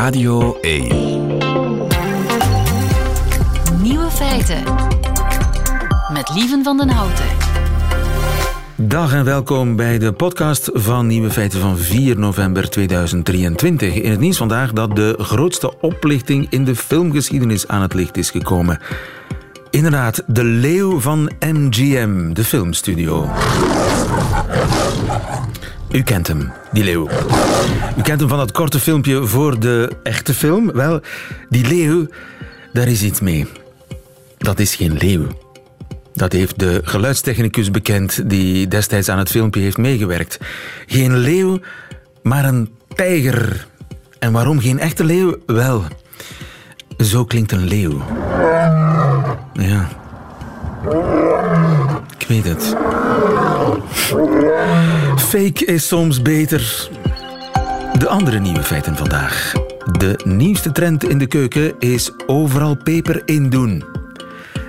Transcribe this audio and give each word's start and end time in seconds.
Radio 0.00 0.58
1. 0.60 0.88
Nieuwe 3.82 4.10
feiten. 4.10 4.62
Met 6.12 6.30
Lieven 6.34 6.64
van 6.64 6.76
den 6.76 6.88
Houten. 6.88 7.24
Dag 8.76 9.14
en 9.14 9.24
welkom 9.24 9.76
bij 9.76 9.98
de 9.98 10.12
podcast 10.12 10.70
van 10.72 11.06
Nieuwe 11.06 11.30
Feiten 11.30 11.60
van 11.60 11.78
4 11.78 12.18
november 12.18 12.70
2023. 12.70 13.94
In 13.94 14.10
het 14.10 14.20
nieuws 14.20 14.36
vandaag 14.36 14.72
dat 14.72 14.96
de 14.96 15.14
grootste 15.18 15.80
oplichting 15.80 16.46
in 16.50 16.64
de 16.64 16.76
filmgeschiedenis 16.76 17.68
aan 17.68 17.82
het 17.82 17.94
licht 17.94 18.16
is 18.16 18.30
gekomen. 18.30 18.78
Inderdaad, 19.70 20.22
de 20.26 20.44
leeuw 20.44 21.00
van 21.00 21.30
MGM, 21.40 22.32
de 22.32 22.44
filmstudio. 22.44 23.28
U 25.92 26.02
kent 26.02 26.26
hem, 26.26 26.52
die 26.72 26.84
leeuw. 26.84 27.08
U 27.98 28.02
kent 28.02 28.20
hem 28.20 28.28
van 28.28 28.38
dat 28.38 28.52
korte 28.52 28.80
filmpje 28.80 29.26
voor 29.26 29.60
de 29.60 29.96
echte 30.02 30.34
film. 30.34 30.72
Wel, 30.72 31.00
die 31.48 31.66
leeuw, 31.66 32.06
daar 32.72 32.88
is 32.88 33.02
iets 33.02 33.20
mee. 33.20 33.46
Dat 34.38 34.58
is 34.58 34.74
geen 34.74 34.96
leeuw. 34.96 35.26
Dat 36.14 36.32
heeft 36.32 36.58
de 36.58 36.80
geluidstechnicus 36.84 37.70
bekend 37.70 38.30
die 38.30 38.68
destijds 38.68 39.08
aan 39.08 39.18
het 39.18 39.30
filmpje 39.30 39.60
heeft 39.60 39.76
meegewerkt. 39.76 40.38
Geen 40.86 41.16
leeuw, 41.16 41.58
maar 42.22 42.44
een 42.44 42.74
tijger. 42.94 43.66
En 44.18 44.32
waarom 44.32 44.60
geen 44.60 44.78
echte 44.78 45.04
leeuw? 45.04 45.36
Wel, 45.46 45.84
zo 46.98 47.24
klinkt 47.24 47.52
een 47.52 47.64
leeuw. 47.64 48.02
Ja. 49.52 49.88
Fake 55.16 55.64
is 55.64 55.88
soms 55.88 56.22
beter. 56.22 56.88
De 57.98 58.08
andere 58.08 58.38
nieuwe 58.38 58.62
feiten 58.62 58.96
vandaag. 58.96 59.52
De 59.98 60.20
nieuwste 60.24 60.72
trend 60.72 61.04
in 61.04 61.18
de 61.18 61.26
keuken 61.26 61.74
is 61.78 62.10
overal 62.26 62.76
peper 62.76 63.22
in 63.24 63.48
doen. 63.48 63.84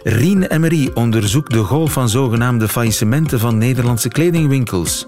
Rien 0.04 0.44
Emery 0.44 0.92
onderzoekt 0.94 1.52
de 1.54 1.64
golf 1.64 1.92
van 1.92 2.10
zogenaamde 2.10 2.68
faillissementen 2.68 3.40
van 3.40 3.58
Nederlandse 3.58 4.10
kledingwinkels. 4.10 5.08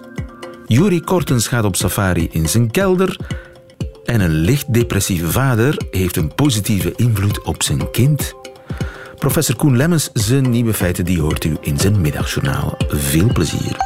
Yuri 0.65 1.01
Kortens 1.01 1.47
gaat 1.47 1.63
op 1.63 1.75
safari 1.75 2.27
in 2.31 2.49
zijn 2.49 2.71
kelder. 2.71 3.17
En 4.05 4.21
een 4.21 4.35
licht 4.35 4.73
depressieve 4.73 5.31
vader 5.31 5.81
heeft 5.91 6.15
een 6.15 6.35
positieve 6.35 6.93
invloed 6.95 7.41
op 7.41 7.63
zijn 7.63 7.91
kind. 7.91 8.33
Professor 9.23 9.55
Koen 9.55 9.77
Lemmens, 9.77 10.09
zijn 10.13 10.49
nieuwe 10.49 10.73
feiten, 10.73 11.05
die 11.05 11.21
hoort 11.21 11.43
u 11.43 11.57
in 11.61 11.79
zijn 11.79 12.01
middagjournaal. 12.01 12.77
Veel 12.87 13.31
plezier. 13.31 13.77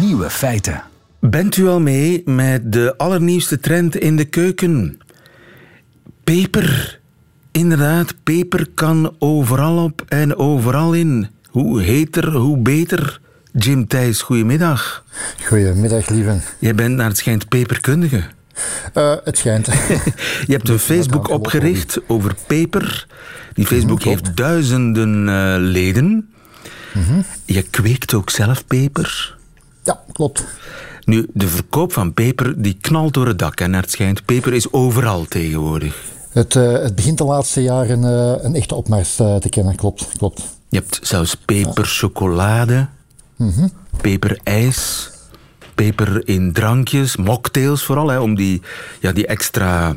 Nieuwe 0.00 0.30
feiten. 0.30 0.82
Bent 1.20 1.56
u 1.56 1.66
al 1.66 1.80
mee 1.80 2.22
met 2.24 2.72
de 2.72 2.94
allernieuwste 2.96 3.60
trend 3.60 3.96
in 3.96 4.16
de 4.16 4.24
keuken? 4.24 5.00
Peper. 6.24 7.00
Inderdaad, 7.52 8.14
peper 8.22 8.66
kan 8.74 9.14
overal 9.18 9.84
op 9.84 10.04
en 10.08 10.36
overal 10.36 10.94
in. 10.94 11.28
Hoe 11.46 11.82
heter, 11.82 12.34
hoe 12.34 12.58
beter. 12.58 13.20
Jim 13.52 13.86
Thijs, 13.86 14.22
goedemiddag. 14.22 15.04
Goedemiddag, 15.44 16.08
lieve. 16.08 16.38
Jij 16.58 16.74
bent 16.74 16.96
naar 16.96 17.08
het 17.08 17.18
schijnt 17.18 17.48
peperkundige. 17.48 18.34
Uh, 18.94 19.14
het 19.24 19.38
schijnt. 19.38 19.66
Je 20.46 20.52
hebt 20.52 20.68
een 20.68 20.78
Facebook 20.78 21.28
opgericht 21.28 22.00
over 22.06 22.34
peper. 22.46 23.06
Die 23.54 23.66
Facebook 23.66 23.98
Mhm, 23.98 24.08
heeft 24.08 24.36
duizenden 24.36 25.28
uh, 25.28 25.54
leden. 25.58 26.28
Mhm. 26.94 27.20
Je 27.44 27.62
kweekt 27.62 28.14
ook 28.14 28.30
zelf 28.30 28.66
peper. 28.66 29.36
Ja, 29.84 30.00
klopt. 30.12 30.44
Nu, 31.04 31.26
de 31.32 31.48
verkoop 31.48 31.92
van 31.92 32.14
peper 32.14 32.62
die 32.62 32.76
knalt 32.80 33.14
door 33.14 33.26
het 33.26 33.38
dak. 33.38 33.60
En 33.60 33.70
naar 33.70 33.82
het 33.82 33.90
schijnt, 33.90 34.24
peper 34.24 34.52
is 34.52 34.72
overal 34.72 35.24
tegenwoordig. 35.24 36.02
Het, 36.30 36.54
uh, 36.54 36.72
het 36.72 36.94
begint 36.94 37.18
de 37.18 37.24
laatste 37.24 37.62
jaren 37.62 38.02
een 38.44 38.54
echte 38.54 38.74
opmars 38.74 39.14
te 39.14 39.46
kennen, 39.50 39.76
klopt, 39.76 40.08
klopt. 40.18 40.42
Je 40.68 40.78
hebt 40.78 40.98
zelfs 41.02 41.34
peperchocolade, 41.34 42.86
mm 43.36 43.50
-hmm. 43.50 43.70
peperijs, 44.00 45.10
peper 45.76 46.28
in 46.28 46.52
drankjes, 46.52 47.16
mocktails 47.16 47.84
vooral, 47.84 48.08
hè, 48.08 48.18
om 48.18 48.34
die, 48.34 48.62
ja, 49.00 49.12
die 49.12 49.26
extra 49.26 49.96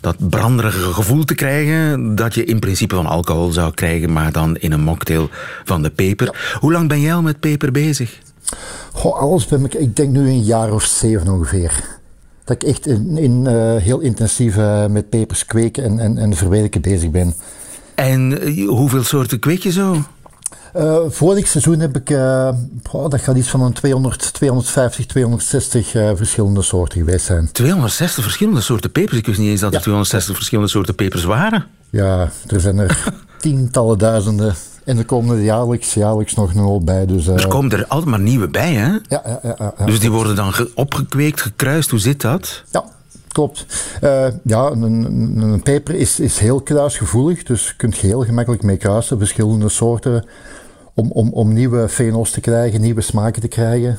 dat 0.00 0.28
branderige 0.28 0.92
gevoel 0.92 1.24
te 1.24 1.34
krijgen 1.34 2.14
dat 2.14 2.34
je 2.34 2.44
in 2.44 2.58
principe 2.58 2.94
van 2.94 3.06
alcohol 3.06 3.52
zou 3.52 3.74
krijgen, 3.74 4.12
maar 4.12 4.32
dan 4.32 4.56
in 4.56 4.72
een 4.72 4.82
mocktail 4.82 5.28
van 5.64 5.82
de 5.82 5.90
peper. 5.90 6.56
Hoe 6.60 6.72
lang 6.72 6.88
ben 6.88 7.00
jij 7.00 7.14
al 7.14 7.22
met 7.22 7.40
peper 7.40 7.72
bezig? 7.72 8.18
Goh, 8.92 9.20
alles 9.20 9.46
ben 9.46 9.64
ik, 9.64 9.74
ik 9.74 9.96
denk 9.96 10.10
nu 10.10 10.28
een 10.28 10.42
jaar 10.42 10.72
of 10.72 10.82
zeven 10.82 11.28
ongeveer. 11.28 11.98
Dat 12.44 12.62
ik 12.62 12.68
echt 12.68 12.86
in, 12.86 13.18
in 13.18 13.44
uh, 13.46 13.76
heel 13.76 14.00
intensief 14.00 14.56
uh, 14.56 14.86
met 14.86 15.08
pepers 15.08 15.46
kweken 15.46 15.84
en, 15.84 15.98
en, 15.98 16.18
en 16.18 16.36
verwerken 16.36 16.80
bezig 16.80 17.10
ben. 17.10 17.34
En 17.94 18.48
uh, 18.48 18.68
hoeveel 18.68 19.02
soorten 19.02 19.38
kweek 19.38 19.62
je 19.62 19.72
zo? 19.72 19.96
Uh, 20.76 20.98
vorig 21.08 21.48
seizoen 21.48 21.80
heb 21.80 21.96
ik, 21.96 22.10
uh, 22.10 22.48
oh, 22.92 23.10
dat 23.10 23.20
gaat 23.20 23.36
iets 23.36 23.48
van 23.48 23.60
een 23.60 23.72
200, 23.72 24.32
250, 24.32 25.06
260 25.06 25.94
uh, 25.94 26.10
verschillende 26.14 26.62
soorten 26.62 26.98
geweest 26.98 27.24
zijn. 27.24 27.52
260 27.52 28.22
verschillende 28.22 28.60
soorten 28.60 28.92
pepers? 28.92 29.18
Ik 29.18 29.26
wist 29.26 29.38
niet 29.38 29.48
eens 29.48 29.60
dat 29.60 29.70
er 29.70 29.76
ja. 29.76 29.82
260 29.82 30.34
verschillende 30.34 30.70
soorten 30.70 30.94
pepers 30.94 31.24
waren. 31.24 31.66
Ja, 31.90 32.30
er 32.46 32.60
zijn 32.60 32.78
er 32.78 33.04
tientallen 33.40 33.98
duizenden. 33.98 34.54
En 34.84 34.98
er 34.98 35.04
komen 35.04 35.36
er 35.36 35.42
jaarlijks, 35.42 35.94
jaarlijks 35.94 36.34
nog 36.34 36.54
een 36.54 36.60
hoop 36.60 36.86
bij. 36.86 37.06
Dus, 37.06 37.26
er 37.26 37.48
komen 37.48 37.70
er 37.70 37.86
altijd 37.86 38.10
maar 38.10 38.20
nieuwe 38.20 38.48
bij, 38.48 38.72
hè? 38.72 38.88
Ja, 38.88 39.00
ja, 39.08 39.40
ja, 39.42 39.54
ja 39.78 39.84
Dus 39.84 40.00
die 40.00 40.10
worden 40.10 40.36
dan 40.36 40.52
opgekweekt, 40.74 41.40
gekruist. 41.40 41.90
Hoe 41.90 41.98
zit 41.98 42.20
dat? 42.20 42.62
Ja, 42.70 42.84
klopt. 43.32 43.66
Uh, 44.02 44.26
ja, 44.44 44.66
een, 44.70 44.82
een, 44.82 45.38
een, 45.38 45.62
peper 45.62 45.94
is, 45.94 46.20
is 46.20 46.38
heel 46.38 46.60
kruisgevoelig, 46.60 47.42
dus 47.42 47.66
je 47.66 47.74
kunt 47.76 47.96
je 47.96 48.06
heel 48.06 48.24
gemakkelijk 48.24 48.62
mee 48.62 48.76
kruisen, 48.76 49.18
verschillende 49.18 49.68
soorten, 49.68 50.24
om, 50.94 51.10
om, 51.10 51.32
om 51.32 51.52
nieuwe 51.52 51.88
fenos 51.88 52.30
te 52.30 52.40
krijgen, 52.40 52.80
nieuwe 52.80 53.00
smaken 53.00 53.40
te 53.40 53.48
krijgen. 53.48 53.98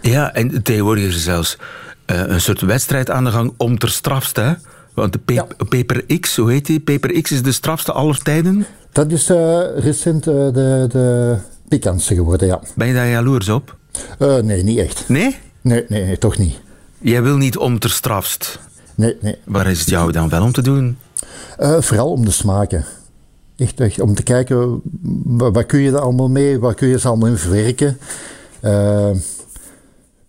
Ja, 0.00 0.34
en 0.34 0.62
tegenwoordig 0.62 1.04
is 1.04 1.14
er 1.14 1.20
zelfs 1.20 1.58
uh, 2.06 2.22
een 2.26 2.40
soort 2.40 2.60
wedstrijd 2.60 3.10
aan 3.10 3.24
de 3.24 3.30
gang 3.30 3.54
om 3.56 3.78
ter 3.78 3.90
strafste, 3.90 4.40
hè? 4.40 4.52
Want 4.94 5.12
de 5.12 5.20
ja. 5.34 5.46
Peper 5.68 6.18
X, 6.20 6.36
hoe 6.36 6.50
heet 6.50 6.66
die? 6.66 6.80
Peper 6.80 7.22
X 7.22 7.30
is 7.30 7.42
de 7.42 7.52
strafste 7.52 7.92
aller 7.92 8.18
tijden? 8.18 8.66
Dat 8.92 9.12
is 9.12 9.30
uh, 9.30 9.60
recent 9.76 10.24
de, 10.24 10.86
de 10.88 11.36
pikantste 11.68 12.14
geworden, 12.14 12.46
ja. 12.46 12.60
Ben 12.74 12.86
je 12.86 12.94
daar 12.94 13.08
jaloers 13.08 13.48
op? 13.48 13.76
nee, 14.18 14.62
niet 14.62 14.78
echt. 14.78 15.04
Nee? 15.08 15.36
Nee, 15.60 15.84
nee, 15.88 16.04
nee, 16.04 16.18
toch 16.18 16.38
niet. 16.38 16.60
Jij 17.00 17.22
wil 17.22 17.36
niet 17.36 17.56
om 17.56 17.78
ter 17.78 17.90
strafst? 17.90 18.58
Nee, 18.98 19.16
nee. 19.20 19.36
Waar 19.44 19.66
is 19.66 19.80
het 19.80 19.88
jou 19.88 20.12
dan 20.12 20.28
wel 20.28 20.42
om 20.42 20.52
te 20.52 20.62
doen? 20.62 20.98
Uh, 21.60 21.80
vooral 21.80 22.10
om 22.10 22.24
de 22.24 22.30
smaken. 22.30 22.84
Echt, 23.56 23.80
echt 23.80 24.00
om 24.00 24.14
te 24.14 24.22
kijken, 24.22 24.80
wat 25.34 25.66
kun 25.66 25.80
je 25.80 25.90
er 25.90 25.98
allemaal 25.98 26.28
mee, 26.28 26.58
wat 26.58 26.74
kun 26.74 26.88
je 26.88 26.98
ze 26.98 27.08
allemaal 27.08 27.28
in 27.28 27.36
verwerken. 27.36 27.98
Uh, 28.62 29.10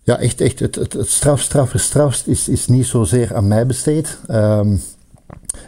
ja, 0.02 0.18
echt, 0.18 0.40
echt 0.40 0.58
het, 0.58 0.74
het, 0.74 0.92
het 0.92 1.08
straf, 1.08 1.40
straf, 1.40 1.72
strafst 1.74 2.26
is, 2.26 2.48
is 2.48 2.66
niet 2.66 2.86
zozeer 2.86 3.34
aan 3.34 3.48
mij 3.48 3.66
besteed. 3.66 4.18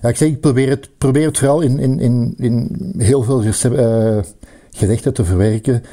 Ja, 0.02 0.08
ik 0.08 0.16
zeg, 0.16 0.28
ik 0.28 0.40
probeer 0.40 0.69
het, 0.69 0.88
probeer 0.98 1.26
het 1.26 1.38
vooral 1.38 1.60
in, 1.60 1.78
in, 1.78 2.00
in, 2.00 2.34
in 2.38 2.94
heel 2.98 3.22
veel 3.22 3.44
uh, 3.44 4.19
gerechten 4.70 5.14
te 5.14 5.24
verwerken. 5.24 5.84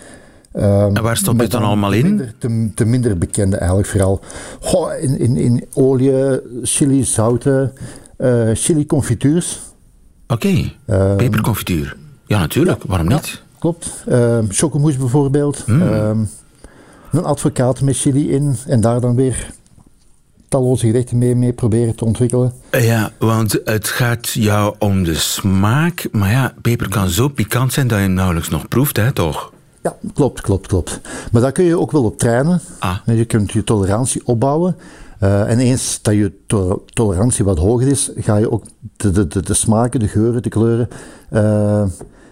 Um, 0.54 0.96
en 0.96 1.04
waar 1.04 1.18
stop 1.18 1.36
je 1.36 1.42
het 1.42 1.52
dan 1.52 1.64
allemaal 1.64 1.92
in? 1.92 2.06
Minder, 2.06 2.34
te, 2.38 2.70
te, 2.76 2.86
minder 2.86 3.18
bekende 3.18 3.58
eigenlijk 3.58 3.90
vooral. 3.90 4.22
Goh, 4.60 5.02
in, 5.02 5.20
in, 5.20 5.38
in 5.38 5.66
olie, 5.74 6.42
chili, 6.64 7.04
zouten, 7.04 7.74
uh, 8.18 8.50
chili 8.54 8.86
confituurs. 8.86 9.60
Oké, 10.28 10.48
okay. 10.48 10.76
um, 11.10 11.18
peperconfituur. 11.18 11.98
Ja, 12.26 12.40
natuurlijk, 12.40 12.82
ja, 12.82 12.88
waarom 12.88 13.08
niet? 13.08 13.28
Ja, 13.28 13.58
klopt. 13.60 14.04
Um, 14.10 14.48
chocomousse 14.50 15.00
bijvoorbeeld. 15.00 15.68
Mm. 15.68 16.28
een 17.12 17.24
advocaat 17.24 17.82
met 17.82 17.98
chili 17.98 18.32
in 18.32 18.56
en 18.68 18.82
daar 18.82 19.02
dan 19.02 19.16
weer 19.16 19.52
talloze 20.48 20.86
gerechten 20.86 21.18
mee, 21.18 21.36
mee 21.36 21.54
proberen 21.54 21.96
te 21.96 22.06
ontwikkelen. 22.06 22.54
Ja, 22.72 23.12
want 23.20 23.60
het 23.64 23.88
gaat 23.88 24.30
jou 24.30 24.76
om 24.80 25.04
de 25.04 25.16
smaak. 25.16 26.08
Maar 26.12 26.32
ja, 26.32 26.54
peper 26.62 26.90
kan 26.90 27.10
zo 27.10 27.28
pikant 27.28 27.74
zijn 27.74 27.88
dat 27.88 27.98
je 27.98 28.04
hem 28.04 28.14
nauwelijks 28.14 28.50
nog 28.50 28.68
proeft, 28.68 28.98
hè, 28.98 29.12
toch? 29.12 29.54
Ja, 29.82 29.96
klopt, 30.14 30.42
klopt, 30.42 30.68
klopt. 30.68 31.00
Maar 31.32 31.42
daar 31.42 31.52
kun 31.52 31.64
je 31.64 31.80
ook 31.80 31.92
wel 31.92 32.04
op 32.04 32.18
trainen. 32.18 32.62
Ah. 32.80 32.98
Je 33.06 33.26
kunt 33.26 33.52
je 33.52 33.64
tolerantie 33.64 34.22
opbouwen. 34.26 34.76
Uh, 35.24 35.50
en 35.50 35.60
eens 35.60 36.00
dat 36.02 36.14
je 36.14 36.32
to 36.48 36.86
tolerantie 36.94 37.46
wat 37.46 37.58
hoger 37.58 37.88
is, 37.88 38.12
ga 38.16 38.38
je 38.38 38.52
ook 38.52 38.64
de, 38.98 39.12
de, 39.12 39.28
de, 39.28 39.42
de 39.42 39.54
smaken, 39.54 40.00
de 40.00 40.08
geuren, 40.08 40.42
de 40.42 40.50
kleuren 40.50 40.88
uh, 41.32 41.84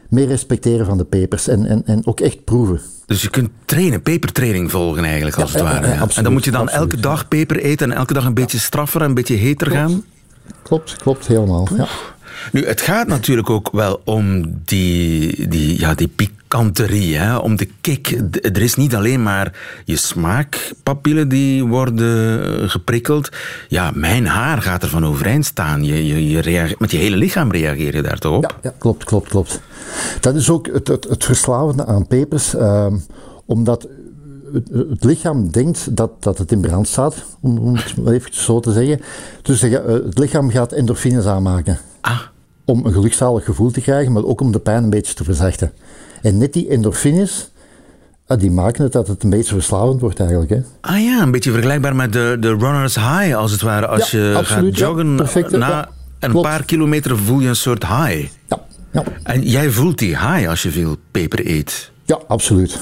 meer 0.09 0.27
respecteren 0.27 0.85
van 0.85 0.97
de 0.97 1.03
pepers. 1.03 1.47
En, 1.47 1.65
en, 1.65 1.81
en 1.85 2.05
ook 2.05 2.19
echt 2.19 2.43
proeven. 2.43 2.81
Dus 3.05 3.21
je 3.21 3.29
kunt 3.29 3.49
trainen, 3.65 4.01
pepertraining 4.01 4.71
volgen 4.71 5.03
eigenlijk, 5.03 5.37
als 5.37 5.51
ja, 5.51 5.57
het 5.57 5.67
ware. 5.67 5.87
Ja, 5.87 5.93
ja. 5.93 5.99
absoluut, 5.99 6.17
en 6.17 6.23
dan 6.23 6.33
moet 6.33 6.45
je 6.45 6.51
dan 6.51 6.61
absoluut, 6.61 6.91
elke 6.91 7.01
dag 7.01 7.27
peper 7.27 7.59
eten 7.59 7.91
en 7.91 7.97
elke 7.97 8.13
dag 8.13 8.25
een 8.25 8.33
beetje 8.33 8.59
straffer 8.59 9.01
en 9.01 9.07
een 9.07 9.13
beetje 9.13 9.35
heter 9.35 9.67
klopt. 9.67 9.81
gaan? 9.81 10.03
Klopt, 10.63 10.95
klopt, 10.95 11.27
helemaal. 11.27 11.67
Ja. 11.77 11.87
Nu, 12.51 12.65
het 12.65 12.81
gaat 12.81 13.07
natuurlijk 13.07 13.49
ook 13.49 13.71
wel 13.71 14.01
om 14.03 14.53
die, 14.65 15.47
die, 15.47 15.79
ja, 15.79 15.93
die 15.93 16.07
pikant 16.07 16.36
kanterie, 16.47 17.17
hè? 17.17 17.37
om 17.37 17.55
de 17.55 17.69
kick. 17.81 18.21
Er 18.41 18.61
is 18.61 18.75
niet 18.75 18.95
alleen 18.95 19.23
maar 19.23 19.53
je 19.85 19.95
smaakpapillen 19.95 21.29
die 21.29 21.65
worden 21.65 22.41
eh, 22.61 22.69
geprikkeld. 22.69 23.29
Ja, 23.67 23.91
mijn 23.93 24.27
haar 24.27 24.61
gaat 24.61 24.83
ervan 24.83 25.05
overeind 25.05 25.45
staan. 25.45 25.83
Je, 25.83 26.07
je, 26.07 26.29
je 26.29 26.75
met 26.79 26.91
je 26.91 26.97
hele 26.97 27.15
lichaam 27.17 27.51
reageer 27.51 27.95
je 27.95 28.01
daar 28.01 28.19
toch 28.19 28.35
op? 28.35 28.43
Ja, 28.43 28.57
ja, 28.61 28.73
klopt, 28.77 29.03
klopt, 29.03 29.29
klopt. 29.29 29.61
Dat 30.19 30.35
is 30.35 30.49
ook 30.49 30.67
het, 30.67 30.87
het, 30.87 31.03
het 31.09 31.23
verslavende 31.23 31.85
aan 31.85 32.07
pepers, 32.07 32.55
ehm, 32.55 32.97
omdat 33.45 33.87
het, 34.53 34.69
het 34.89 35.03
lichaam 35.03 35.51
denkt 35.51 35.95
dat, 35.95 36.23
dat 36.23 36.37
het 36.37 36.51
in 36.51 36.61
brand 36.61 36.87
staat, 36.87 37.25
om, 37.41 37.57
om 37.57 37.75
het 37.75 38.07
even 38.07 38.33
zo 38.33 38.59
te 38.59 38.71
zeggen. 38.71 39.01
Dus 39.41 39.61
eh, 39.61 39.71
het 39.85 40.17
lichaam 40.17 40.49
gaat 40.49 40.71
endorfines 40.71 41.25
aanmaken 41.25 41.79
Ah, 42.01 42.19
om 42.65 42.85
een 42.85 42.93
gelukzalig 42.93 43.45
gevoel 43.45 43.71
te 43.71 43.81
krijgen, 43.81 44.11
maar 44.11 44.23
ook 44.23 44.41
om 44.41 44.51
de 44.51 44.59
pijn 44.59 44.83
een 44.83 44.89
beetje 44.89 45.13
te 45.13 45.23
verzachten. 45.23 45.71
En 46.21 46.37
net 46.37 46.53
die 46.53 46.69
endorfines, 46.69 47.51
ah, 48.27 48.39
die 48.39 48.51
maken 48.51 48.83
het 48.83 48.91
dat 48.93 49.07
het 49.07 49.23
een 49.23 49.29
beetje 49.29 49.53
verslavend 49.53 50.01
wordt 50.01 50.19
eigenlijk. 50.19 50.49
Hè. 50.49 50.59
ah 50.81 51.03
ja, 51.03 51.21
een 51.21 51.31
beetje 51.31 51.51
vergelijkbaar 51.51 51.95
met 51.95 52.13
de, 52.13 52.37
de 52.39 52.47
runner's 52.49 52.95
high, 52.95 53.35
als 53.35 53.51
het 53.51 53.61
ware. 53.61 53.87
Als 53.87 54.11
Ja, 54.11 54.19
je 54.19 54.35
absoluut, 54.35 54.69
gaat 54.73 54.79
ja. 54.79 54.85
joggen, 54.87 55.15
Perfect, 55.15 55.51
na 55.51 55.67
ja. 55.69 55.89
een 56.19 56.29
Klopt. 56.31 56.47
paar 56.47 56.63
kilometer 56.65 57.17
voel 57.17 57.39
je 57.39 57.47
een 57.47 57.55
soort 57.55 57.87
high. 57.87 58.27
Ja, 58.47 58.63
ja. 58.91 59.03
En 59.23 59.41
jij 59.41 59.69
voelt 59.69 59.97
die 59.99 60.17
high 60.17 60.47
als 60.49 60.61
je 60.63 60.71
veel 60.71 60.95
peper 61.11 61.47
eet. 61.47 61.91
ja 62.05 62.19
absoluut. 62.27 62.79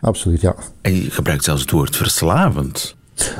Absoluut, 0.00 0.40
ja. 0.40 0.54
En 0.80 0.94
je 0.94 1.10
gebruikt 1.10 1.44
zelfs 1.44 1.60
het 1.60 1.70
woord 1.70 1.96
verslavend. 1.96 2.96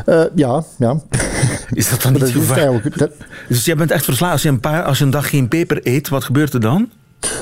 Eh, 0.06 0.22
ja, 0.34 0.64
ja. 0.78 1.00
Is 1.72 1.90
dat 1.90 2.02
dan 2.02 2.12
niet 2.12 2.24
gevaarlijk? 2.24 2.98
Dat, 2.98 3.10
Dus 3.48 3.64
jij 3.64 3.76
bent 3.76 3.90
echt 3.90 4.04
verslaafd. 4.04 4.32
Als 4.32 4.42
je, 4.42 4.48
een 4.48 4.60
paar, 4.60 4.82
als 4.82 4.98
je 4.98 5.04
een 5.04 5.10
dag 5.10 5.28
geen 5.28 5.48
peper 5.48 5.80
eet, 5.82 6.08
wat 6.08 6.24
gebeurt 6.24 6.52
er 6.54 6.60
dan? 6.60 6.90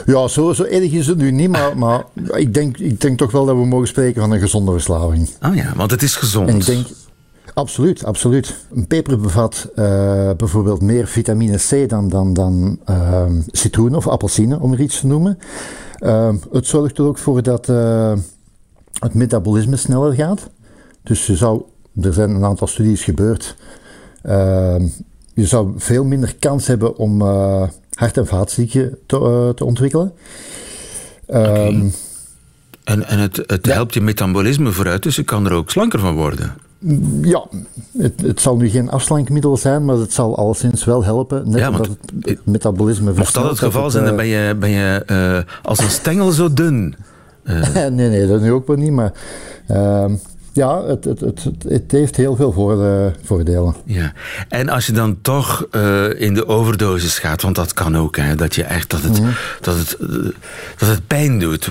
Ja, 0.06 0.28
zo, 0.28 0.52
zo 0.52 0.62
erg 0.62 0.92
is 0.92 1.06
het 1.06 1.18
nu 1.18 1.30
niet, 1.30 1.50
maar, 1.50 1.78
maar 1.78 2.04
ik, 2.34 2.54
denk, 2.54 2.78
ik 2.78 3.00
denk 3.00 3.18
toch 3.18 3.30
wel 3.30 3.44
dat 3.44 3.56
we 3.56 3.66
mogen 3.66 3.88
spreken 3.88 4.20
van 4.20 4.30
een 4.30 4.40
gezonde 4.40 4.72
verslaving. 4.72 5.28
Oh 5.42 5.54
ja, 5.54 5.72
want 5.76 5.90
het 5.90 6.02
is 6.02 6.16
gezond. 6.16 6.48
En 6.48 6.56
ik 6.56 6.66
denk, 6.66 6.86
absoluut, 7.54 8.04
absoluut. 8.04 8.56
Een 8.74 8.86
peper 8.86 9.20
bevat 9.20 9.68
eh, 9.74 10.30
bijvoorbeeld 10.36 10.80
meer 10.82 11.06
vitamine 11.06 11.56
C 11.56 11.88
dan, 11.88 12.08
dan, 12.08 12.32
dan 12.32 12.78
ehm, 12.84 13.40
citroen 13.46 13.94
of 13.94 14.08
appelsine, 14.08 14.60
om 14.60 14.72
er 14.72 14.80
iets 14.80 15.00
te 15.00 15.06
noemen. 15.06 15.38
Ehm, 15.98 16.36
het 16.52 16.66
zorgt 16.66 16.98
er 16.98 17.04
ook 17.04 17.18
voor 17.18 17.42
dat 17.42 17.68
eh, 17.68 18.12
het 18.98 19.14
metabolisme 19.14 19.76
sneller 19.76 20.12
gaat. 20.12 20.50
Dus 21.02 21.26
je 21.26 21.36
zou, 21.36 21.62
er 22.00 22.12
zijn 22.12 22.30
een 22.30 22.44
aantal 22.44 22.66
studies 22.66 23.04
gebeurd. 23.04 23.56
Je 25.34 25.46
zou 25.46 25.72
veel 25.76 26.04
minder 26.04 26.36
kans 26.38 26.66
hebben 26.66 26.96
om 26.96 27.22
eh, 27.22 27.62
hart- 27.94 28.16
en 28.16 28.26
vaatziekten 28.26 28.98
te, 29.06 29.16
eh, 29.16 29.48
te 29.48 29.64
ontwikkelen. 29.64 30.12
Ehm, 31.26 31.88
En, 32.84 33.06
en 33.06 33.18
het, 33.18 33.42
het 33.46 33.66
helpt 33.66 33.94
je 33.94 34.00
metabolisme 34.00 34.72
vooruit, 34.72 35.02
dus 35.02 35.16
je 35.16 35.22
kan 35.22 35.46
er 35.46 35.52
ook 35.52 35.70
slanker 35.70 35.98
van 35.98 36.14
worden. 36.14 36.54
Ja, 37.22 37.44
het, 37.98 38.20
het 38.20 38.40
zal 38.40 38.56
nu 38.56 38.68
geen 38.68 38.90
afslankmiddel 38.90 39.56
zijn, 39.56 39.84
maar 39.84 39.96
het 39.96 40.12
zal 40.12 40.36
alleszins 40.36 40.84
wel 40.84 41.04
helpen. 41.04 41.50
Net 41.50 41.58
Ja, 41.58 41.70
omdat 41.70 41.86
het, 41.86 41.98
het 42.20 42.46
metabolisme 42.46 43.12
Mocht 43.16 43.34
dat 43.34 43.48
het 43.48 43.58
geval 43.58 43.90
zijn, 43.90 44.04
dan 44.04 44.12
eh, 44.12 44.18
ben 44.18 44.26
je, 44.26 44.54
ben 44.54 44.70
je 44.70 45.02
eh, 45.06 45.54
als 45.62 45.78
een 45.78 45.90
stengel 45.90 46.30
zo 46.30 46.52
dun. 46.52 46.94
nee, 47.72 47.90
nee, 47.90 48.26
dat 48.26 48.40
nu 48.40 48.52
ook 48.52 48.66
wel 48.66 48.76
niet, 48.76 48.92
maar 48.92 49.12
ehm, 49.66 50.14
ja, 50.52 50.84
het, 50.84 51.04
het, 51.04 51.20
het, 51.68 51.90
heeft 51.92 52.16
heel 52.16 52.36
veel 52.36 52.52
voorde- 52.52 53.12
voordelen. 53.22 53.74
Ja. 53.84 54.12
En 54.48 54.68
als 54.68 54.86
je 54.86 54.92
dan 54.92 55.18
toch 55.22 55.66
eh, 55.70 56.20
in 56.20 56.34
de 56.34 56.46
overdosis 56.46 57.18
gaat, 57.18 57.42
want 57.42 57.54
dat 57.56 57.72
kan 57.72 57.96
ook, 57.96 58.16
hè, 58.16 58.34
dat 58.34 58.54
je 58.54 58.62
echt 58.64 58.90
dat 58.90 59.02
het, 59.02 59.20
dat 59.60 59.76
het, 59.78 59.96
eh, 60.00 60.08
dat 60.76 60.88
het 60.88 61.06
pijn 61.06 61.38
doet. 61.38 61.70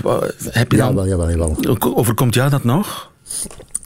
Heb 0.50 0.70
je 0.72 0.76
Ja, 0.76 0.84
dan, 0.86 0.94
wel, 0.94 1.06
jawel, 1.06 1.30
jawel. 1.30 1.56
Overkomt 1.94 2.34
jou 2.34 2.50
dat 2.50 2.64
nog? 2.64 3.10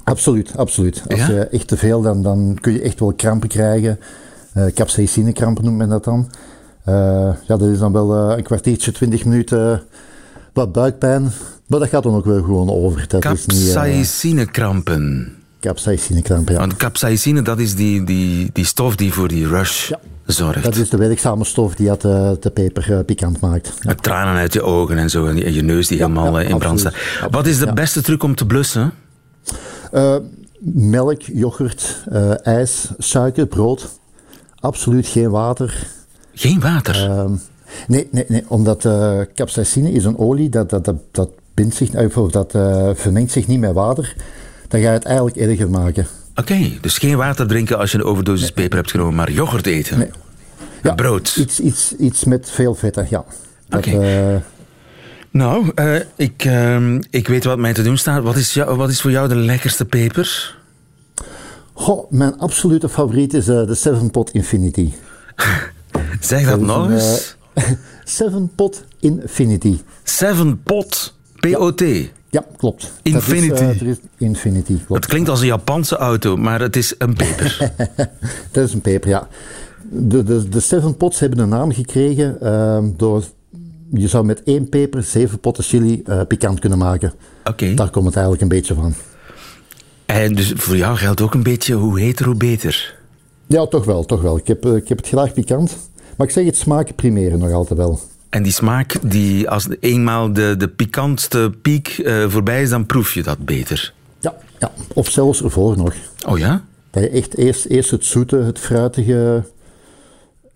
Absoluut, 0.05 0.57
absoluut. 0.57 1.03
Als 1.09 1.21
Ja? 1.21 1.29
je 1.31 1.41
echt 1.41 1.69
te 1.69 1.77
veel, 1.77 2.03
dan, 2.03 2.23
dan 2.23 2.59
kun 2.61 2.73
je 2.73 2.81
echt 2.81 3.01
wel 3.01 3.13
krampen 3.13 3.49
krijgen. 3.49 3.99
Eh 4.53 4.65
capsaicinekrampen 4.75 5.65
noemt 5.65 5.77
men 5.77 5.89
dat 5.89 6.05
dan. 6.05 6.31
Ja, 6.85 7.37
dat 7.47 7.63
is 7.63 7.79
dan 7.79 7.93
wel 7.93 8.13
een 8.37 8.43
kwartiertje, 8.43 8.93
twintig 8.93 9.25
minuten 9.25 9.83
wat 10.53 10.73
buikpijn. 10.73 11.33
Maar 11.67 11.79
dat 11.79 11.89
gaat 11.89 12.03
dan 12.03 12.15
ook 12.15 12.25
wel 12.25 12.43
gewoon 12.43 12.71
over. 12.71 13.07
Eh, 13.09 13.19
Capsaicinekrampen. 13.19 15.35
capsaicinekrampen, 15.61 16.53
ja. 16.55 16.59
Want 16.61 16.77
capsaicine, 16.77 17.43
dat 17.43 17.59
is 17.59 17.75
die, 17.75 18.05
die, 18.05 18.51
die 18.53 18.65
stof 18.65 18.97
die 18.97 19.13
voor 19.13 19.29
die 19.29 19.47
rush 19.49 19.89
Ja. 19.89 19.99
zorgt. 20.27 20.65
Dat 20.65 20.77
is 20.77 20.91
de 20.91 20.97
werkzame 20.97 21.45
stof 21.45 21.75
die 21.75 21.89
het 21.91 22.05
eh, 22.05 22.31
de 22.41 22.51
peper 22.51 22.93
eh, 22.99 23.05
pikant 23.05 23.41
maakt. 23.41 23.67
Ja. 23.67 23.73
Met 23.83 24.03
tranen 24.03 24.35
uit 24.35 24.53
je 24.53 24.63
ogen 24.63 24.99
en 24.99 25.11
zo. 25.11 25.27
En 25.27 25.53
je- 25.53 25.63
neus 25.63 25.87
die 25.89 25.99
helemaal 25.99 26.41
in 26.41 26.59
brand 26.59 26.81
staat. 26.81 26.95
Wat 27.31 27.47
is 27.47 27.59
de 27.59 27.73
beste 27.73 28.03
truc 28.03 28.23
om 28.23 28.35
te 28.35 28.47
blussen? 28.47 28.93
Melk, 30.61 31.23
yoghurt, 31.23 32.05
ijs, 32.43 32.91
suiker, 32.99 33.47
brood. 33.47 33.99
Absoluut 34.55 35.07
geen 35.07 35.31
water. 35.31 35.87
Geen 36.35 36.61
water. 36.61 37.11
Ehm, 37.11 37.33
nee, 37.87 38.09
nee, 38.11 38.25
nee, 38.29 38.45
omdat 38.49 38.89
capsaicine 39.35 39.93
is 39.93 40.05
een 40.05 40.19
olie 40.19 40.49
dat, 40.49 40.71
dat, 40.71 40.85
dat, 40.85 40.97
dat 41.11 41.31
bindt 41.57 41.75
zich, 41.75 41.91
eh, 41.91 42.17
of 42.19 42.31
dat 42.31 42.55
eh, 42.55 42.91
vermengt 42.95 43.33
zich 43.33 43.47
niet 43.47 43.61
met 43.61 43.73
water. 43.73 44.15
Dan 44.69 44.81
ga 44.81 44.87
je 44.87 44.93
het 44.93 45.05
eigenlijk 45.05 45.37
erger 45.37 45.71
maken. 45.71 46.07
Oké, 46.35 46.71
dus 46.81 46.99
geen 46.99 47.17
water 47.17 47.47
drinken 47.47 47.79
als 47.79 47.91
je 47.93 47.99
een 47.99 48.05
overdosis 48.05 48.51
peper 48.51 48.77
hebt 48.79 48.91
genomen, 48.91 49.15
maar 49.15 49.31
yoghurt 49.33 49.67
eten. 49.67 49.99
Nee. 49.99 50.11
En 50.83 50.95
brood. 50.95 51.37
Iets, 51.37 51.61
iets, 51.61 51.97
iets 51.97 52.25
met 52.25 52.51
veel 52.51 52.75
vetten, 52.75 53.07
ja. 53.11 53.25
Oké. 53.71 53.91
eh, 53.91 54.41
Nou, 55.31 55.73
ik, 56.17 56.45
ehm, 56.45 57.01
ik 57.11 57.29
weet 57.29 57.45
wat 57.45 57.59
mij 57.59 57.73
te 57.73 57.83
doen 57.83 57.97
staat. 57.97 58.23
Wat 58.23 58.37
is, 58.37 58.55
jou, 58.55 58.77
wat 58.77 58.89
is 58.91 59.01
voor 59.01 59.11
jou 59.11 59.29
de 59.29 59.35
lekkerste 59.37 59.85
peper? 59.85 60.55
goh, 61.73 62.11
mijn 62.11 62.39
absolute 62.39 62.89
favoriet 62.89 63.35
is 63.35 63.45
de 63.45 63.75
Seven 63.75 64.11
Pot 64.11 64.31
Infinity. 64.31 64.93
Zeg 66.21 66.41
dat 66.45 66.59
Dat 66.59 66.61
nog 66.61 66.87
een, 66.87 66.93
eens. 66.93 67.37
Seven 68.05 68.51
Pot 68.55 68.85
Infinity. 69.01 69.79
Seven 70.03 70.63
pot. 70.63 71.16
P-O-T. 71.53 71.83
Ja, 72.31 72.45
klopt. 72.57 72.93
Infinity. 73.03 73.49
Dat 73.49 73.61
is, 73.75 73.81
eh, 73.81 73.89
is 73.89 73.97
Infinity, 74.19 74.79
klopt. 74.87 75.07
Klinkt 75.07 75.29
als 75.29 75.41
een 75.41 75.47
Japanse 75.47 75.97
auto, 75.97 76.37
maar 76.37 76.61
het 76.61 76.77
is 76.77 76.95
een 76.99 77.15
peper. 77.15 77.73
Dat 78.53 78.65
is 78.65 78.73
een 78.73 78.81
peper, 78.81 79.09
ja. 79.09 79.29
De, 79.91 80.23
de, 80.23 80.49
de 80.49 80.61
Seven 80.61 80.97
Pots 80.97 81.19
hebben 81.19 81.39
een 81.39 81.49
naam 81.49 81.73
gekregen 81.73 82.41
ehm, 82.41 82.89
door... 82.97 83.25
Je 83.93 84.09
zou 84.09 84.25
met 84.25 84.43
één 84.43 84.69
peper 84.69 85.03
zeven 85.03 85.41
potten 85.41 85.65
chili 85.65 86.03
eh, 86.05 86.21
pikant 86.29 86.61
kunnen 86.61 86.79
maken. 86.79 87.13
Oké. 87.45 87.75
Daar 87.75 87.91
komt 87.91 88.07
het 88.07 88.15
eigenlijk 88.15 88.43
een 88.43 88.49
beetje 88.49 88.75
van. 88.75 88.95
En 90.07 90.35
dus 90.35 90.53
voor 90.57 90.77
jou 90.77 90.97
geldt 90.97 91.21
ook 91.21 91.35
een 91.35 91.43
beetje 91.43 91.75
hoe 91.75 92.01
heter, 92.01 92.27
hoe 92.27 92.35
beter. 92.35 92.99
Ja, 93.47 93.67
toch 93.67 93.85
wel, 93.85 94.05
toch 94.05 94.23
wel. 94.23 94.37
Ik 94.37 94.47
heb, 94.47 94.65
eh, 94.65 94.75
ik 94.75 94.89
heb 94.89 94.99
het 94.99 95.09
graag 95.09 95.33
pikant. 95.33 95.77
Maar 96.17 96.27
ik 96.27 96.33
zeg 96.33 96.45
het 96.45 96.57
smaken 96.57 96.95
primeren 96.95 97.39
nog 97.39 97.53
altijd 97.53 97.79
wel. 97.79 98.01
En 98.29 98.43
die 98.43 98.53
smaak, 98.53 98.97
die, 99.03 99.51
als 99.51 99.67
eenmaal 99.81 100.33
de, 100.33 100.55
de 100.59 100.69
pikantste 100.69 101.53
piek 101.63 101.89
eh, 101.89 102.29
voorbij 102.29 102.63
is, 102.63 102.69
dan 102.69 102.87
proef 102.87 103.15
je 103.15 103.23
dat 103.23 103.45
beter. 103.45 103.93
Ja, 104.21 104.35
ja. 104.59 104.73
Of 104.95 105.11
zelfs 105.11 105.43
ervoor 105.43 105.77
nog. 105.77 105.95
Oh 106.27 106.39
ja? 106.39 106.65
Dat 106.91 107.03
je 107.03 107.09
echt 107.09 107.37
eerst, 107.37 107.65
eerst 107.65 107.91
het 107.91 108.05
zoete, 108.05 108.37
het 108.37 108.59
fruitige... 108.59 109.45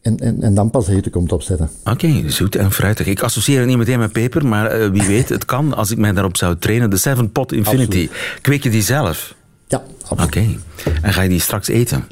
En, 0.03 0.19
en, 0.19 0.43
en 0.43 0.55
dan 0.55 0.71
pas 0.71 0.87
de 0.87 0.93
hitte 0.93 1.11
komt 1.11 1.33
opzetten. 1.33 1.71
Oké, 1.85 2.23
zoet 2.27 2.57
en 2.57 2.73
fruitig. 2.73 3.07
Ik 3.07 3.23
associeer 3.23 3.59
het 3.59 3.69
niet 3.69 3.77
meteen 3.77 3.99
met 3.99 4.13
peper, 4.13 4.47
maar 4.47 4.67
eh, 4.67 4.91
wie 4.91 5.03
weet, 5.03 5.29
het 5.29 5.45
kan 5.45 5.75
als 5.75 5.91
ik 5.91 5.99
mij 5.99 6.13
daarop 6.13 6.37
zou 6.37 6.57
trainen. 6.59 6.91
De 6.91 6.97
Seven 6.97 7.33
Pot 7.33 7.53
Infinity. 7.53 8.09
Kweek 8.41 8.63
je 8.63 8.71
die 8.71 8.83
zelf? 8.83 9.35
Ja, 9.69 9.83
absoluut. 10.03 10.27
Oké. 10.27 10.47
En 11.03 11.13
ga 11.13 11.23
je 11.23 11.29
die 11.29 11.41
straks 11.41 11.69
eten? 11.69 12.05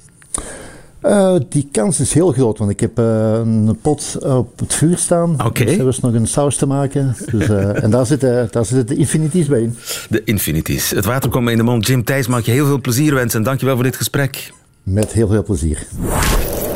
Eh, 1.00 1.34
die 1.48 1.68
kans 1.72 2.00
is 2.00 2.12
heel 2.12 2.32
groot, 2.32 2.58
want 2.58 2.70
ik 2.70 2.80
heb 2.80 2.98
eh, 2.98 3.32
een 3.32 3.78
pot 3.82 4.16
op 4.20 4.58
het 4.58 4.74
vuur 4.74 4.98
staan. 4.98 5.44
Oké. 5.44 5.64
Dus 5.64 6.00
we 6.00 6.06
nog 6.06 6.14
een 6.14 6.26
saus 6.26 6.56
te 6.56 6.66
maken. 6.66 7.16
Dus, 7.30 7.48
eh, 7.48 7.82
en 7.84 7.90
daar 7.90 8.06
zitten, 8.06 8.48
daar 8.50 8.64
zitten 8.64 8.86
de 8.86 9.00
infinities 9.00 9.46
bij 9.46 9.60
in. 9.60 9.76
De 10.08 10.22
Infinities. 10.24 10.90
Het 10.90 11.04
water 11.04 11.30
komt 11.30 11.44
me 11.44 11.50
in 11.50 11.56
de 11.56 11.62
mond. 11.62 11.86
Jim 11.86 12.04
Thijs, 12.04 12.26
mag 12.26 12.44
je 12.44 12.50
heel 12.50 12.66
veel 12.66 12.80
plezier 12.80 13.14
wensen. 13.14 13.42
Dankjewel 13.42 13.74
voor 13.74 13.84
dit 13.84 13.96
gesprek. 13.96 14.52
Met 14.82 15.12
heel 15.12 15.28
veel 15.28 15.42
plezier. 15.42 15.86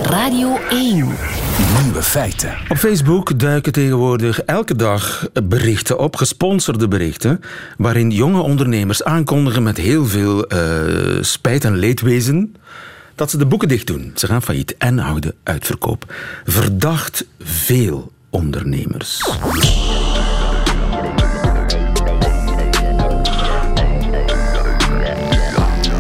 Radio 0.03 0.59
1. 0.71 0.95
Nieuwe 1.83 2.03
feiten. 2.03 2.55
Op 2.69 2.77
Facebook 2.77 3.39
duiken 3.39 3.73
tegenwoordig 3.73 4.43
elke 4.43 4.77
dag 4.77 5.29
berichten 5.45 5.99
op, 5.99 6.17
gesponsorde 6.17 6.89
berichten, 6.89 7.41
waarin 7.77 8.11
jonge 8.11 8.41
ondernemers 8.41 9.05
aankondigen 9.05 9.63
met 9.63 9.77
heel 9.77 10.07
veel 10.07 10.47
eh, 10.47 10.59
spijt 11.21 11.65
en 11.65 11.77
leedwezen 11.77 12.55
dat 13.15 13.31
ze 13.31 13.37
de 13.37 13.47
boeken 13.47 13.69
dicht 13.69 13.87
doen. 13.87 14.13
Ze 14.15 14.27
gaan 14.27 14.43
failliet 14.43 14.77
en 14.77 14.99
houden 14.99 15.35
uitverkoop. 15.43 16.15
Verdacht 16.45 17.27
veel 17.41 18.13
ondernemers. 18.31 19.19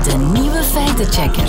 De 0.04 0.30
nieuwe 0.32 0.62
feitenchecker. 0.62 1.48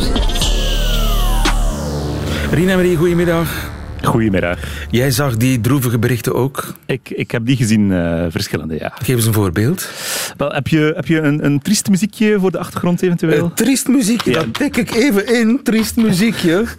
Rina 2.52 2.76
Marie, 2.76 2.98
goedemiddag. 2.98 3.73
Goedemiddag. 4.06 4.60
Jij 4.90 5.12
zag 5.12 5.38
die 5.38 5.62
droevige 5.62 6.00
berichten 6.00 6.36
ook? 6.36 6.74
Ik, 6.86 7.10
ik 7.10 7.32
heb 7.32 7.46
die 7.46 7.56
gezien, 7.56 7.92
uh, 7.92 8.26
verschillende, 8.30 8.76
ja. 8.76 8.92
Geef 8.96 9.16
eens 9.16 9.26
een 9.26 9.34
voorbeeld. 9.34 9.90
Wel, 10.38 10.52
heb 10.52 10.68
je, 10.68 10.94
heb 10.96 11.08
je 11.08 11.20
een, 11.20 11.46
een 11.46 11.62
triest 11.62 11.90
muziekje 11.90 12.40
voor 12.40 12.52
de 12.52 12.58
achtergrond 12.58 13.02
eventueel? 13.02 13.46
Een 13.46 13.54
triest 13.54 13.88
muziekje? 13.88 14.32
Ja. 14.32 14.40
Dat 14.40 14.54
tik 14.54 14.78
ik 14.78 14.94
even 14.94 15.40
in, 15.40 15.60
triest 15.64 15.96
muziekje. 15.96 16.60
Oké, 16.60 16.70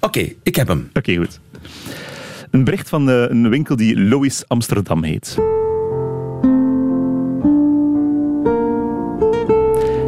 okay, 0.00 0.36
ik 0.42 0.56
heb 0.56 0.68
hem. 0.68 0.88
Oké, 0.88 0.98
okay, 0.98 1.16
goed. 1.16 1.40
Een 2.50 2.64
bericht 2.64 2.88
van 2.88 3.08
uh, 3.08 3.22
een 3.28 3.48
winkel 3.48 3.76
die 3.76 4.00
Lois 4.00 4.44
Amsterdam 4.46 5.04
heet. 5.04 5.36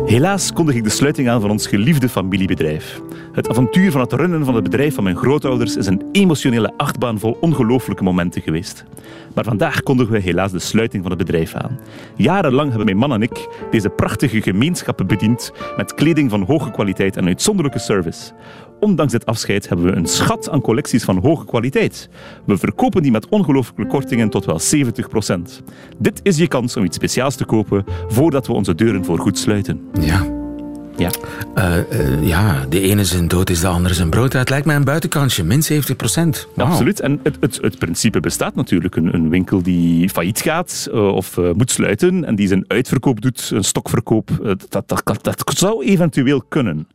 Helaas 0.06 0.52
kondig 0.52 0.74
ik 0.74 0.84
de 0.84 0.90
sluiting 0.90 1.28
aan 1.28 1.40
van 1.40 1.50
ons 1.50 1.66
geliefde 1.66 2.08
familiebedrijf. 2.08 3.00
Het 3.32 3.48
avontuur 3.48 3.90
van 3.90 4.00
het 4.00 4.12
runnen 4.12 4.44
van 4.44 4.54
het 4.54 4.62
bedrijf 4.62 4.94
van 4.94 5.04
mijn 5.04 5.16
grootouders 5.16 5.76
is 5.76 5.86
een 5.86 6.02
emotionele 6.12 6.72
achtbaan 6.76 7.18
vol 7.18 7.36
ongelooflijke 7.40 8.02
momenten 8.02 8.42
geweest. 8.42 8.84
Maar 9.34 9.44
vandaag 9.44 9.82
kondigen 9.82 10.12
we 10.12 10.18
helaas 10.18 10.52
de 10.52 10.58
sluiting 10.58 11.02
van 11.02 11.12
het 11.12 11.20
bedrijf 11.20 11.54
aan. 11.54 11.78
Jarenlang 12.16 12.68
hebben 12.68 12.84
mijn 12.84 12.96
man 12.96 13.12
en 13.12 13.22
ik 13.22 13.48
deze 13.70 13.88
prachtige 13.88 14.42
gemeenschappen 14.42 15.06
bediend 15.06 15.52
met 15.76 15.94
kleding 15.94 16.30
van 16.30 16.42
hoge 16.42 16.70
kwaliteit 16.70 17.16
en 17.16 17.26
uitzonderlijke 17.26 17.78
service. 17.78 18.32
Ondanks 18.80 19.12
dit 19.12 19.26
afscheid 19.26 19.68
hebben 19.68 19.86
we 19.86 19.96
een 19.96 20.06
schat 20.06 20.50
aan 20.50 20.60
collecties 20.60 21.04
van 21.04 21.18
hoge 21.18 21.44
kwaliteit. 21.44 22.08
We 22.44 22.56
verkopen 22.56 23.02
die 23.02 23.12
met 23.12 23.28
ongelooflijke 23.28 23.86
kortingen 23.86 24.28
tot 24.28 24.44
wel 24.44 24.60
70%. 24.60 25.62
Dit 25.98 26.20
is 26.22 26.36
je 26.36 26.48
kans 26.48 26.76
om 26.76 26.84
iets 26.84 26.96
speciaals 26.96 27.36
te 27.36 27.44
kopen 27.44 27.84
voordat 28.08 28.46
we 28.46 28.52
onze 28.52 28.74
deuren 28.74 29.04
voor 29.04 29.18
goed 29.18 29.38
sluiten. 29.38 29.80
Ja. 30.00 30.31
Ja. 30.96 31.10
Uh, 31.58 31.74
uh, 31.92 32.26
ja, 32.26 32.66
de 32.68 32.80
ene 32.80 33.04
zijn 33.04 33.28
dood 33.28 33.50
is 33.50 33.60
de 33.60 33.66
andere 33.66 33.94
zijn 33.94 34.10
brood. 34.10 34.32
Het 34.32 34.48
lijkt 34.48 34.66
mij 34.66 34.76
een 34.76 34.84
buitenkansje, 34.84 35.44
min 35.44 35.62
70 35.62 35.96
procent. 35.96 36.48
Wow. 36.54 36.66
Absoluut. 36.66 37.00
En 37.00 37.20
het, 37.22 37.36
het, 37.40 37.58
het, 37.60 37.78
principe 37.78 38.20
bestaat 38.20 38.54
natuurlijk. 38.54 38.96
Een, 38.96 39.14
een 39.14 39.28
winkel 39.28 39.62
die 39.62 40.08
failliet 40.08 40.40
gaat 40.40 40.88
uh, 40.92 41.14
of 41.14 41.36
moet 41.36 41.70
sluiten 41.70 42.24
en 42.24 42.34
die 42.34 42.48
zijn 42.48 42.64
uitverkoop 42.66 43.20
doet, 43.20 43.50
een 43.54 43.64
stokverkoop, 43.64 44.30
dat, 44.68 44.88
dat, 44.88 45.02
dat, 45.04 45.24
dat 45.24 45.52
zou 45.56 45.84
eventueel 45.84 46.42
kunnen. 46.48 46.88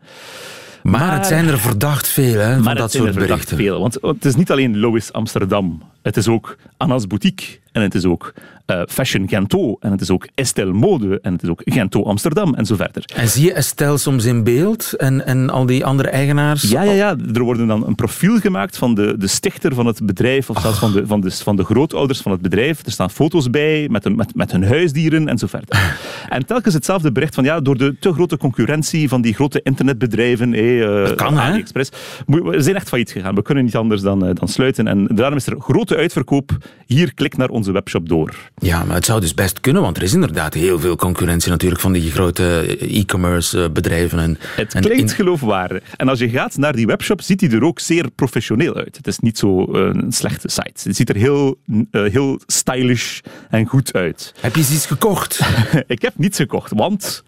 Maar, 0.83 0.99
maar, 0.99 1.13
het 1.13 1.25
zijn 1.25 1.47
er 1.47 1.59
verdacht 1.59 2.07
veel, 2.07 2.39
hè, 2.39 2.63
van 2.63 2.75
dat 2.75 2.91
soort 2.91 3.15
berichten. 3.15 3.57
Veel, 3.57 3.79
want 3.79 3.97
het 4.01 4.25
is 4.25 4.35
niet 4.35 4.51
alleen 4.51 4.79
Lois 4.79 5.13
Amsterdam. 5.13 5.81
Het 6.07 6.17
is 6.17 6.27
ook 6.27 6.57
Anna's 6.77 7.07
Boutique 7.07 7.59
en 7.71 7.81
het 7.81 7.95
is 7.95 8.05
ook 8.05 8.33
uh, 8.67 8.81
Fashion 8.87 9.27
Gento 9.27 9.77
en 9.79 9.91
het 9.91 10.01
is 10.01 10.09
ook 10.09 10.27
Estelle 10.35 10.73
Mode 10.73 11.19
en 11.21 11.33
het 11.33 11.43
is 11.43 11.49
ook 11.49 11.61
Gento 11.65 12.03
Amsterdam 12.03 12.55
en 12.55 12.65
zo 12.65 12.75
verder. 12.75 13.03
En 13.15 13.27
zie 13.27 13.45
je 13.45 13.53
Estelle 13.53 13.97
soms 13.97 14.25
in 14.25 14.43
beeld 14.43 14.93
en, 14.93 15.25
en 15.25 15.49
al 15.49 15.65
die 15.65 15.85
andere 15.85 16.09
eigenaars? 16.09 16.61
Ja, 16.61 16.81
ja, 16.81 16.91
ja, 16.91 17.15
er 17.33 17.41
worden 17.41 17.67
dan 17.67 17.87
een 17.87 17.95
profiel 17.95 18.39
gemaakt 18.39 18.77
van 18.77 18.95
de, 18.95 19.15
de 19.17 19.27
stichter 19.27 19.73
van 19.73 19.85
het 19.85 20.05
bedrijf 20.05 20.49
of 20.49 20.61
zelfs 20.61 20.79
van 20.79 20.91
de, 20.91 21.07
van, 21.07 21.21
de, 21.21 21.31
van 21.31 21.55
de 21.55 21.63
grootouders 21.63 22.21
van 22.21 22.31
het 22.31 22.41
bedrijf. 22.41 22.85
Er 22.85 22.91
staan 22.91 23.11
foto's 23.11 23.49
bij 23.49 23.87
met, 23.91 24.05
een, 24.05 24.15
met, 24.15 24.35
met 24.35 24.51
hun 24.51 24.63
huisdieren 24.63 25.27
en 25.27 25.37
zo 25.37 25.47
verder. 25.47 25.97
en 26.29 26.45
telkens 26.45 26.73
hetzelfde 26.73 27.11
bericht 27.11 27.35
van 27.35 27.43
ja, 27.43 27.59
door 27.59 27.77
de 27.77 27.95
te 27.99 28.13
grote 28.13 28.37
concurrentie 28.37 29.09
van 29.09 29.21
die 29.21 29.33
grote 29.33 29.61
internetbedrijven, 29.63 30.51
hey, 30.51 30.75
uh, 30.75 31.05
dat 31.05 31.15
kan, 31.15 31.39
AliExpress, 31.39 31.91
we 32.25 32.61
zijn 32.61 32.75
echt 32.75 32.87
failliet 32.89 33.11
gegaan. 33.11 33.35
We 33.35 33.41
kunnen 33.41 33.63
niet 33.63 33.75
anders 33.75 34.01
dan, 34.01 34.27
uh, 34.27 34.33
dan 34.33 34.47
sluiten 34.47 34.87
en 34.87 35.05
daarom 35.05 35.37
is 35.37 35.47
er 35.47 35.55
grote 35.59 35.96
uitverkoop. 35.97 36.57
Hier, 36.85 37.13
klik 37.13 37.37
naar 37.37 37.49
onze 37.49 37.71
webshop 37.71 38.09
door. 38.09 38.35
Ja, 38.57 38.83
maar 38.83 38.95
het 38.95 39.05
zou 39.05 39.21
dus 39.21 39.33
best 39.33 39.59
kunnen, 39.59 39.81
want 39.81 39.97
er 39.97 40.03
is 40.03 40.13
inderdaad 40.13 40.53
heel 40.53 40.79
veel 40.79 40.95
concurrentie 40.95 41.49
natuurlijk 41.49 41.81
van 41.81 41.91
die 41.91 42.11
grote 42.11 42.77
e-commerce 42.79 43.63
eh, 43.63 43.69
bedrijven. 43.69 44.19
En, 44.19 44.37
het 44.55 44.79
klinkt 44.79 45.13
geloofwaardig. 45.13 45.83
En 45.95 46.09
als 46.09 46.19
je 46.19 46.29
gaat 46.29 46.57
naar 46.57 46.75
die 46.75 46.85
webshop, 46.85 47.21
ziet 47.21 47.39
die 47.39 47.51
er 47.51 47.63
ook 47.63 47.79
zeer 47.79 48.11
professioneel 48.11 48.75
uit. 48.75 48.97
Het 48.97 49.07
is 49.07 49.19
niet 49.19 49.37
zo 49.37 49.63
eh, 49.63 49.81
een 49.81 50.11
slechte 50.11 50.49
site. 50.49 50.87
Het 50.87 50.95
ziet 50.95 51.09
er 51.09 51.15
heel, 51.15 51.57
heel 51.91 52.39
stylish 52.45 53.19
en 53.49 53.65
goed 53.65 53.93
uit. 53.93 54.33
Heb 54.39 54.55
je 54.55 54.61
iets 54.61 54.85
gekocht? 54.85 55.39
ik 55.87 56.01
heb 56.01 56.13
niets 56.17 56.37
gekocht, 56.37 56.71
want 56.75 57.23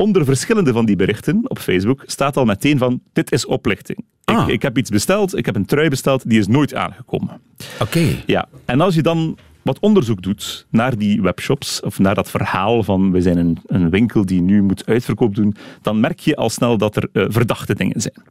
onder 0.00 0.24
verschillende 0.24 0.72
van 0.72 0.84
die 0.84 0.96
berichten 0.96 1.40
op 1.42 1.58
Facebook 1.58 2.02
staat 2.06 2.36
al 2.36 2.44
meteen 2.44 2.78
van 2.78 3.00
dit 3.12 3.32
is 3.32 3.46
oplichting. 3.46 4.04
Ah. 4.24 4.42
Ik, 4.42 4.54
ik, 4.54 4.62
heb 4.62 4.78
iets 4.78 4.90
besteld, 4.90 5.36
ik 5.36 5.46
heb 5.46 5.56
een 5.56 5.66
trui 5.66 5.88
besteld, 5.88 6.28
die 6.28 6.38
is 6.38 6.46
nooit 6.46 6.74
aangekomen. 6.74 7.40
Oké. 7.80 8.22
Ja, 8.26 8.48
en 8.64 8.80
als 8.80 8.94
je 8.94 9.02
dan 9.02 9.38
wat 9.62 9.78
onderzoek 9.78 10.22
doet 10.22 10.66
naar 10.70 10.98
die 10.98 11.22
webshops, 11.22 11.80
of 11.80 11.98
naar 11.98 12.14
dat 12.14 12.30
verhaal 12.30 12.82
van 12.82 13.12
we 13.12 13.20
zijn 13.20 13.36
een, 13.38 13.58
een 13.66 13.90
winkel 13.90 14.26
die 14.26 14.40
nu 14.40 14.62
moet 14.62 14.86
uitverkoop 14.86 15.34
doen, 15.34 15.56
dan 15.82 16.00
merk 16.00 16.18
je 16.18 16.36
al 16.36 16.50
snel 16.50 16.78
dat 16.78 16.96
er 16.96 17.08
uh, 17.12 17.24
verdachte 17.28 17.74
dingen 17.74 18.00
zijn. 18.00 18.22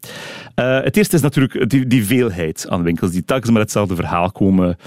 Uh, 0.56 0.84
het 0.84 0.98
eerste 0.98 1.16
is 1.16 1.22
natuurlijk 1.22 1.70
die, 1.70 1.88
die, 1.88 2.06
veelheid 2.06 2.66
aan 2.70 2.84
winkels 2.84 3.12
die 3.12 3.26
telkens 3.26 3.52
met 3.52 3.62
hetzelfde 3.62 3.96
verhaal 3.96 4.32
komen. 4.32 4.78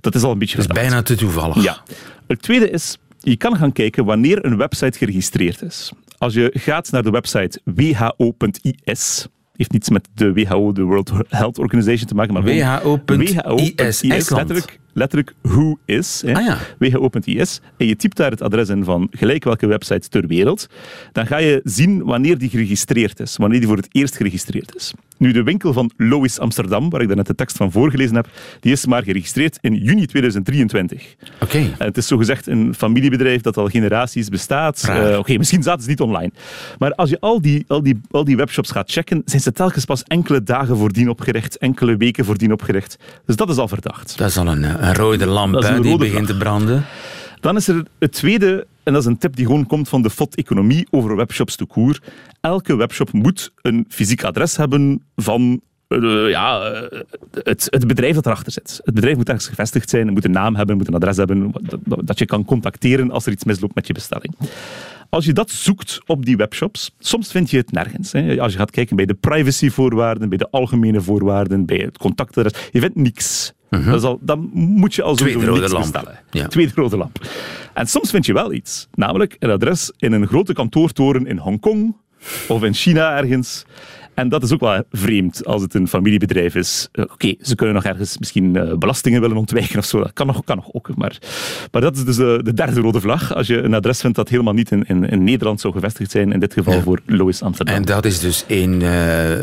Dat 0.00 0.14
is 0.14 0.22
al 0.22 0.30
een 0.30 0.38
beetje 0.38 0.56
Dat 0.56 0.66
is 0.66 0.72
bijna 0.72 1.02
te 1.02 1.16
toevallig. 1.16 1.62
Ja. 1.62 1.82
Het 2.26 2.42
tweede 2.42 2.70
is, 2.70 2.98
je 3.20 3.36
kan 3.36 3.56
gaan 3.56 3.72
kijken 3.72 4.04
wanneer 4.04 4.44
een 4.44 4.56
website 4.56 4.98
geregistreerd 4.98 5.62
is. 5.62 5.92
Als 6.18 6.34
je 6.34 6.50
gaat 6.54 6.90
naar 6.90 7.02
de 7.02 7.10
website 7.10 7.60
who.is, 7.64 9.26
heeft 9.52 9.72
niets 9.72 9.88
met 9.88 10.08
de 10.14 10.32
WHO, 10.32 10.72
de 10.72 10.82
World 10.82 11.12
Health 11.28 11.58
Organization 11.58 12.06
te 12.06 12.14
maken, 12.14 12.32
maar 12.32 12.42
WHO.is, 12.42 14.02
letterlijk 14.02 14.80
letterlijk 14.98 15.34
who 15.42 15.78
is, 15.84 16.22
hè, 16.26 16.34
ah, 16.34 16.60
who.is, 16.78 17.60
en 17.76 17.86
je 17.86 17.96
typt 17.96 18.16
daar 18.16 18.30
het 18.30 18.42
adres 18.42 18.68
in 18.68 18.84
van 18.84 19.08
gelijk 19.10 19.44
welke 19.44 19.66
website 19.66 20.08
ter 20.08 20.26
wereld, 20.26 20.66
dan 21.12 21.26
ga 21.26 21.36
je 21.36 21.60
zien 21.64 22.04
wanneer 22.04 22.38
die 22.38 22.48
geregistreerd 22.48 23.20
is, 23.20 23.36
wanneer 23.36 23.58
die 23.58 23.68
voor 23.68 23.76
het 23.76 23.88
eerst 23.92 24.16
geregistreerd 24.16 24.74
is. 24.74 24.94
Nu, 25.18 25.32
de 25.32 25.42
winkel 25.42 25.72
van 25.72 25.90
Lois 25.96 26.38
Amsterdam, 26.38 26.90
waar 26.90 27.00
ik 27.00 27.14
net 27.14 27.26
de 27.26 27.34
tekst 27.34 27.56
van 27.56 27.72
voorgelezen 27.72 28.14
heb, 28.14 28.28
die 28.60 28.72
is 28.72 28.86
maar 28.86 29.02
geregistreerd 29.02 29.58
in 29.60 29.74
juni 29.74 30.06
2023. 30.06 31.14
Oké. 31.40 31.74
Het 31.78 31.96
is 31.96 32.06
zogezegd 32.06 32.46
een 32.46 32.74
familiebedrijf 32.74 33.40
dat 33.40 33.56
al 33.56 33.68
generaties 33.68 34.28
bestaat. 34.28 34.86
Uh, 34.88 35.18
Oké, 35.18 35.36
misschien 35.36 35.62
zaten 35.62 35.82
ze 35.82 35.88
niet 35.88 36.00
online. 36.00 36.30
Maar 36.78 36.94
als 36.94 37.10
je 37.10 37.20
al 37.20 37.40
die, 37.40 37.64
al, 37.66 37.82
die, 37.82 38.00
al 38.10 38.24
die 38.24 38.36
webshops 38.36 38.70
gaat 38.70 38.90
checken, 38.90 39.22
zijn 39.24 39.42
ze 39.42 39.52
telkens 39.52 39.84
pas 39.84 40.02
enkele 40.02 40.42
dagen 40.42 40.76
voordien 40.76 41.08
opgericht, 41.08 41.58
enkele 41.58 41.96
weken 41.96 42.24
voordien 42.24 42.52
opgericht. 42.52 42.96
Dus 43.26 43.36
dat 43.36 43.48
is 43.48 43.56
al 43.56 43.68
verdacht. 43.68 44.18
Dat 44.18 44.28
is 44.28 44.36
al 44.36 44.46
een, 44.46 44.64
een 44.88 44.94
rode 44.94 45.26
lamp 45.26 45.62
hè, 45.62 45.80
die 45.80 45.98
begint 45.98 46.26
te 46.26 46.36
branden. 46.36 46.84
Dan 47.40 47.56
is 47.56 47.68
er 47.68 47.82
het 47.98 48.12
tweede, 48.12 48.66
en 48.82 48.92
dat 48.92 49.02
is 49.02 49.08
een 49.08 49.18
tip 49.18 49.36
die 49.36 49.46
gewoon 49.46 49.66
komt 49.66 49.88
van 49.88 50.02
de 50.02 50.10
FOD-economie 50.10 50.86
over 50.90 51.16
webshops 51.16 51.56
te 51.56 51.64
koer. 51.64 51.98
Elke 52.40 52.76
webshop 52.76 53.12
moet 53.12 53.52
een 53.62 53.84
fysiek 53.88 54.24
adres 54.24 54.56
hebben 54.56 55.02
van 55.16 55.60
uh, 55.88 56.30
ja, 56.30 56.60
eh, 56.60 57.00
het, 57.32 57.66
het, 57.70 57.86
bedrijf 57.86 58.14
dat 58.14 58.26
erachter 58.26 58.52
zit. 58.52 58.80
Het 58.84 58.94
bedrijf 58.94 59.16
moet 59.16 59.28
ergens 59.28 59.46
gevestigd 59.46 59.90
zijn, 59.90 60.12
moet 60.12 60.24
een 60.24 60.30
naam 60.30 60.56
hebben, 60.56 60.76
moet 60.76 60.88
een 60.88 60.94
adres 60.94 61.16
hebben, 61.16 61.52
dat, 61.62 61.80
dat, 62.04 62.18
je 62.18 62.26
kan 62.26 62.44
contacteren 62.44 63.10
als 63.10 63.26
er 63.26 63.32
iets 63.32 63.44
misloopt 63.44 63.74
met 63.74 63.86
je 63.86 63.92
bestelling. 63.92 64.34
Als 65.10 65.24
je 65.24 65.32
dat 65.32 65.50
zoekt 65.50 66.00
op 66.06 66.24
die 66.24 66.36
webshops, 66.36 66.94
soms 66.98 67.30
vind 67.30 67.50
je 67.50 67.56
het 67.56 67.72
nergens. 67.72 68.12
Hè. 68.12 68.40
Als 68.40 68.52
je 68.52 68.58
gaat 68.58 68.70
kijken 68.70 68.96
bij 68.96 69.06
de 69.06 69.14
privacyvoorwaarden, 69.14 70.28
bij 70.28 70.38
de 70.38 70.50
algemene 70.50 71.00
voorwaarden, 71.00 71.66
bij 71.66 71.76
het 71.76 71.98
contactadres, 71.98 72.68
je 72.72 72.80
vindt 72.80 72.96
niks. 72.96 73.52
Mhm. 73.70 73.90
dat 73.90 74.04
al, 74.04 74.18
dan 74.20 74.50
moet 74.52 74.94
je 74.94 75.02
al 75.02 75.16
sowieso 75.16 75.54
niks 75.54 75.72
lamp. 75.72 76.22
Ja. 76.30 76.46
Tweede 76.46 76.72
rode 76.74 76.96
lamp. 76.96 77.20
En 77.74 77.86
soms 77.86 78.10
vind 78.10 78.26
je 78.26 78.32
wel 78.32 78.52
iets. 78.52 78.88
Namelijk 78.94 79.36
een 79.38 79.50
adres 79.50 79.92
in 79.98 80.12
een 80.12 80.26
grote 80.26 80.52
kantoortoren 80.52 81.26
in 81.26 81.38
Hongkong 81.38 81.96
of 82.48 82.62
in 82.62 82.74
China 82.74 83.16
ergens. 83.16 83.64
En 84.18 84.28
dat 84.28 84.42
is 84.42 84.52
ook 84.52 84.60
wel 84.60 84.82
vreemd 84.90 85.44
als 85.44 85.62
het 85.62 85.74
een 85.74 85.88
familiebedrijf 85.88 86.54
is. 86.54 86.88
Uh, 86.92 87.04
Oké, 87.12 87.34
ze 87.40 87.54
kunnen 87.54 87.74
nog 87.74 87.84
ergens 87.84 88.18
misschien 88.18 88.54
uh, 88.54 88.74
belastingen 88.74 89.20
willen 89.20 89.36
ontwijken 89.36 89.78
of 89.78 89.84
zo. 89.84 89.98
Dat 89.98 90.12
kan 90.12 90.26
nog, 90.26 90.44
kan 90.44 90.56
nog 90.56 90.68
ook. 90.72 90.96
Maar, 90.96 91.18
maar 91.72 91.80
dat 91.80 91.96
is 91.96 92.04
dus 92.04 92.18
uh, 92.18 92.38
de 92.38 92.54
derde 92.54 92.80
rode 92.80 93.00
vlag. 93.00 93.34
Als 93.34 93.46
je 93.46 93.62
een 93.62 93.74
adres 93.74 94.00
vindt 94.00 94.16
dat 94.16 94.28
helemaal 94.28 94.52
niet 94.52 94.70
in, 94.70 94.84
in, 94.86 95.04
in 95.04 95.24
Nederland 95.24 95.60
zou 95.60 95.72
gevestigd 95.72 96.10
zijn. 96.10 96.32
In 96.32 96.40
dit 96.40 96.52
geval 96.52 96.74
ja. 96.74 96.80
voor 96.80 97.00
Lois 97.06 97.42
Amsterdam. 97.42 97.74
En 97.74 97.82
dat 97.82 98.04
is 98.04 98.20
dus 98.20 98.44
in 98.46 98.80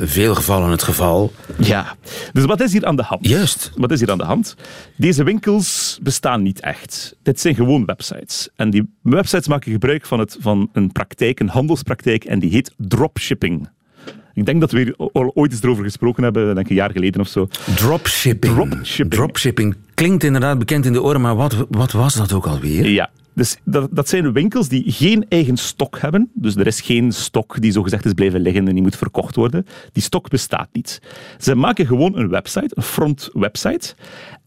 veel 0.04 0.36
gevallen 0.36 0.70
het 0.70 0.84
geval. 0.84 1.32
Ja. 1.58 1.96
Dus 2.34 2.46
wat 2.46 2.62
is 2.62 2.72
hier 2.72 2.86
aan 2.86 2.96
de 2.96 3.04
hand? 3.04 3.28
Juist. 3.28 3.72
Wat 3.76 3.92
is 3.92 4.00
hier 4.00 4.12
aan 4.12 4.18
de 4.18 4.24
hand? 4.24 4.56
Deze 4.96 5.24
winkels 5.24 6.00
bestaan 6.02 6.42
niet 6.42 6.60
echt. 6.60 7.16
Dit 7.24 7.40
zijn 7.40 7.56
gewoon 7.56 7.86
websites. 7.86 8.50
En 8.56 8.70
die 8.70 8.94
websites 9.02 9.48
maken 9.48 9.72
gebruik 9.72 10.06
van, 10.06 10.20
het, 10.20 10.38
van 10.40 10.70
een 10.74 10.92
praktijk, 10.92 11.40
een 11.40 11.50
handelspraktijk. 11.50 12.24
En 12.24 12.40
die 12.40 12.52
heet 12.52 12.74
dropshipping. 12.78 13.68
Ik 14.36 14.46
denk 14.46 14.60
dat 14.60 14.72
we 14.72 14.94
ooit 15.34 15.52
eens 15.52 15.64
erover 15.64 15.84
gesproken 15.84 16.24
hebben, 16.24 16.46
denk 16.46 16.58
ik 16.58 16.70
een 16.70 16.76
jaar 16.76 16.92
geleden 16.92 17.22
of 17.22 17.28
zo. 17.28 17.48
Dropshipping. 17.76 18.54
Dropshipping. 18.54 19.22
Dropshipping 19.22 19.76
klinkt 19.94 20.24
inderdaad 20.24 20.60
bekend 20.60 20.86
in 20.86 20.94
de 20.94 21.04
oren, 21.04 21.22
maar 21.22 21.36
wat, 21.36 21.66
wat 21.70 21.92
was 21.92 22.14
dat 22.14 22.34
ook 22.34 22.48
alweer? 22.48 22.88
Ja, 22.88 23.10
dus 23.34 23.58
dat, 23.64 23.90
dat, 23.92 24.10
zijn 24.10 24.34
winkels 24.34 24.68
die 24.68 24.92
geen 24.92 25.26
eigen 25.30 25.58
stok 25.58 26.00
hebben. 26.00 26.30
Dus 26.34 26.56
er 26.56 26.68
is 26.68 26.82
geen 26.82 27.12
stok 27.12 27.62
die 27.62 27.72
zogezegd 27.72 28.06
is 28.06 28.14
blijven 28.14 28.40
liggen 28.40 28.68
en 28.68 28.74
die 28.74 28.84
moet 28.84 28.96
verkocht 28.98 29.36
worden. 29.36 29.66
Die 29.92 30.04
stok 30.04 30.30
bestaat 30.30 30.70
niet. 30.72 31.02
Ze 31.38 31.56
maken 31.56 31.86
gewoon 31.86 32.18
een 32.18 32.30
website, 32.30 32.72
een 32.76 32.84
front 32.84 33.30
website. 33.34 33.96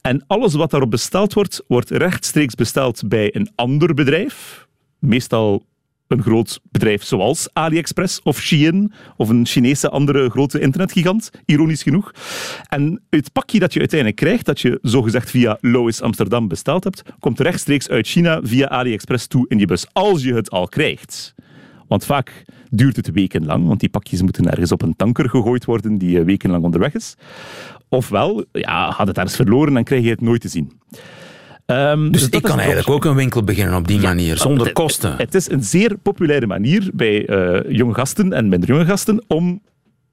En 0.01 0.25
alles 0.27 0.55
wat 0.55 0.71
daarop 0.71 0.91
besteld 0.91 1.33
wordt, 1.33 1.63
wordt 1.67 1.91
rechtstreeks 1.91 2.55
besteld 2.55 3.09
bij 3.09 3.35
een 3.35 3.51
ander 3.55 3.95
bedrijf. 3.95 4.67
Meestal 4.99 5.65
een 6.09 6.23
groot 6.23 6.61
bedrijf 6.71 7.03
zoals 7.03 7.49
AliExpress 7.53 8.21
of 8.23 8.41
Shein 8.41 8.93
of 9.17 9.29
een 9.29 9.47
Chinese 9.47 9.89
andere 9.89 10.31
grote 10.31 10.61
internetgigant, 10.61 11.31
ironisch 11.45 11.83
genoeg. 11.83 12.13
En 12.69 13.03
het 13.11 13.33
pakje 13.33 13.59
dat 13.59 13.73
je 13.73 13.79
uiteindelijk 13.79 14.21
krijgt, 14.21 14.47
dat 14.47 14.61
je 14.61 14.79
zogezegd 14.83 15.31
via 15.31 15.59
Lois 15.61 16.03
Amsterdam 16.03 16.49
besteld 16.49 16.85
hebt, 16.85 17.03
komt 17.19 17.41
rechtstreeks 17.41 17.89
uit 17.89 18.07
China 18.07 18.41
via 18.43 18.69
AliExpress 18.69 19.27
toe 19.27 19.45
in 19.49 19.59
je 19.59 19.67
bus, 19.67 19.87
als 19.93 20.23
je 20.23 20.35
het 20.35 20.51
al 20.51 20.69
krijgt. 20.69 21.35
Want 21.89 22.05
vaak 22.05 22.45
duurt 22.71 22.97
het 22.97 23.11
wekenlang, 23.11 23.67
want 23.67 23.81
die 23.81 23.89
pakjes 23.89 24.23
moeten 24.23 24.51
ergens 24.51 24.73
op 24.73 24.83
een 24.83 24.97
tanker 24.97 25.29
gegooid 25.29 25.65
worden 25.65 25.99
die 25.99 26.19
eh, 26.19 26.25
wekenlang 26.25 26.65
onderweg 26.65 26.95
is. 26.95 27.15
Ofwel, 27.89 28.45
ja, 28.53 28.91
had 28.91 29.07
het 29.07 29.17
ergens 29.17 29.37
verloren 29.37 29.77
en 29.77 29.85
krijg 29.85 30.05
je 30.05 30.11
het 30.11 30.21
nooit 30.21 30.41
te 30.41 30.49
zien. 30.49 30.73
Um, 31.71 32.13
dus, 32.13 32.29
ik 32.29 32.43
kan 32.43 32.59
eigenlijk 32.59 32.89
ook 32.89 33.05
een 33.05 33.15
winkel 33.15 33.45
beginnen 33.45 33.77
op 33.77 33.89
die 33.89 34.01
manier, 34.01 34.37
zonder 34.37 34.73
kosten. 34.73 35.15
Het, 35.17 35.35
is 35.35 35.51
een 35.51 35.63
zeer 35.63 35.97
populaire 36.03 36.47
manier 36.47 36.91
bij 36.95 37.29
uh, 37.29 37.77
jonge 37.77 37.95
gasten 37.95 38.33
en 38.33 38.49
minder 38.49 38.69
jonge 38.69 38.85
gasten 38.85 39.25
om 39.27 39.63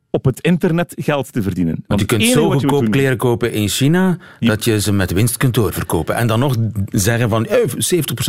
op 0.09 0.25
het 0.25 0.39
internet 0.39 0.93
geld 0.97 1.33
te 1.33 1.41
verdienen. 1.41 1.83
Want, 1.87 1.99
je 1.99 2.05
kunt 2.05 2.23
zo 2.23 2.51
goedkoop 2.51 2.91
kleren 2.91 3.17
kopen 3.17 3.51
in 3.51 3.69
China 3.69 4.17
dat 4.39 4.63
je 4.63 4.81
ze 4.81 4.93
met 4.93 5.11
winst 5.11 5.37
kunt 5.37 5.53
doorverkopen. 5.53 6.15
En 6.15 6.27
dan 6.27 6.39
nog 6.39 6.55
zeggen 6.91 7.29
van 7.29 7.45
eh, 7.45 7.57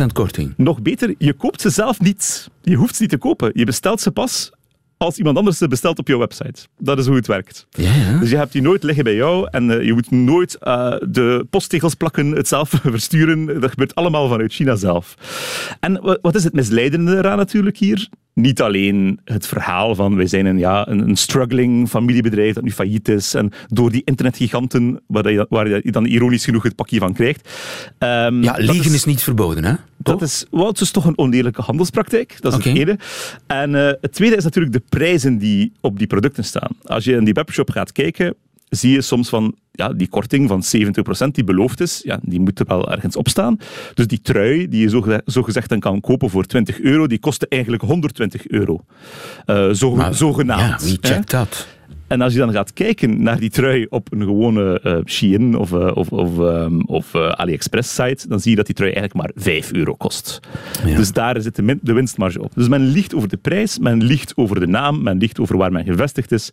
70% 0.03 0.05
korting. 0.13 0.53
Nog 0.57 0.81
beter, 0.81 1.15
je 1.17 1.33
koopt 1.33 1.61
ze 1.61 1.69
zelf 1.69 1.99
niet. 1.99 2.49
Je 2.61 2.75
hoeft 2.75 2.95
ze 2.95 3.01
niet 3.01 3.11
te 3.11 3.17
kopen. 3.17 3.51
Je 3.53 3.65
bestelt 3.65 4.01
ze 4.01 4.11
pas 4.11 4.51
als 4.97 5.17
iemand 5.17 5.37
anders 5.37 5.57
ze 5.57 5.67
bestelt 5.67 5.99
op 5.99 6.07
jouw 6.07 6.19
website. 6.19 6.67
Dat 6.77 6.97
is 6.97 7.05
hoe 7.05 7.15
het 7.15 7.27
werkt. 7.27 7.67
Ja, 7.69 7.93
ja. 7.93 8.19
Dus 8.19 8.29
je 8.29 8.37
hebt 8.37 8.51
die 8.51 8.61
nooit 8.61 8.83
liggen 8.83 9.03
bij 9.03 9.15
jou 9.15 9.47
en 9.51 9.69
uh, 9.69 9.83
je 9.83 9.93
moet 9.93 10.11
nooit 10.11 10.57
uh, 10.63 10.95
de 11.09 11.47
posttegels 11.49 11.93
plakken, 11.93 12.31
het 12.31 12.47
zelf 12.47 12.69
versturen. 12.83 13.45
Dat 13.61 13.69
gebeurt 13.69 13.95
allemaal 13.95 14.27
vanuit 14.27 14.53
China 14.53 14.75
zelf. 14.75 15.15
En 15.79 16.17
wat 16.21 16.35
is 16.35 16.43
het 16.43 16.53
misleidende 16.53 17.17
eraan 17.17 17.37
natuurlijk 17.37 17.77
hier? 17.77 18.09
niet 18.37 18.61
alleen 18.61 19.19
het 19.23 19.47
verhaal 19.47 19.95
van 19.95 20.15
wij 20.15 20.27
zijn 20.27 20.45
een, 20.45 20.57
ja, 20.57 20.87
een, 20.87 21.15
struggling 21.15 21.89
familiebedrijf 21.89 22.53
dat 22.53 22.63
nu 22.63 22.71
failliet 22.71 23.07
is 23.07 23.33
en 23.33 23.51
door 23.67 23.91
die 23.91 24.01
internetgiganten 24.05 25.01
waar 25.07 25.31
je, 25.31 25.45
waar 25.49 25.67
je 25.67 25.91
dan 25.91 26.05
ironisch 26.05 26.45
genoeg 26.45 26.63
het 26.63 26.75
pakje 26.75 26.99
van 26.99 27.13
krijgt. 27.13 27.49
Um, 27.99 28.43
ja, 28.43 28.55
liegen 28.57 28.85
is, 28.85 28.93
is, 28.93 29.05
niet 29.05 29.23
verboden, 29.23 29.63
hè? 29.63 29.73
Dat 30.07 30.21
is, 30.21 30.45
het 30.51 30.81
is 30.81 30.91
toch 30.91 31.05
een 31.05 31.17
oneerlijke 31.17 31.61
handelspraktijk. 31.61 32.41
Dat 32.41 32.51
is 32.51 32.59
okay. 32.59 32.71
het 32.71 32.81
ene. 32.81 32.99
En 33.47 33.73
uh, 33.73 33.91
het 34.01 34.13
tweede 34.13 34.35
is 34.35 34.43
natuurlijk 34.43 34.73
de 34.73 34.83
prijzen 34.89 35.37
die 35.37 35.71
op 35.81 35.97
die 35.97 36.07
producten 36.07 36.43
staan. 36.43 36.71
Als 36.83 37.03
je 37.03 37.13
in 37.13 37.23
die 37.23 37.33
webshop 37.33 37.69
gaat 37.69 37.91
kijken, 37.91 38.35
zie 38.69 38.91
je 38.91 39.01
soms 39.01 39.29
van 39.29 39.55
ja, 39.71 39.93
die 39.93 40.07
korting 40.07 40.47
van 40.47 40.63
70% 41.27 41.27
die 41.31 41.43
beloofd 41.43 41.79
is, 41.79 42.01
ja, 42.03 42.19
die 42.21 42.39
moet 42.39 42.59
er 42.59 42.65
wel 42.67 42.91
ergens 42.91 43.15
op 43.15 43.27
staan. 43.27 43.57
Dus 43.93 44.07
die 44.07 44.21
trui 44.21 44.67
die 44.67 44.81
je 44.81 44.89
zo, 44.89 45.19
zo 45.25 45.43
gezegd 45.43 45.69
dan 45.69 45.79
kan 45.79 46.01
kopen 46.01 46.29
voor 46.29 46.45
20 46.45 46.79
euro, 46.79 47.07
die 47.07 47.19
kostte 47.19 47.47
eigenlijk 47.49 47.83
120 47.83 48.47
euro. 48.47 48.83
Uh, 49.45 49.69
zo, 49.69 49.95
maar, 49.95 50.13
zogenaamd. 50.13 50.81
Ja, 50.81 50.87
wie 50.87 50.97
checkt 51.01 51.31
dat? 51.31 51.67
En 52.07 52.21
als 52.21 52.33
je 52.33 52.39
dan 52.39 52.51
gaat 52.51 52.73
kijken 52.73 53.23
naar 53.23 53.39
die 53.39 53.49
trui 53.49 53.85
op 53.89 54.11
een 54.11 54.21
gewone 54.21 54.81
uh, 54.83 54.97
Shein 55.05 55.55
of, 55.55 55.71
uh, 55.71 55.91
of, 55.93 56.09
of, 56.09 56.37
um, 56.37 56.85
of 56.85 57.13
uh, 57.13 57.29
AliExpress 57.29 57.93
site, 57.93 58.27
dan 58.27 58.39
zie 58.39 58.49
je 58.49 58.57
dat 58.57 58.65
die 58.65 58.75
trui 58.75 58.91
eigenlijk 58.91 59.21
maar 59.35 59.43
5 59.43 59.71
euro 59.73 59.93
kost. 59.93 60.39
Ja. 60.85 60.95
Dus 60.95 61.11
daar 61.11 61.41
zit 61.41 61.55
de, 61.55 61.77
de, 61.81 61.93
winstmarge 61.93 62.41
op. 62.41 62.51
Dus 62.55 62.67
men 62.67 62.81
liegt 62.81 63.15
over 63.15 63.29
de 63.29 63.37
prijs, 63.37 63.79
men 63.79 64.03
liegt 64.03 64.33
over 64.35 64.59
de 64.59 64.67
naam, 64.67 65.03
men 65.03 65.17
liegt 65.17 65.39
over 65.39 65.57
waar 65.57 65.71
men 65.71 65.85
gevestigd 65.85 66.31
is. 66.31 66.51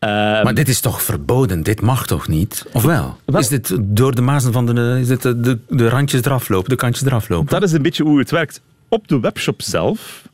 maar 0.00 0.54
dit 0.54 0.68
is 0.68 0.80
toch 0.80 1.02
verboden? 1.02 1.62
Dit 1.62 1.80
mag 1.80 2.06
toch 2.06 2.28
niet? 2.28 2.66
Of 2.72 2.82
wel? 2.82 3.16
wel? 3.24 3.40
Is 3.40 3.48
dit 3.48 3.76
door 3.80 4.14
de 4.14 4.22
mazen 4.22 4.52
van 4.52 4.66
de, 4.66 4.98
is 5.00 5.08
dit 5.08 5.22
de, 5.22 5.40
de, 5.40 5.58
de 5.68 5.88
randjes 5.88 6.24
eraf 6.24 6.48
lopen, 6.48 6.70
de 6.70 6.76
kantjes 6.76 7.06
eraf 7.06 7.28
lopen? 7.28 7.48
Dat 7.48 7.62
is 7.62 7.72
een 7.72 7.82
beetje 7.82 8.02
hoe 8.02 8.18
het 8.18 8.30
werkt. 8.30 8.60
Op 8.88 9.08
de 9.08 9.20
webshop 9.20 9.62
zelf, 9.62 10.28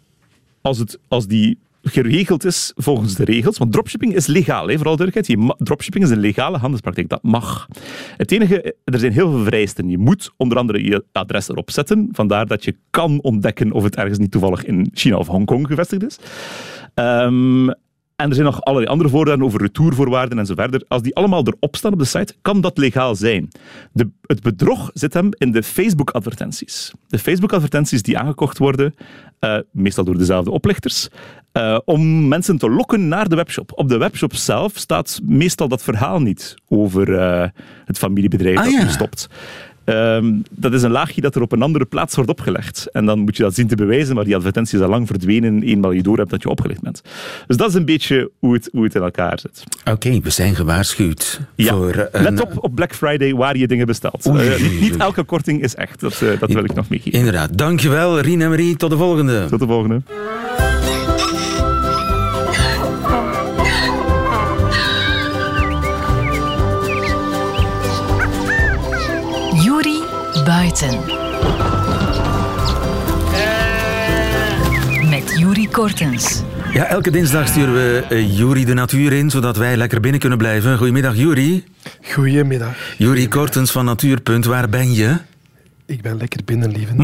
als, 0.60 0.78
het, 0.78 0.98
als 1.08 1.26
die 1.26 1.58
geregeld 1.82 2.44
is 2.44 2.72
volgens 2.76 3.14
de 3.14 3.24
regels. 3.24 3.58
Want 3.58 3.72
dropshipping 3.72 4.14
is 4.14 4.26
legaal, 4.26 4.68
hè, 4.68 4.76
vooral 4.76 4.96
duidelijkheid. 4.96 5.56
Dropshipping 5.58 6.04
is 6.04 6.10
een 6.10 6.18
legale 6.18 6.58
handelspraktijk. 6.58 7.08
Dat 7.08 7.22
mag. 7.22 7.68
Het 8.16 8.32
enige, 8.32 8.74
er 8.84 8.98
zijn 8.98 9.12
heel 9.12 9.30
veel 9.30 9.42
vereisten. 9.42 9.88
Je 9.88 9.98
moet 9.98 10.32
onder 10.36 10.58
andere 10.58 10.84
je 10.84 11.04
adres 11.12 11.48
erop 11.48 11.70
zetten. 11.70 12.08
Vandaar 12.12 12.46
dat 12.46 12.64
je 12.64 12.76
kan 12.90 13.20
ontdekken 13.22 13.72
of 13.72 13.82
het 13.82 13.96
ergens 13.96 14.18
niet 14.18 14.30
toevallig 14.30 14.64
in 14.64 14.90
China 14.92 15.16
of 15.16 15.26
Hongkong 15.26 15.66
gevestigd 15.66 16.06
is. 16.06 16.18
Um, 16.94 17.74
en 18.22 18.28
er 18.28 18.34
zijn 18.34 18.46
nog 18.46 18.62
allerlei 18.62 18.92
andere 18.92 19.10
voorwaarden 19.10 19.46
over 19.46 19.60
retourvoorwaarden 19.60 20.38
en 20.38 20.46
zo 20.46 20.54
verder. 20.54 20.84
Als 20.88 21.02
die 21.02 21.14
allemaal 21.14 21.46
erop 21.46 21.76
staan 21.76 21.92
op 21.92 21.98
de 21.98 22.04
site, 22.04 22.34
kan 22.42 22.60
dat 22.60 22.78
legaal 22.78 23.14
zijn. 23.14 23.48
De, 23.92 24.10
het 24.22 24.42
bedrog 24.42 24.90
zit 24.94 25.14
hem 25.14 25.28
in 25.30 25.52
de 25.52 25.62
Facebook-advertenties. 25.62 26.92
De 27.06 27.18
Facebook-advertenties 27.18 28.02
die 28.02 28.18
aangekocht 28.18 28.58
worden, 28.58 28.94
uh, 29.40 29.58
meestal 29.72 30.04
door 30.04 30.18
dezelfde 30.18 30.50
oplichters, 30.50 31.08
uh, 31.52 31.78
om 31.84 32.28
mensen 32.28 32.58
te 32.58 32.70
lokken 32.70 33.08
naar 33.08 33.28
de 33.28 33.36
webshop. 33.36 33.72
Op 33.74 33.88
de 33.88 33.98
webshop 33.98 34.34
zelf 34.34 34.72
staat 34.76 35.20
meestal 35.22 35.68
dat 35.68 35.82
verhaal 35.82 36.20
niet 36.20 36.54
over 36.68 37.08
uh, 37.08 37.48
het 37.84 37.98
familiebedrijf 37.98 38.58
ah, 38.58 38.64
dat 38.64 38.72
ja. 38.72 38.88
stopt. 38.88 39.28
Um, 39.88 40.42
dat 40.50 40.72
is 40.72 40.82
een 40.82 40.90
laagje 40.90 41.20
dat 41.20 41.34
er 41.34 41.42
op 41.42 41.52
een 41.52 41.62
andere 41.62 41.84
plaats 41.84 42.14
wordt 42.14 42.30
opgelegd. 42.30 42.88
En 42.92 43.06
dan 43.06 43.18
moet 43.18 43.36
je 43.36 43.42
dat 43.42 43.54
zien 43.54 43.66
te 43.66 43.76
bewijzen, 43.76 44.14
maar 44.14 44.24
die 44.24 44.36
advertentie 44.36 44.78
is 44.78 44.84
al 44.84 44.90
lang 44.90 45.06
verdwenen 45.06 45.62
eenmaal 45.62 45.90
je 45.90 46.02
door 46.02 46.16
hebt 46.16 46.30
dat 46.30 46.42
je 46.42 46.48
opgelegd 46.48 46.80
bent. 46.80 47.02
Dus 47.46 47.56
dat 47.56 47.68
is 47.68 47.74
een 47.74 47.84
beetje 47.84 48.30
hoe 48.38 48.54
het, 48.54 48.68
hoe 48.72 48.84
het 48.84 48.94
in 48.94 49.02
elkaar 49.02 49.38
zit. 49.38 49.64
Oké, 49.80 49.90
okay, 49.90 50.20
we 50.22 50.30
zijn 50.30 50.54
gewaarschuwd. 50.54 51.40
Ja, 51.54 51.72
voor, 51.72 52.08
uh, 52.14 52.20
let 52.20 52.40
op 52.40 52.52
op 52.60 52.74
Black 52.74 52.94
Friday 52.94 53.34
waar 53.34 53.56
je 53.56 53.66
dingen 53.66 53.86
bestelt. 53.86 54.26
Uh, 54.26 54.60
niet, 54.60 54.80
niet, 54.80 54.96
elke 54.96 55.22
korting 55.22 55.62
is 55.62 55.74
echt, 55.74 56.00
dat, 56.00 56.20
uh, 56.20 56.40
dat 56.40 56.52
wil 56.52 56.64
ik 56.64 56.74
nog 56.74 56.88
meegeven. 56.88 57.18
Inderdaad. 57.18 57.58
Dankjewel, 57.58 58.20
Rien 58.20 58.40
en 58.40 58.48
Marie. 58.48 58.76
Tot 58.76 58.90
de 58.90 58.96
volgende. 58.96 59.46
Tot 59.48 59.60
de 59.60 59.66
volgende. 59.66 60.02
Buiten. 70.68 71.00
Met 75.10 75.38
Juri 75.38 75.68
Kortens. 75.68 76.42
Ja, 76.72 76.84
elke 76.84 77.10
dinsdag 77.10 77.48
sturen 77.48 77.74
we 77.74 78.04
uh, 78.10 78.36
Juri 78.36 78.64
de 78.64 78.74
natuur 78.74 79.12
in, 79.12 79.30
zodat 79.30 79.56
wij 79.56 79.76
lekker 79.76 80.00
binnen 80.00 80.20
kunnen 80.20 80.38
blijven. 80.38 80.76
Goedemiddag, 80.76 81.16
Juri. 81.16 81.64
Goedemiddag. 82.12 82.76
Juri 82.98 83.28
Kortens 83.28 83.70
van 83.70 83.84
Natuurpunt, 83.84 84.44
waar 84.44 84.68
ben 84.68 84.92
je? 84.92 85.16
Ik 85.86 86.02
ben 86.02 86.16
lekker 86.16 86.40
binnen, 86.44 86.70
lieve. 86.70 86.94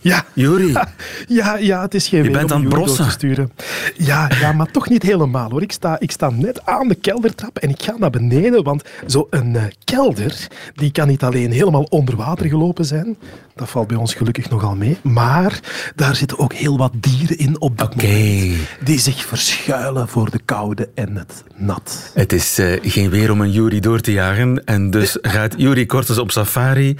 Ja. 0.00 0.24
Juri. 0.32 0.74
Ja, 1.26 1.56
ja, 1.56 1.82
het 1.82 1.94
is 1.94 2.08
geen 2.08 2.22
Je 2.24 2.30
bent 2.30 2.52
aan 2.52 2.60
het 2.60 2.68
brossen. 2.68 3.10
sturen. 3.10 3.52
Ja, 3.96 4.30
ja, 4.40 4.52
maar 4.52 4.70
toch 4.70 4.88
niet 4.88 5.02
helemaal 5.02 5.50
hoor. 5.50 5.62
Ik 5.62 5.72
sta, 5.72 6.00
ik 6.00 6.10
sta 6.10 6.30
net 6.30 6.66
aan 6.66 6.88
de 6.88 6.94
keldertrap 6.94 7.58
en 7.58 7.68
ik 7.68 7.82
ga 7.82 7.94
naar 7.98 8.10
beneden, 8.10 8.62
want 8.62 8.82
zo'n 9.06 9.26
uh, 9.32 9.62
kelder, 9.84 10.48
die 10.74 10.92
kan 10.92 11.08
niet 11.08 11.22
alleen 11.22 11.52
helemaal 11.52 11.82
onder 11.82 12.16
water 12.16 12.46
gelopen 12.46 12.84
zijn, 12.84 13.16
dat 13.60 13.70
valt 13.70 13.86
bij 13.86 13.96
ons 13.96 14.14
gelukkig 14.14 14.50
nogal 14.50 14.74
mee, 14.74 14.98
maar 15.02 15.60
daar 15.94 16.16
zitten 16.16 16.38
ook 16.38 16.52
heel 16.52 16.76
wat 16.76 16.92
dieren 16.94 17.38
in 17.38 17.60
op 17.60 17.78
dat 17.78 17.94
okay. 17.94 18.40
moment, 18.40 18.68
die 18.84 18.98
zich 18.98 19.24
verschuilen 19.24 20.08
voor 20.08 20.30
de 20.30 20.40
koude 20.44 20.88
en 20.94 21.16
het 21.16 21.44
nat. 21.56 22.10
Het 22.14 22.32
is 22.32 22.58
uh, 22.58 22.78
geen 22.82 23.10
weer 23.10 23.30
om 23.30 23.40
een 23.40 23.50
Juri 23.52 23.80
door 23.80 24.00
te 24.00 24.12
jagen 24.12 24.64
en 24.64 24.90
dus 24.90 25.18
gaat 25.22 25.54
Juri 25.56 25.86
Kortes 25.86 26.18
op 26.18 26.30
safari 26.30 26.96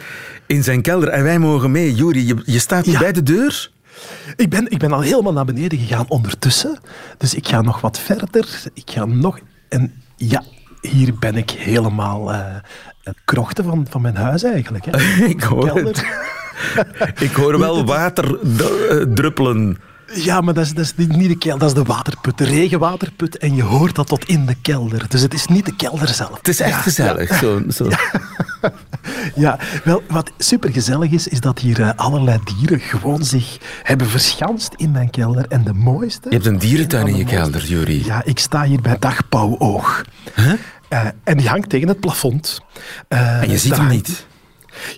in 0.46 0.62
zijn 0.62 0.82
kelder 0.82 1.08
en 1.08 1.22
wij 1.22 1.38
mogen 1.38 1.70
mee. 1.70 1.94
Juri, 1.94 2.26
je, 2.26 2.42
je 2.44 2.58
staat 2.58 2.84
hier 2.84 2.94
ja. 2.94 3.00
bij 3.00 3.12
de 3.12 3.22
deur? 3.22 3.70
Ik 4.36 4.48
ben, 4.48 4.70
ik 4.70 4.78
ben 4.78 4.92
al 4.92 5.00
helemaal 5.00 5.32
naar 5.32 5.44
beneden 5.44 5.78
gegaan 5.78 6.08
ondertussen. 6.08 6.78
Dus 7.18 7.34
ik 7.34 7.48
ga 7.48 7.60
nog 7.60 7.80
wat 7.80 7.98
verder. 7.98 8.62
Ik 8.74 8.90
ga 8.90 9.04
nog... 9.04 9.38
En 9.68 10.02
ja, 10.16 10.42
hier 10.80 11.14
ben 11.18 11.36
ik 11.36 11.50
helemaal 11.50 12.32
uh, 12.32 12.38
het 13.02 13.16
krochten 13.24 13.64
van, 13.64 13.86
van 13.90 14.02
mijn 14.02 14.16
huis 14.16 14.42
eigenlijk. 14.42 14.84
Hè. 14.90 15.24
ik 15.34 15.42
hoor 15.42 15.76
het. 15.76 16.04
ik 17.26 17.32
hoor 17.32 17.58
wel 17.58 17.84
water 17.84 18.38
druppelen. 19.14 19.78
Ja, 20.14 20.40
maar 20.40 20.54
dat 20.54 20.64
is, 20.64 20.74
dat 20.74 20.92
is 20.96 21.06
niet 21.06 21.28
de 21.28 21.38
kelder, 21.38 21.58
dat 21.58 21.68
is 21.68 21.74
de 21.74 21.82
waterput, 21.82 22.38
de 22.38 22.44
regenwaterput. 22.44 23.38
En 23.38 23.54
je 23.54 23.62
hoort 23.62 23.94
dat 23.94 24.06
tot 24.06 24.24
in 24.24 24.46
de 24.46 24.54
kelder. 24.62 25.08
Dus 25.08 25.20
het 25.20 25.34
is 25.34 25.46
niet 25.46 25.64
de 25.64 25.76
kelder 25.76 26.08
zelf. 26.08 26.36
Het 26.36 26.48
is 26.48 26.60
echt 26.60 26.70
ja, 26.70 26.80
gezellig. 26.80 27.28
Ja. 27.28 27.36
Zo, 27.36 27.62
zo. 27.68 27.88
Ja. 27.88 27.98
ja. 29.34 29.58
wel, 29.84 30.02
wat 30.08 30.30
supergezellig 30.38 31.10
is, 31.10 31.28
is 31.28 31.40
dat 31.40 31.58
hier 31.58 31.80
uh, 31.80 31.90
allerlei 31.96 32.38
dieren 32.44 32.80
gewoon 32.80 33.24
zich 33.24 33.58
hebben 33.82 34.06
verschanst 34.06 34.74
in 34.76 34.90
mijn 34.90 35.10
kelder. 35.10 35.46
En 35.48 35.64
de 35.64 35.72
mooiste... 35.72 36.28
Je 36.28 36.34
hebt 36.34 36.46
een 36.46 36.58
dierentuin 36.58 37.06
in 37.06 37.16
je 37.16 37.24
kelder, 37.24 37.64
Jury. 37.64 38.02
Ja, 38.04 38.22
ik 38.24 38.38
sta 38.38 38.64
hier 38.64 38.80
bij 38.80 38.96
Dagpauwoog. 38.98 40.04
Huh? 40.34 40.52
Uh, 40.92 41.06
en 41.24 41.36
die 41.36 41.48
hangt 41.48 41.68
tegen 41.68 41.88
het 41.88 42.00
plafond. 42.00 42.60
Uh, 43.08 43.42
en 43.42 43.50
je 43.50 43.58
ziet 43.58 43.76
hem 43.76 43.88
niet? 43.88 44.26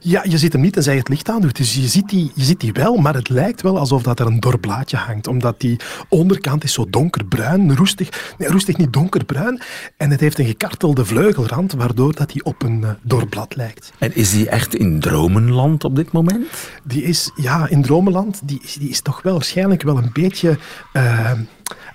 Ja, 0.01 0.25
je 0.29 0.39
ziet 0.39 0.53
hem 0.53 0.63
niet 0.63 0.73
tenzij 0.73 0.93
je 0.93 0.99
het 0.99 1.09
licht 1.09 1.29
aandoet. 1.29 1.57
Dus 1.57 1.75
je 1.75 1.89
ziet, 1.89 2.09
die, 2.09 2.33
je 2.35 2.45
ziet 2.45 2.61
die 2.61 2.73
wel, 2.73 2.97
maar 2.97 3.15
het 3.15 3.29
lijkt 3.29 3.63
wel 3.63 3.79
alsof 3.79 4.03
dat 4.03 4.21
er 4.21 4.27
een 4.27 4.41
dorblaadje 4.41 4.97
hangt. 4.97 5.27
Omdat 5.27 5.61
die 5.61 5.77
onderkant 6.09 6.65
is 6.65 6.73
zo 6.73 6.87
donkerbruin, 6.91 7.77
roestig. 7.77 8.35
Nee, 8.39 8.49
roestig 8.49 8.77
niet 8.77 8.93
donkerbruin. 8.93 9.63
En 9.97 10.11
het 10.11 10.21
heeft 10.21 10.39
een 10.39 10.47
gekartelde 10.47 11.05
vleugelrand, 11.05 11.73
waardoor 11.73 12.15
dat 12.15 12.33
hij 12.33 12.43
op 12.43 12.63
een 12.63 12.81
uh, 12.81 12.91
dorblad 13.03 13.57
lijkt. 13.57 13.93
En 13.99 14.15
is 14.15 14.31
die 14.31 14.49
echt 14.49 14.75
in 14.75 15.01
dromenland 15.01 15.85
op 15.85 15.97
dit 15.97 16.13
moment? 16.13 16.47
Die 16.85 17.03
is, 17.03 17.31
ja, 17.35 17.69
in 17.69 17.83
dromenland. 17.83 18.41
Die, 18.45 18.61
die 18.79 18.89
is 18.89 19.01
toch 19.01 19.23
wel 19.23 19.33
waarschijnlijk 19.33 19.83
wel 19.83 19.97
een 19.97 20.11
beetje... 20.13 20.59
Uh, 20.93 21.31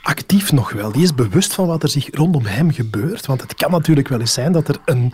actief 0.02 0.52
nog 0.52 0.72
wel. 0.72 0.92
Die 0.92 1.04
is 1.04 1.16
bewust 1.16 1.54
van 1.54 1.68
wat 1.68 1.84
er 1.84 1.90
zich 1.90 2.08
rondom 2.12 2.46
hem 2.46 2.72
gebeurt. 2.72 3.26
Want 3.26 3.42
het 3.42 3.56
kan 3.56 3.72
natuurlijk 3.72 4.08
wel 4.08 4.20
eens 4.20 4.34
zijn 4.34 4.52
dat 4.52 4.68
er 4.68 4.78
een, 4.86 5.14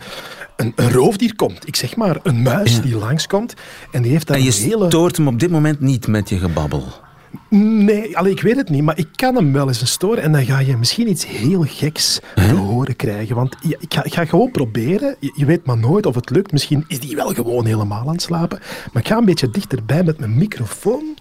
een, 0.56 0.72
een 0.76 0.92
roofdier 0.92 1.36
komt. 1.36 1.66
Ik 1.68 1.76
zeg 1.76 1.96
maar, 1.96 2.18
een 2.22 2.42
muis 2.42 2.76
ja. 2.76 2.82
die 2.82 2.96
langskomt. 2.96 3.54
En 3.92 4.02
die 4.02 4.10
heeft 4.10 4.26
daar 4.26 4.36
en 4.36 4.42
je 4.42 4.56
een 4.56 4.68
hele... 4.68 4.86
stoort 4.86 5.16
hem 5.16 5.28
op 5.28 5.40
dit 5.40 5.50
moment 5.50 5.80
niet 5.80 6.06
met 6.06 6.28
je 6.28 6.38
gebabbel? 6.38 7.02
Nee, 7.48 8.18
allee, 8.18 8.32
ik 8.32 8.42
weet 8.42 8.56
het 8.56 8.68
niet, 8.68 8.82
maar 8.82 8.98
ik 8.98 9.08
kan 9.14 9.34
hem 9.34 9.52
wel 9.52 9.68
eens 9.68 9.90
storen 9.90 10.22
en 10.22 10.32
dan 10.32 10.44
ga 10.44 10.58
je 10.58 10.76
misschien 10.76 11.08
iets 11.08 11.26
heel 11.26 11.64
geks 11.66 12.20
huh? 12.34 12.48
te 12.48 12.54
horen 12.54 12.96
krijgen. 12.96 13.36
Want 13.36 13.56
ik, 13.60 13.94
ga, 13.94 14.04
ik, 14.04 14.14
ga, 14.14 14.24
gewoon 14.24 14.50
proberen. 14.50 15.16
Je, 15.20 15.32
je, 15.34 15.44
weet 15.44 15.66
maar 15.66 15.78
nooit 15.78 16.06
of 16.06 16.14
het 16.14 16.30
lukt. 16.30 16.52
Misschien 16.52 16.84
is 16.88 17.00
die 17.00 17.16
wel 17.16 17.34
gewoon 17.34 17.66
helemaal 17.66 18.00
aan 18.00 18.12
het 18.12 18.22
slapen. 18.22 18.58
Maar 18.92 19.02
ik 19.02 19.08
ga 19.08 19.16
een 19.16 19.24
beetje 19.24 19.50
dichterbij 19.50 20.02
met 20.02 20.18
mijn 20.18 20.36
microfoon. 20.36 21.16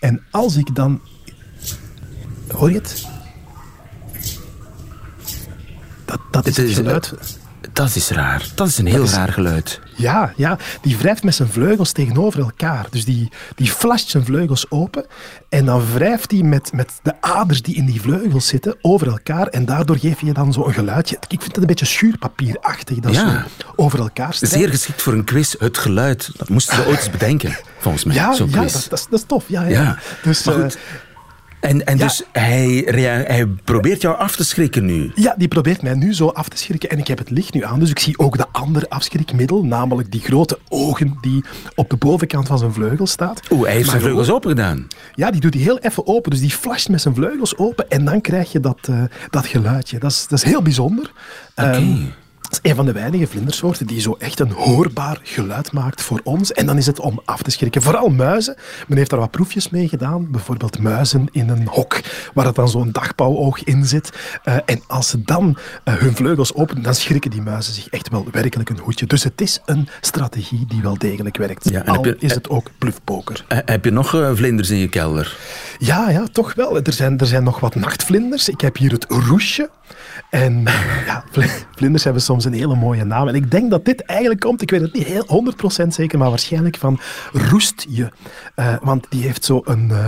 En 0.00 0.22
als 0.30 0.56
ik 0.56 0.74
dan 0.74 1.00
Hoor 2.60 2.70
je 2.70 2.76
het? 2.76 3.06
Dat, 6.04 6.20
dat 6.30 6.46
is 6.46 6.56
het 6.56 6.70
geluid. 6.70 7.14
Dat 7.72 7.94
is 7.94 8.10
raar. 8.10 8.46
Dat 8.54 8.68
is 8.68 8.78
een 8.78 8.86
heel 8.86 9.02
is, 9.02 9.12
raar 9.12 9.32
geluid. 9.32 9.80
Ja, 9.96 10.32
ja, 10.36 10.58
die 10.82 10.96
wrijft 10.96 11.22
met 11.22 11.34
zijn 11.34 11.48
vleugels 11.48 11.92
tegenover 11.92 12.40
elkaar. 12.40 12.86
Dus 12.90 13.04
die, 13.04 13.28
die 13.54 13.70
flasht 13.70 14.08
zijn 14.08 14.24
vleugels 14.24 14.70
open 14.70 15.06
en 15.48 15.64
dan 15.64 15.92
wrijft 15.92 16.30
hij 16.30 16.42
met, 16.42 16.72
met 16.72 16.92
de 17.02 17.14
aders 17.20 17.62
die 17.62 17.74
in 17.74 17.86
die 17.86 18.00
vleugels 18.00 18.46
zitten 18.46 18.76
over 18.80 19.06
elkaar 19.06 19.46
en 19.46 19.64
daardoor 19.64 19.98
geef 19.98 20.20
je 20.20 20.32
dan 20.32 20.52
zo'n 20.52 20.72
geluidje. 20.72 21.16
Ik 21.28 21.40
vind 21.40 21.44
het 21.44 21.56
een 21.56 21.66
beetje 21.66 21.86
schuurpapierachtig, 21.86 22.98
dat 22.98 23.14
ja. 23.14 23.46
zo 23.58 23.62
over 23.76 23.98
elkaar 23.98 24.34
strijkt. 24.34 24.56
Zeer 24.56 24.68
geschikt 24.68 25.02
voor 25.02 25.12
een 25.12 25.24
quiz, 25.24 25.54
het 25.58 25.78
geluid. 25.78 26.30
Dat 26.36 26.48
moesten 26.48 26.76
we 26.76 26.86
ooit 26.88 26.98
eens 26.98 27.10
bedenken, 27.10 27.58
volgens 27.78 28.04
mij. 28.04 28.14
Ja, 28.16 28.32
ja 28.32 28.38
dat, 28.38 28.52
dat, 28.52 28.64
is, 28.64 28.88
dat, 28.88 29.08
is 29.10 29.24
tof. 29.26 29.44
Ja, 29.46 29.62
ja. 29.62 29.82
ja. 29.82 29.98
Dus, 30.22 30.44
maar 30.44 30.54
goed, 30.54 30.76
uh, 30.76 30.80
en, 31.60 31.86
en 31.86 31.98
ja. 31.98 32.04
dus 32.04 32.22
hij, 32.32 32.84
hij 33.26 33.46
probeert 33.64 34.00
jou 34.00 34.16
af 34.16 34.36
te 34.36 34.44
schrikken 34.44 34.84
nu? 34.84 35.10
Ja, 35.14 35.34
die 35.38 35.48
probeert 35.48 35.82
mij 35.82 35.94
nu 35.94 36.14
zo 36.14 36.28
af 36.28 36.48
te 36.48 36.56
schrikken. 36.56 36.90
En 36.90 36.98
ik 36.98 37.06
heb 37.06 37.18
het 37.18 37.30
licht 37.30 37.54
nu 37.54 37.64
aan, 37.64 37.80
dus 37.80 37.90
ik 37.90 37.98
zie 37.98 38.18
ook 38.18 38.36
de 38.36 38.46
andere 38.52 38.88
afschrikmiddel. 38.88 39.64
Namelijk 39.64 40.12
die 40.12 40.20
grote 40.20 40.58
ogen 40.68 41.18
die 41.20 41.44
op 41.74 41.90
de 41.90 41.96
bovenkant 41.96 42.46
van 42.46 42.58
zijn 42.58 42.72
vleugel 42.72 43.06
staat. 43.06 43.40
Oeh, 43.50 43.62
hij 43.62 43.72
heeft 43.72 43.86
maar 43.86 43.90
zijn 43.90 44.02
vleugels 44.02 44.28
ook, 44.28 44.34
open 44.34 44.50
gedaan? 44.50 44.86
Ja, 45.14 45.30
die 45.30 45.40
doet 45.40 45.54
hij 45.54 45.62
heel 45.62 45.78
even 45.78 46.06
open. 46.06 46.30
Dus 46.30 46.40
die 46.40 46.50
flasht 46.50 46.88
met 46.88 47.00
zijn 47.00 47.14
vleugels 47.14 47.56
open. 47.56 47.90
En 47.90 48.04
dan 48.04 48.20
krijg 48.20 48.52
je 48.52 48.60
dat, 48.60 48.88
uh, 48.90 49.02
dat 49.30 49.46
geluidje. 49.46 49.98
Dat 49.98 50.10
is, 50.10 50.26
dat 50.28 50.38
is 50.38 50.44
heel 50.44 50.62
bijzonder. 50.62 51.12
Oké. 51.56 51.68
Okay. 51.68 51.82
Um, 51.82 52.12
is 52.52 52.70
een 52.70 52.76
van 52.76 52.84
de 52.84 52.92
weinige 52.92 53.26
vlindersoorten 53.26 53.86
die 53.86 54.00
zo 54.00 54.16
echt 54.18 54.40
een 54.40 54.50
hoorbaar 54.50 55.20
geluid 55.22 55.72
maakt 55.72 56.02
voor 56.02 56.20
ons. 56.24 56.52
En 56.52 56.66
dan 56.66 56.76
is 56.76 56.86
het 56.86 57.00
om 57.00 57.20
af 57.24 57.42
te 57.42 57.50
schrikken. 57.50 57.82
Vooral 57.82 58.08
muizen. 58.08 58.56
Men 58.88 58.96
heeft 58.96 59.10
daar 59.10 59.18
wat 59.18 59.30
proefjes 59.30 59.68
mee 59.68 59.88
gedaan. 59.88 60.30
Bijvoorbeeld 60.30 60.78
muizen 60.78 61.28
in 61.32 61.48
een 61.48 61.68
hok, 61.68 62.00
waar 62.34 62.46
het 62.46 62.54
dan 62.54 62.68
zo'n 62.68 62.92
dagpauwoog 62.92 63.64
in 63.64 63.84
zit. 63.84 64.10
Uh, 64.44 64.56
en 64.64 64.82
als 64.86 65.08
ze 65.08 65.22
dan 65.22 65.58
uh, 65.84 65.94
hun 65.94 66.16
vleugels 66.16 66.54
openen, 66.54 66.82
dan 66.82 66.94
schrikken 66.94 67.30
die 67.30 67.42
muizen 67.42 67.74
zich 67.74 67.88
echt 67.88 68.08
wel 68.08 68.26
werkelijk 68.30 68.68
een 68.68 68.78
hoedje. 68.78 69.06
Dus 69.06 69.24
het 69.24 69.40
is 69.40 69.60
een 69.64 69.88
strategie 70.00 70.66
die 70.66 70.82
wel 70.82 70.98
degelijk 70.98 71.36
werkt. 71.36 71.70
Ja, 71.70 71.84
en 71.84 71.96
Al 71.96 72.04
je, 72.04 72.16
is 72.18 72.34
het 72.34 72.48
ook 72.48 72.70
bluffpoker. 72.78 73.44
Uh, 73.48 73.58
heb 73.64 73.84
je 73.84 73.90
nog 73.90 74.14
uh, 74.14 74.30
vlinders 74.34 74.70
in 74.70 74.78
je 74.78 74.88
kelder? 74.88 75.36
Ja, 75.78 76.10
ja, 76.10 76.26
toch 76.32 76.54
wel. 76.54 76.76
Er 76.76 76.92
zijn, 76.92 77.18
er 77.18 77.26
zijn 77.26 77.44
nog 77.44 77.60
wat 77.60 77.74
nachtvlinders. 77.74 78.48
Ik 78.48 78.60
heb 78.60 78.76
hier 78.76 78.92
het 78.92 79.06
roesje. 79.08 79.70
En 80.30 80.62
ja, 81.06 81.24
vlinders 81.74 82.04
hebben 82.04 82.22
soms 82.22 82.39
een 82.44 82.52
hele 82.52 82.74
mooie 82.74 83.04
naam. 83.04 83.28
En 83.28 83.34
ik 83.34 83.50
denk 83.50 83.70
dat 83.70 83.84
dit 83.84 84.04
eigenlijk 84.04 84.40
komt, 84.40 84.62
ik 84.62 84.70
weet 84.70 84.80
het 84.80 84.92
niet 84.92 85.06
heel 85.06 85.54
100% 85.84 85.86
zeker, 85.88 86.18
maar 86.18 86.28
waarschijnlijk 86.28 86.76
van 86.76 87.00
roestje. 87.32 88.12
Uh, 88.56 88.74
want 88.82 89.06
die 89.08 89.22
heeft 89.22 89.44
zo 89.44 89.60
een, 89.64 89.88
uh, 89.90 90.06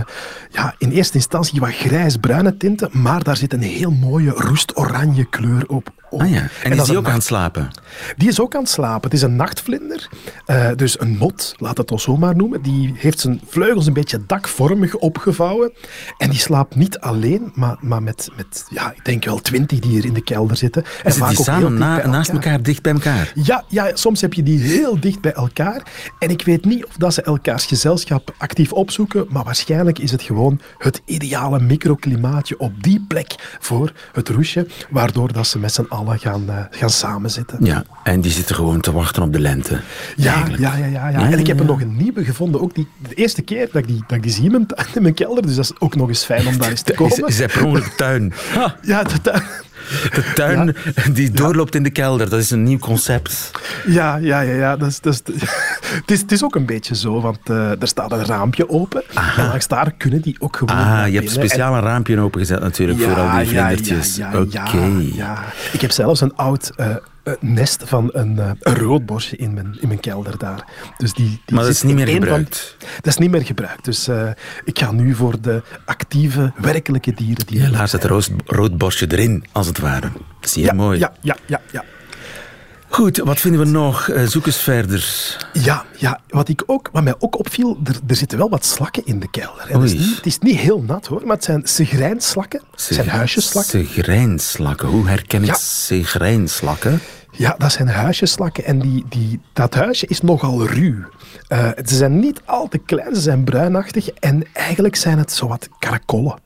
ja, 0.49 0.75
in 0.77 0.91
eerste 0.91 1.15
instantie 1.15 1.59
wat 1.59 1.73
grijs-bruine 1.73 2.57
tinten, 2.57 2.89
maar 2.91 3.23
daar 3.23 3.37
zit 3.37 3.53
een 3.53 3.61
heel 3.61 3.91
mooie 3.91 4.31
roestoranje 4.31 5.25
kleur 5.25 5.63
op. 5.67 6.02
Ah 6.21 6.29
ja, 6.29 6.41
en, 6.63 6.71
en 6.71 6.77
is 6.77 6.83
die 6.83 6.97
ook 6.97 7.07
aan 7.07 7.13
het 7.13 7.23
slapen? 7.23 7.69
Die 8.17 8.27
is 8.27 8.39
ook 8.39 8.55
aan 8.55 8.61
het 8.61 8.69
slapen. 8.69 9.03
Het 9.03 9.13
is 9.13 9.21
een 9.21 9.35
nachtvlinder, 9.35 10.09
uh, 10.47 10.69
dus 10.75 10.99
een 10.99 11.17
mot, 11.17 11.55
laat 11.57 11.77
het 11.77 11.91
ons 11.91 12.03
zo 12.03 12.17
maar 12.17 12.35
noemen. 12.35 12.61
Die 12.61 12.93
heeft 12.97 13.19
zijn 13.19 13.41
vleugels 13.47 13.85
een 13.85 13.93
beetje 13.93 14.21
dakvormig 14.27 14.95
opgevouwen. 14.95 15.71
En 16.17 16.29
die 16.29 16.39
slaapt 16.39 16.75
niet 16.75 16.99
alleen, 16.99 17.51
maar, 17.55 17.77
maar 17.79 18.03
met, 18.03 18.29
met, 18.35 18.65
ja, 18.69 18.93
ik 18.95 19.05
denk 19.05 19.25
wel 19.25 19.41
twintig 19.41 19.79
die 19.79 19.91
hier 19.91 20.05
in 20.05 20.13
de 20.13 20.23
kelder 20.23 20.57
zitten. 20.57 20.83
En 21.03 21.11
zitten 21.11 21.35
die 21.35 21.43
samen 21.43 21.73
na, 21.73 22.07
naast 22.07 22.29
elkaar. 22.29 22.45
elkaar, 22.45 22.63
dicht 22.63 22.81
bij 22.81 22.93
elkaar? 22.93 23.31
Ja, 23.35 23.63
ja, 23.67 23.95
soms 23.95 24.21
heb 24.21 24.33
je 24.33 24.43
die 24.43 24.59
heel 24.59 24.99
dicht 24.99 25.21
bij 25.21 25.33
elkaar. 25.33 25.81
En 26.19 26.29
ik 26.29 26.45
weet 26.45 26.65
niet 26.65 26.85
of 26.85 26.95
dat 26.97 27.13
ze 27.13 27.21
elkaars 27.21 27.65
gezelschap 27.65 28.33
actief 28.37 28.73
opzoeken, 28.73 29.25
maar 29.29 29.43
waarschijnlijk 29.43 29.99
is 29.99 30.11
het 30.11 30.21
gewoon 30.21 30.59
het 30.77 31.01
ideale 31.05 31.59
microklimaatje 31.59 32.59
op 32.59 32.83
die 32.83 33.05
plek 33.07 33.57
voor 33.59 33.93
het 34.11 34.29
roesje, 34.29 34.67
waardoor 34.89 35.33
dat 35.33 35.47
ze 35.47 35.59
met 35.59 35.73
z'n 35.73 35.85
allen 35.89 36.02
gaan, 36.11 36.43
uh, 36.49 36.55
gaan 36.69 36.89
samenzitten. 36.89 37.57
Ja, 37.65 37.83
en 38.03 38.21
die 38.21 38.31
zitten 38.31 38.55
gewoon 38.55 38.81
te 38.81 38.91
wachten 38.91 39.23
op 39.23 39.33
de 39.33 39.39
lente. 39.39 39.79
Ja, 40.15 40.45
ja, 40.57 40.75
ja, 40.75 40.85
ja, 40.85 41.09
ja. 41.09 41.31
En 41.31 41.39
ik 41.39 41.47
heb 41.47 41.59
er 41.59 41.65
nog 41.65 41.81
een 41.81 41.97
nieuwe 41.97 42.23
gevonden. 42.23 42.61
Ook 42.61 42.75
die, 42.75 42.87
de 43.07 43.15
eerste 43.15 43.41
keer 43.41 43.69
dat 43.71 43.81
ik 43.81 43.87
die, 43.87 44.03
dat 44.07 44.17
ik 44.17 44.23
die 44.23 44.31
zie 44.31 44.43
in 44.43 44.51
mijn, 44.51 44.67
in 44.93 45.01
mijn 45.01 45.13
kelder, 45.13 45.45
dus 45.45 45.55
dat 45.55 45.65
is 45.65 45.73
ook 45.79 45.95
nog 45.95 46.07
eens 46.07 46.23
fijn 46.23 46.47
om 46.47 46.57
daar 46.57 46.69
eens 46.69 46.81
te 46.81 46.93
komen. 47.03 47.27
Is, 47.27 47.39
is 47.39 47.53
per 47.53 47.65
ongeluk 47.65 47.93
tuin? 47.95 48.33
Ja, 48.81 49.03
de 49.03 49.21
tuin. 49.21 49.43
De 50.13 50.31
tuin 50.35 50.75
ja. 50.95 51.11
die 51.11 51.31
doorloopt 51.31 51.75
in 51.75 51.83
de 51.83 51.89
kelder, 51.89 52.29
dat 52.29 52.39
is 52.39 52.51
een 52.51 52.63
nieuw 52.63 52.77
concept. 52.77 53.51
Ja, 53.85 54.15
ja, 54.15 54.41
ja. 54.41 54.53
ja. 54.53 54.77
Dat 54.77 54.87
is, 54.89 54.99
dat 55.01 55.21
is, 55.29 55.41
het, 55.95 56.11
is, 56.11 56.21
het 56.21 56.31
is 56.31 56.43
ook 56.43 56.55
een 56.55 56.65
beetje 56.65 56.95
zo, 56.95 57.21
want 57.21 57.49
uh, 57.49 57.81
er 57.81 57.87
staat 57.87 58.11
een 58.11 58.25
raampje 58.25 58.69
open. 58.69 59.03
Aha. 59.13 59.41
En 59.41 59.47
langs 59.47 59.67
daar 59.67 59.91
kunnen 59.97 60.21
die 60.21 60.35
ook 60.39 60.55
gewoon. 60.55 60.75
Ah, 60.75 61.07
je 61.07 61.17
hebt 61.17 61.31
speciaal 61.31 61.75
een 61.75 61.81
raampje 61.81 62.19
opengezet 62.19 62.59
natuurlijk 62.59 62.99
ja, 62.99 63.07
voor 63.07 63.19
al 63.19 63.37
die 63.37 63.47
vlindertjes. 63.47 64.15
Ja, 64.15 64.31
ja. 64.49 64.65
Okay. 64.67 65.11
Ja, 65.13 65.43
Ik 65.71 65.81
heb 65.81 65.91
zelfs 65.91 66.21
een 66.21 66.35
oud. 66.35 66.71
Uh, 66.77 66.95
uh, 67.23 67.33
nest 67.39 67.83
van 67.85 68.09
een, 68.13 68.35
uh, 68.35 68.51
een 68.59 68.75
roodborstje 68.75 69.37
in 69.37 69.53
mijn, 69.53 69.77
in 69.79 69.87
mijn 69.87 69.99
kelder 69.99 70.37
daar. 70.37 70.65
Dus 70.97 71.13
die, 71.13 71.41
die 71.45 71.55
maar 71.55 71.63
dat 71.63 71.73
is 71.73 71.81
niet 71.81 71.95
meer 71.95 72.07
gebruikt? 72.07 72.75
Van, 72.79 72.89
dat 72.95 73.05
is 73.05 73.17
niet 73.17 73.31
meer 73.31 73.45
gebruikt. 73.45 73.85
Dus 73.85 74.07
uh, 74.07 74.29
ik 74.63 74.79
ga 74.79 74.91
nu 74.91 75.15
voor 75.15 75.41
de 75.41 75.61
actieve, 75.85 76.53
werkelijke 76.57 77.13
dieren. 77.13 77.45
Die 77.45 77.61
Je 77.61 77.69
laat 77.69 77.91
het 77.91 78.03
rood, 78.03 78.31
roodborstje 78.45 79.11
erin, 79.11 79.45
als 79.51 79.67
het 79.67 79.79
ware. 79.79 80.11
Zeer 80.41 80.65
ja, 80.65 80.73
mooi. 80.73 80.99
Ja, 80.99 81.13
ja, 81.21 81.37
ja, 81.45 81.61
ja. 81.71 81.83
Goed, 82.93 83.17
wat 83.17 83.39
vinden 83.39 83.61
we 83.61 83.67
nog? 83.67 84.07
Uh, 84.07 84.27
zoek 84.27 84.45
eens 84.45 84.57
verder. 84.57 85.35
Ja, 85.53 85.85
ja 85.97 86.19
wat, 86.27 86.49
ik 86.49 86.63
ook, 86.65 86.89
wat 86.91 87.03
mij 87.03 87.13
ook 87.19 87.39
opviel, 87.39 87.79
er, 87.83 87.99
er 88.07 88.15
zitten 88.15 88.37
wel 88.37 88.49
wat 88.49 88.65
slakken 88.65 89.05
in 89.05 89.19
de 89.19 89.29
kelder. 89.29 89.67
Het 89.67 89.83
is, 89.83 89.93
niet, 89.93 90.15
het 90.15 90.25
is 90.25 90.39
niet 90.39 90.57
heel 90.57 90.81
nat 90.81 91.05
hoor, 91.05 91.21
maar 91.25 91.35
het 91.35 91.43
zijn 91.43 91.61
segrijnslakken. 91.63 92.61
Het 92.71 92.81
zijn 92.81 93.09
huisjeslakken. 93.09 93.87
Segrijnslakken, 93.87 94.87
hoe 94.87 95.07
herken 95.07 95.41
ik 95.41 95.47
ja. 95.47 95.53
segrijnslakken? 95.53 97.01
Ja, 97.37 97.55
dat 97.57 97.71
zijn 97.71 97.87
huisjeslakken 97.87 98.65
en 98.65 98.79
die, 98.79 99.05
die, 99.09 99.39
dat 99.53 99.73
huisje 99.73 100.07
is 100.07 100.21
nogal 100.21 100.65
ruw. 100.65 100.95
Uh, 101.49 101.69
ze 101.85 101.95
zijn 101.95 102.19
niet 102.19 102.41
al 102.45 102.67
te 102.67 102.77
klein, 102.77 103.15
ze 103.15 103.21
zijn 103.21 103.43
bruinachtig 103.43 104.09
en 104.09 104.43
eigenlijk 104.53 104.95
zijn 104.95 105.17
het 105.17 105.31
zowat 105.31 105.69
karakollen. 105.79 106.41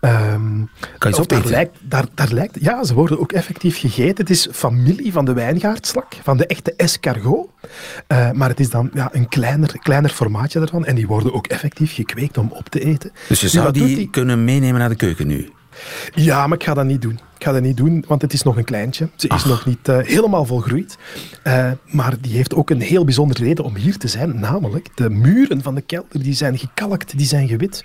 Um, 0.00 0.70
kan 0.98 1.10
je 1.10 1.16
zo 1.16 1.22
daar 1.26 1.44
lijkt, 1.44 1.76
daar, 1.80 2.04
daar 2.14 2.32
lijkt, 2.32 2.56
Ja, 2.60 2.84
ze 2.84 2.94
worden 2.94 3.20
ook 3.20 3.32
effectief 3.32 3.78
gegeten. 3.78 4.16
Het 4.16 4.30
is 4.30 4.48
familie 4.52 5.12
van 5.12 5.24
de 5.24 5.32
wijngaardslak, 5.32 6.16
van 6.22 6.36
de 6.36 6.46
echte 6.46 6.74
escargot. 6.76 7.48
Uh, 8.08 8.30
maar 8.30 8.48
het 8.48 8.60
is 8.60 8.70
dan 8.70 8.90
ja, 8.94 9.08
een 9.12 9.28
kleiner, 9.28 9.78
kleiner 9.78 10.10
formaatje 10.10 10.58
daarvan. 10.58 10.84
En 10.84 10.94
die 10.94 11.06
worden 11.06 11.34
ook 11.34 11.46
effectief 11.46 11.94
gekweekt 11.94 12.38
om 12.38 12.50
op 12.52 12.68
te 12.68 12.84
eten. 12.84 13.12
Dus 13.28 13.40
je 13.40 13.48
zou 13.48 13.72
die, 13.72 13.96
die 13.96 14.10
kunnen 14.10 14.44
meenemen 14.44 14.80
naar 14.80 14.88
de 14.88 14.94
keuken 14.94 15.26
nu? 15.26 15.50
Ja, 16.14 16.46
maar 16.46 16.58
ik 16.58 16.64
ga 16.64 16.74
dat 16.74 16.84
niet 16.84 17.02
doen. 17.02 17.20
Ik 17.42 17.48
ga 17.48 17.54
dat 17.54 17.62
niet 17.62 17.76
doen, 17.76 18.04
want 18.08 18.22
het 18.22 18.32
is 18.32 18.42
nog 18.42 18.56
een 18.56 18.64
kleintje. 18.64 19.08
Ze 19.16 19.26
is 19.26 19.32
Ach. 19.32 19.46
nog 19.46 19.66
niet 19.66 19.88
uh, 19.88 19.98
helemaal 19.98 20.44
volgroeid. 20.44 20.96
Uh, 21.44 21.70
maar 21.86 22.14
die 22.20 22.36
heeft 22.36 22.54
ook 22.54 22.70
een 22.70 22.80
heel 22.80 23.04
bijzondere 23.04 23.44
reden 23.44 23.64
om 23.64 23.76
hier 23.76 23.96
te 23.96 24.08
zijn. 24.08 24.40
Namelijk, 24.40 24.88
de 24.94 25.10
muren 25.10 25.62
van 25.62 25.74
de 25.74 25.80
kelder 25.80 26.22
die 26.22 26.34
zijn 26.34 26.58
gekalkt, 26.58 27.18
die 27.18 27.26
zijn 27.26 27.48
gewit. 27.48 27.84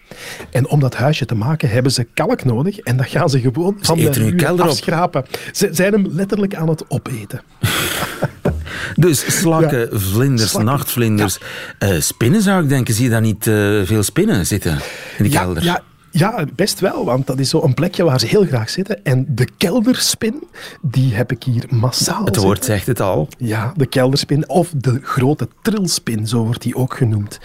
En 0.51 0.67
om 0.67 0.79
dat 0.79 0.95
huisje 0.95 1.25
te 1.25 1.35
maken 1.35 1.69
hebben 1.69 1.91
ze 1.91 2.03
kalk 2.03 2.43
nodig. 2.43 2.79
En 2.79 2.97
dat 2.97 3.07
gaan 3.07 3.29
ze 3.29 3.39
gewoon 3.39 3.77
ze 3.79 3.85
van 3.85 3.97
de 3.97 4.19
muur 4.19 4.35
kelder 4.35 4.65
afschrapen. 4.65 5.21
Op. 5.21 5.39
Ze 5.51 5.69
zijn 5.71 5.93
hem 5.93 6.07
letterlijk 6.11 6.55
aan 6.55 6.69
het 6.69 6.85
opeten. 6.87 7.41
dus 8.95 9.39
slakken, 9.39 9.79
ja. 9.79 9.99
vlinders, 9.99 10.49
slakken. 10.49 10.71
nachtvlinders. 10.71 11.39
Ja. 11.79 11.93
Uh, 11.93 12.01
spinnen 12.01 12.41
zou 12.41 12.63
ik 12.63 12.69
denken. 12.69 12.93
Zie 12.93 13.03
je 13.03 13.09
daar 13.09 13.21
niet 13.21 13.43
veel 13.83 14.03
spinnen 14.03 14.45
zitten 14.45 14.71
in 15.17 15.23
de 15.23 15.31
ja, 15.31 15.41
kelder? 15.41 15.63
Ja. 15.63 15.83
Ja, 16.17 16.45
best 16.55 16.79
wel, 16.79 17.05
want 17.05 17.27
dat 17.27 17.39
is 17.39 17.49
zo 17.49 17.61
een 17.61 17.73
plekje 17.73 18.03
waar 18.03 18.19
ze 18.19 18.27
heel 18.27 18.45
graag 18.45 18.69
zitten. 18.69 19.03
En 19.03 19.25
de 19.29 19.47
kelderspin, 19.57 20.43
die 20.81 21.13
heb 21.13 21.31
ik 21.31 21.43
hier 21.43 21.65
massaal 21.69 22.25
Het 22.25 22.35
woord 22.35 22.65
zegt 22.65 22.87
het 22.87 22.99
al. 22.99 23.27
Ja, 23.37 23.73
de 23.75 23.85
kelderspin 23.85 24.49
of 24.49 24.71
de 24.75 24.99
grote 25.03 25.47
trilspin, 25.61 26.27
zo 26.27 26.43
wordt 26.43 26.61
die 26.61 26.75
ook 26.75 26.93
genoemd. 26.97 27.39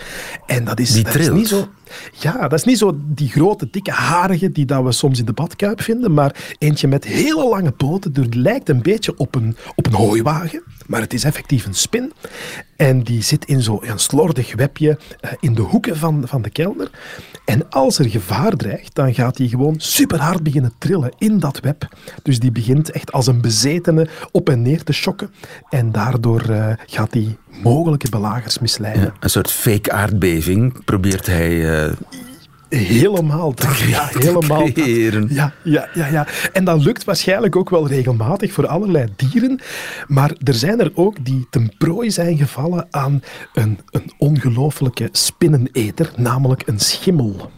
En 0.46 0.64
dat 0.64 0.80
is, 0.80 0.92
Die 0.92 1.04
dat 1.04 1.14
is 1.14 1.30
niet 1.30 1.48
zo... 1.48 1.68
Ja, 2.12 2.48
dat 2.48 2.52
is 2.52 2.64
niet 2.64 2.78
zo 2.78 2.98
die 3.04 3.28
grote, 3.28 3.68
dikke, 3.70 3.90
harige 3.90 4.52
die 4.52 4.64
dat 4.64 4.84
we 4.84 4.92
soms 4.92 5.18
in 5.18 5.24
de 5.24 5.32
badkuip 5.32 5.80
vinden, 5.82 6.14
maar 6.14 6.54
eentje 6.58 6.88
met 6.88 7.04
hele 7.04 7.48
lange 7.48 7.70
poten. 7.70 8.12
Het 8.14 8.34
lijkt 8.34 8.68
een 8.68 8.82
beetje 8.82 9.16
op 9.16 9.34
een, 9.34 9.56
op 9.74 9.86
een 9.86 9.94
hooiwagen, 9.94 10.62
maar 10.86 11.00
het 11.00 11.12
is 11.12 11.24
effectief 11.24 11.66
een 11.66 11.74
spin. 11.74 12.12
En 12.76 13.02
die 13.02 13.22
zit 13.22 13.44
in 13.44 13.62
zo'n 13.62 13.80
slordig 13.94 14.54
webje 14.54 14.98
eh, 15.20 15.30
in 15.40 15.54
de 15.54 15.60
hoeken 15.60 15.96
van, 15.96 16.22
van 16.28 16.42
de 16.42 16.50
kelder. 16.50 16.90
En 17.44 17.70
als 17.70 17.98
er 17.98 18.08
gevaar 18.08 18.56
dreigt, 18.56 18.94
dan 18.94 19.14
gaat 19.14 19.36
die 19.36 19.48
gewoon 19.48 19.74
super 19.78 20.20
hard 20.20 20.42
beginnen 20.42 20.72
trillen 20.78 21.12
in 21.18 21.38
dat 21.38 21.60
web. 21.60 21.88
Dus 22.22 22.40
die 22.40 22.52
begint 22.52 22.90
echt 22.90 23.12
als 23.12 23.26
een 23.26 23.40
bezetene 23.40 24.08
op 24.30 24.48
en 24.48 24.62
neer 24.62 24.82
te 24.82 24.92
schokken. 24.92 25.30
En 25.68 25.92
daardoor 25.92 26.40
eh, 26.40 26.72
gaat 26.86 27.12
die 27.12 27.36
mogelijke 27.62 28.10
belagers 28.10 28.58
misleiden. 28.58 29.02
Ja, 29.02 29.12
een 29.20 29.30
soort 29.30 29.50
fake 29.50 29.92
aardbeving 29.92 30.84
probeert 30.84 31.26
hij 31.26 31.84
eh, 31.84 31.92
Helemaal 32.76 33.54
dat. 33.54 33.78
Ja, 33.78 34.08
helemaal 34.12 34.72
creëren. 34.72 35.26
Ja, 35.30 35.52
ja, 35.62 35.88
ja, 35.94 36.06
ja. 36.06 36.26
En 36.52 36.64
dat 36.64 36.84
lukt 36.84 37.04
waarschijnlijk 37.04 37.56
ook 37.56 37.70
wel 37.70 37.88
regelmatig 37.88 38.52
voor 38.52 38.66
allerlei 38.66 39.08
dieren. 39.16 39.60
Maar 40.06 40.32
er 40.42 40.54
zijn 40.54 40.80
er 40.80 40.90
ook 40.94 41.24
die 41.24 41.46
ten 41.50 41.72
prooi 41.78 42.10
zijn 42.10 42.36
gevallen 42.36 42.86
aan 42.90 43.22
een, 43.52 43.78
een 43.90 44.12
ongelooflijke 44.18 45.08
spinneneter, 45.12 46.10
namelijk 46.16 46.62
een 46.66 46.80
schimmel. 46.80 47.50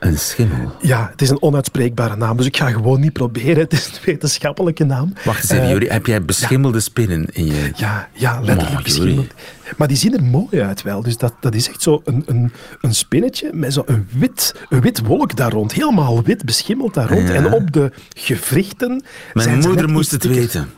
Een 0.00 0.18
schimmel. 0.18 0.72
Ja, 0.80 1.08
het 1.10 1.22
is 1.22 1.30
een 1.30 1.42
onuitspreekbare 1.42 2.16
naam, 2.16 2.36
dus 2.36 2.46
ik 2.46 2.56
ga 2.56 2.70
gewoon 2.70 3.00
niet 3.00 3.12
proberen. 3.12 3.58
Het 3.64 3.72
is 3.72 3.86
een 3.86 3.98
wetenschappelijke 4.04 4.84
naam. 4.84 5.12
Wacht 5.24 5.42
eens 5.42 5.50
even, 5.50 5.68
Juri. 5.68 5.88
Heb 5.88 6.06
jij 6.06 6.24
beschimmelde 6.24 6.80
spinnen 6.80 7.26
in 7.32 7.46
je... 7.46 7.70
Ja, 7.74 8.08
ja 8.12 8.40
letterlijk 8.40 8.72
Maar, 8.72 8.82
beschimmeld. 8.82 9.34
Maar 9.76 9.88
die 9.88 9.96
zien 9.96 10.16
er 10.16 10.22
mooi 10.22 10.62
uit 10.62 10.82
wel. 10.82 11.02
Dus 11.02 11.16
dat, 11.16 11.34
dat 11.40 11.54
is 11.54 11.68
echt 11.68 11.82
zo 11.82 12.00
een, 12.04 12.22
een, 12.26 12.52
een 12.80 12.94
spinnetje 12.94 13.50
met 13.52 13.72
zo'n 13.72 14.06
wit, 14.10 14.54
een 14.68 14.80
wit 14.80 15.00
wolk 15.00 15.36
daar 15.36 15.50
rond. 15.50 15.72
Helemaal 15.72 16.22
wit 16.22 16.44
beschimmeld 16.44 16.94
daar 16.94 17.08
rond. 17.08 17.28
Ja. 17.28 17.34
En 17.34 17.52
op 17.52 17.72
de 17.72 17.92
gewrichten 18.16 19.04
Mijn 19.32 19.58
moeder 19.58 19.88
moest 19.88 20.10
het 20.10 20.24
weten. 20.24 20.70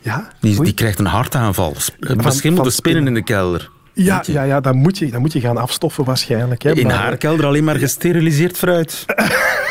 Ja? 0.00 0.28
Die, 0.40 0.62
die 0.62 0.74
krijgt 0.74 0.98
een 0.98 1.06
hartaanval. 1.06 1.74
Beschimmelde 2.16 2.70
spinnen 2.70 3.06
in 3.06 3.14
de 3.14 3.24
kelder. 3.24 3.70
Ja, 4.04 4.22
ja, 4.26 4.42
ja 4.42 4.60
dan, 4.60 4.76
moet 4.76 4.98
je, 4.98 5.10
dan 5.10 5.20
moet 5.20 5.32
je 5.32 5.40
gaan 5.40 5.56
afstoffen 5.56 6.04
waarschijnlijk. 6.04 6.62
Hè. 6.62 6.74
In 6.74 6.86
Maar, 6.86 6.94
haar 6.96 7.16
kelder 7.16 7.46
alleen 7.46 7.64
maar 7.64 7.76
gesteriliseerd 7.76 8.56
fruit. 8.56 9.04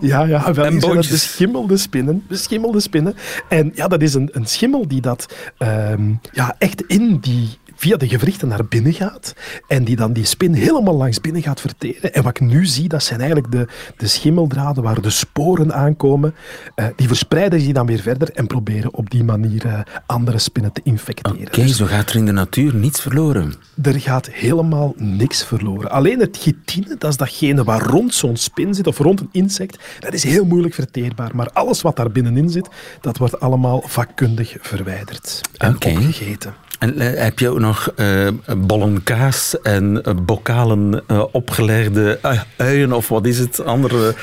Ja, 0.00 0.22
ja, 0.24 0.52
wel 0.54 0.64
En 0.64 0.78
boontjes. 0.78 1.08
beschimmelde 1.10 1.76
spinnen. 1.76 2.24
Beschimmelde 2.28 2.80
spinnen. 2.80 3.14
En 3.48 3.72
ja, 3.74 3.88
dat 3.88 4.02
is 4.02 4.14
een, 4.14 4.28
een 4.32 4.46
schimmel 4.46 4.88
die 4.88 5.00
dat 5.00 5.34
ehm, 5.58 6.12
ja, 6.32 6.54
echt 6.58 6.82
in 6.86 7.18
die 7.20 7.58
via 7.82 7.96
de 7.96 8.08
gewrichten 8.08 8.48
naar 8.48 8.64
binnen 8.66 8.92
gaat 8.92 9.34
en 9.68 9.84
die 9.84 9.96
dan 9.96 10.12
die 10.12 10.24
spin 10.24 10.54
helemaal 10.54 10.96
langs 10.96 11.20
binnen 11.20 11.42
gaat 11.42 11.60
verteren. 11.60 12.12
En 12.14 12.22
wat 12.22 12.40
ik 12.40 12.46
nu 12.48 12.66
zie, 12.66 12.88
dat 12.88 13.02
zijn 13.02 13.20
eigenlijk 13.20 13.52
de, 13.52 13.66
de 13.96 14.06
schimmeldraden 14.06 14.82
waar 14.82 15.00
de 15.00 15.10
sporen 15.10 15.74
aankomen. 15.74 16.34
Eh, 16.74 16.86
die 16.96 17.06
verspreiden 17.06 17.60
zich 17.60 17.72
dan 17.72 17.86
weer 17.86 17.98
verder 18.00 18.30
en 18.30 18.46
proberen 18.46 18.94
op 18.94 19.10
die 19.10 19.24
manier 19.24 19.66
eh, 19.66 19.80
andere 20.06 20.38
spinnen 20.38 20.72
te 20.72 20.80
infecteren. 20.84 21.40
Oké, 21.46 21.60
Dus 21.62 21.76
zo 21.76 21.86
gaat 21.86 22.10
er 22.10 22.16
in 22.16 22.26
de 22.26 22.32
natuur 22.32 22.74
niets 22.74 23.00
verloren. 23.00 23.54
er 23.82 24.00
gaat 24.00 24.28
helemaal 24.30 24.94
niks 24.96 25.44
verloren. 25.44 25.90
Alleen 25.90 26.20
het 26.20 26.36
chitine, 26.40 26.96
dat 26.98 27.10
is 27.10 27.16
datgene 27.16 27.64
waar 27.64 27.82
rond 27.82 28.14
zo'n 28.14 28.36
spin 28.36 28.74
zit 28.74 28.86
of 28.86 28.98
rond 28.98 29.20
een 29.20 29.28
insect, 29.32 29.78
dat 30.00 30.12
is 30.12 30.24
heel 30.24 30.44
moeilijk 30.44 30.74
verteerbaar. 30.74 31.30
Maar 31.34 31.50
alles 31.52 31.82
wat 31.82 31.96
daar 31.96 32.10
binnenin 32.10 32.50
zit, 32.50 32.68
dat 33.00 33.16
wordt 33.18 33.40
allemaal 33.40 33.82
vakkundig 33.86 34.56
verwijderd 34.60 35.40
en 35.56 35.74
Oké. 35.74 35.88
opgegeten. 35.88 36.54
En 36.82 36.98
eh, 36.98 37.22
heb 37.22 37.38
je 37.38 37.48
ook 37.48 37.58
nog 37.58 37.92
eh, 37.96 38.28
bollen 38.56 39.02
kaas 39.02 39.60
en 39.60 40.02
eh, 40.02 40.14
bokalen 40.24 41.02
opgeleide 41.32 42.18
eh, 42.22 42.40
uien 42.56 42.92
of 42.92 43.08
wat 43.08 43.26
is 43.26 43.38
het 43.38 43.64
andere 43.64 44.14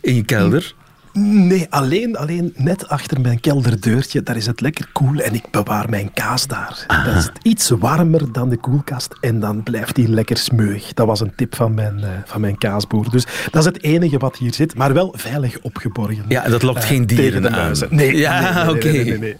in 0.00 0.14
je 0.14 0.24
kelder? 0.24 0.74
Nee, 1.12 1.66
alleen, 1.70 2.16
alleen 2.16 2.52
net 2.56 2.88
achter 2.88 3.20
mijn 3.20 3.40
kelderdeurtje, 3.40 4.22
daar 4.22 4.36
is 4.36 4.46
het 4.46 4.60
lekker 4.60 4.88
koel 4.92 5.18
en 5.18 5.34
ik 5.34 5.50
bewaar 5.50 5.90
mijn 5.90 6.12
kaas 6.12 6.46
daar. 6.46 6.84
Dat 7.04 7.16
is 7.16 7.30
iets 7.42 7.70
warmer 7.70 8.32
dan 8.32 8.48
de 8.48 8.56
koelkast 8.56 9.14
en 9.20 9.40
dan 9.40 9.62
blijft 9.62 9.94
die 9.94 10.08
lekker 10.08 10.36
smeuig. 10.36 10.92
Dat 10.92 11.06
was 11.06 11.20
een 11.20 11.32
tip 11.36 11.54
van 11.56 11.74
mijn, 11.74 12.04
van 12.24 12.40
mijn 12.40 12.58
kaasboer. 12.58 13.10
Dus 13.10 13.26
dat 13.50 13.60
is 13.60 13.64
het 13.64 13.82
enige 13.82 14.18
wat 14.18 14.36
hier 14.36 14.54
zit, 14.54 14.74
maar 14.74 14.92
wel 14.92 15.14
veilig 15.16 15.58
opgeborgen. 15.62 16.24
Ja, 16.28 16.48
dat 16.48 16.62
lokt 16.62 16.84
geen 16.84 17.06
dieren 17.06 17.42
de 17.42 17.50
aan. 17.50 17.54
muizen. 17.54 17.88
Nee, 17.90 18.16
ja, 18.16 18.40
nee, 18.40 18.52
nee, 18.52 18.64
nee, 18.64 18.74
oké. 18.74 18.88
nee, 18.88 19.04
nee, 19.04 19.18
nee. 19.18 19.36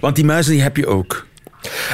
Want 0.00 0.16
die 0.16 0.24
muizen 0.24 0.52
die 0.52 0.62
heb 0.62 0.76
je 0.76 0.86
ook. 0.86 1.26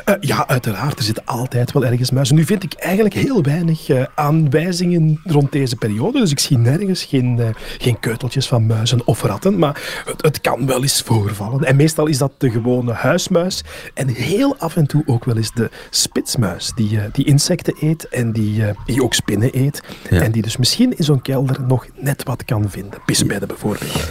Eh, 0.05 0.15
ja, 0.21 0.49
uiteraard. 0.49 0.99
Er 0.99 1.05
zitten 1.05 1.25
altijd 1.27 1.73
wel 1.73 1.85
ergens 1.85 2.11
muizen. 2.11 2.37
Nu 2.37 2.45
vind 2.45 2.63
ik 2.63 2.75
eigenlijk 2.75 3.15
heel 3.15 3.43
weinig 3.43 3.89
eh, 3.89 4.05
aanwijzingen 4.15 5.21
rond 5.25 5.53
deze 5.53 5.77
periode. 5.77 6.19
Dus 6.21 6.31
ik 6.31 6.39
zie 6.39 6.59
nergens 6.59 7.05
geen, 7.05 7.41
eh, 7.41 7.49
geen 7.79 7.99
keuteltjes 8.01 8.49
van 8.49 8.67
muizen 8.67 9.07
of 9.07 9.23
ratten. 9.23 9.59
Maar 9.59 10.03
het, 10.05 10.23
het 10.23 10.41
kan 10.41 10.67
wel 10.67 10.83
eens 10.83 11.03
voorvallen. 11.03 11.65
En 11.65 11.77
meestal 11.77 12.07
is 12.07 12.19
dat 12.19 12.33
de 12.39 12.51
gewone 12.51 12.93
huismuis. 12.93 13.65
En 13.95 14.09
heel 14.09 14.57
af 14.59 14.77
en 14.77 14.87
toe 14.87 15.03
ook 15.07 15.25
wel 15.25 15.37
eens 15.37 15.53
de 15.53 15.71
spitsmuis. 15.91 16.73
Die, 16.75 16.99
die 17.13 17.25
insecten 17.25 17.75
eet 17.81 18.09
en 18.09 18.33
die, 18.33 18.65
die 18.87 19.03
ook 19.03 19.15
spinnen 19.15 19.59
eet. 19.59 19.83
Ja. 20.11 20.21
En 20.21 20.33
die 20.33 20.43
dus 20.43 20.57
misschien 20.57 20.97
in 20.97 21.05
zo'n 21.05 21.23
kelder 21.23 21.63
nog 21.67 21.87
net 21.97 22.23
wat 22.23 22.45
kan 22.45 22.71
vinden. 22.71 23.01
Pisbedden 23.07 23.49
bijvoorbeeld. 23.49 24.09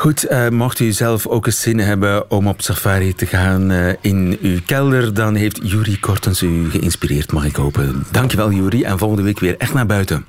Goed, 0.00 0.24
eh, 0.24 0.48
mocht 0.48 0.80
u 0.80 0.92
zelf 0.92 1.26
ook 1.26 1.46
eens 1.46 1.60
zin 1.60 1.78
hebben 1.78 2.30
om 2.30 2.48
op 2.48 2.62
safari 2.62 3.14
te 3.14 3.26
gaan 3.26 3.70
eh, 3.70 3.94
in 4.00 4.38
uw 4.40 4.58
kelder, 4.66 5.14
dan 5.14 5.34
heeft 5.34 5.60
Juri 5.62 6.00
Kortens 6.00 6.42
u 6.42 6.70
geïnspireerd, 6.70 7.32
mag 7.32 7.44
ik 7.44 7.56
hopen. 7.56 8.04
Dankjewel 8.10 8.50
Juri 8.50 8.82
en 8.82 8.98
volgende 8.98 9.22
week 9.22 9.38
weer 9.38 9.56
echt 9.56 9.74
naar 9.74 9.86
buiten. 9.86 10.24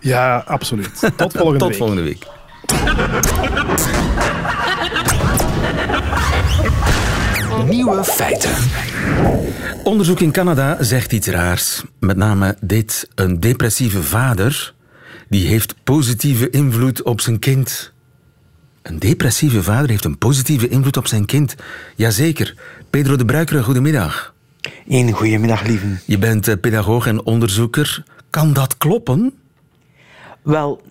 Ja, 0.00 0.44
absoluut. 0.46 0.90
Tot 1.16 1.32
volgende 1.32 1.58
Tot 1.58 1.68
week. 1.68 1.78
volgende 1.78 2.02
week. 2.02 2.26
Nieuwe 7.68 8.04
feiten. 8.04 8.50
Onderzoek 9.84 10.20
in 10.20 10.32
Canada 10.32 10.76
zegt 10.80 11.12
iets 11.12 11.26
raars. 11.28 11.82
Met 12.00 12.16
name 12.16 12.56
dit. 12.60 13.08
Een 13.14 13.40
depressieve 13.40 14.02
vader 14.02 14.74
die 15.28 15.46
heeft 15.46 15.74
positieve 15.84 16.50
invloed 16.50 17.02
op 17.02 17.20
zijn 17.20 17.38
kind. 17.38 17.96
Een 18.88 18.98
depressieve 18.98 19.62
vader 19.62 19.88
heeft 19.88 20.04
een 20.04 20.18
positieve 20.18 20.68
invloed 20.68 20.96
op 20.96 21.06
zijn 21.06 21.24
kind. 21.24 21.54
Jazeker. 21.96 22.54
Pedro 22.90 23.16
de 23.16 23.24
Bruikere, 23.24 23.62
goedemiddag. 23.62 24.34
Een 24.86 25.12
goedemiddag, 25.12 25.66
lieven. 25.66 26.00
Je 26.04 26.18
bent 26.18 26.48
eh, 26.48 26.54
pedagoog 26.60 27.06
en 27.06 27.24
onderzoeker. 27.24 28.04
Kan 28.30 28.52
dat 28.52 28.76
kloppen? 28.76 29.34
Wel, 30.42 30.82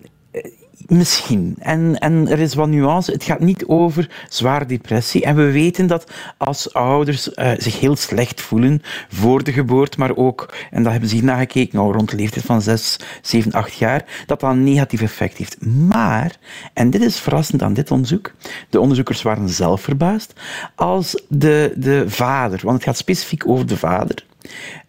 misschien. 0.88 1.54
En, 1.58 1.98
en 1.98 2.28
er 2.28 2.38
is 2.38 2.54
wat 2.54 2.68
nuance. 2.68 3.12
Het 3.12 3.24
gaat 3.24 3.40
niet 3.40 3.64
over 3.66 4.10
zware 4.28 4.66
depressie. 4.66 5.22
En 5.22 5.36
we 5.36 5.50
weten 5.50 5.86
dat 5.86 6.10
als 6.36 6.72
ouders 6.72 7.34
eh, 7.34 7.50
zich 7.56 7.80
heel 7.80 7.96
slecht 7.96 8.40
voelen 8.40 8.82
voor 9.08 9.44
de 9.44 9.52
geboorte, 9.52 9.98
maar 9.98 10.16
ook, 10.16 10.54
en 10.70 10.82
dat 10.82 10.92
hebben 10.92 11.10
ze 11.10 11.24
nagekeken, 11.24 11.78
nou, 11.78 11.92
rond 11.92 12.10
de 12.10 12.16
leeftijd 12.16 12.44
van 12.44 12.62
6, 12.62 13.00
7, 13.22 13.52
8 13.52 13.74
jaar, 13.74 14.04
dat 14.26 14.40
dat 14.40 14.50
een 14.50 14.64
negatief 14.64 15.02
effect 15.02 15.36
heeft. 15.36 15.66
Maar, 15.66 16.36
en 16.72 16.90
dit 16.90 17.02
is 17.02 17.18
verrassend 17.20 17.62
aan 17.62 17.74
dit 17.74 17.90
onderzoek, 17.90 18.32
de 18.70 18.80
onderzoekers 18.80 19.22
waren 19.22 19.48
zelf 19.48 19.80
verbaasd, 19.80 20.32
als 20.74 21.22
de, 21.28 21.72
de 21.76 22.04
vader, 22.06 22.60
want 22.62 22.76
het 22.76 22.84
gaat 22.84 22.96
specifiek 22.96 23.48
over 23.48 23.66
de 23.66 23.76
vader, 23.76 24.24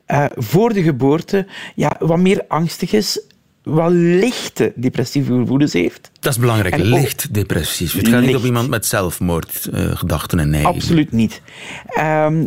eh, 0.05 0.25
voor 0.35 0.73
de 0.73 0.83
geboorte 0.83 1.47
ja, 1.75 1.95
wat 1.99 2.19
meer 2.19 2.45
angstig 2.47 2.93
is, 2.93 3.21
wat 3.69 3.91
lichte 3.91 4.73
depressieve 4.75 5.33
gevoelens 5.33 5.73
heeft. 5.73 6.11
Dat 6.19 6.31
is 6.33 6.39
belangrijk. 6.39 6.73
En 6.73 6.79
ook- 6.81 6.87
Licht 6.99 7.33
depressief. 7.33 7.93
Het 7.93 8.07
gaat 8.07 8.21
niet 8.21 8.35
op 8.35 8.43
iemand 8.43 8.69
met 8.69 8.85
zelfmoordgedachten 8.85 10.39
en 10.39 10.49
neigingen. 10.49 10.75
Absoluut 10.75 11.11
niet. 11.11 11.41
Ehm, 11.87 12.45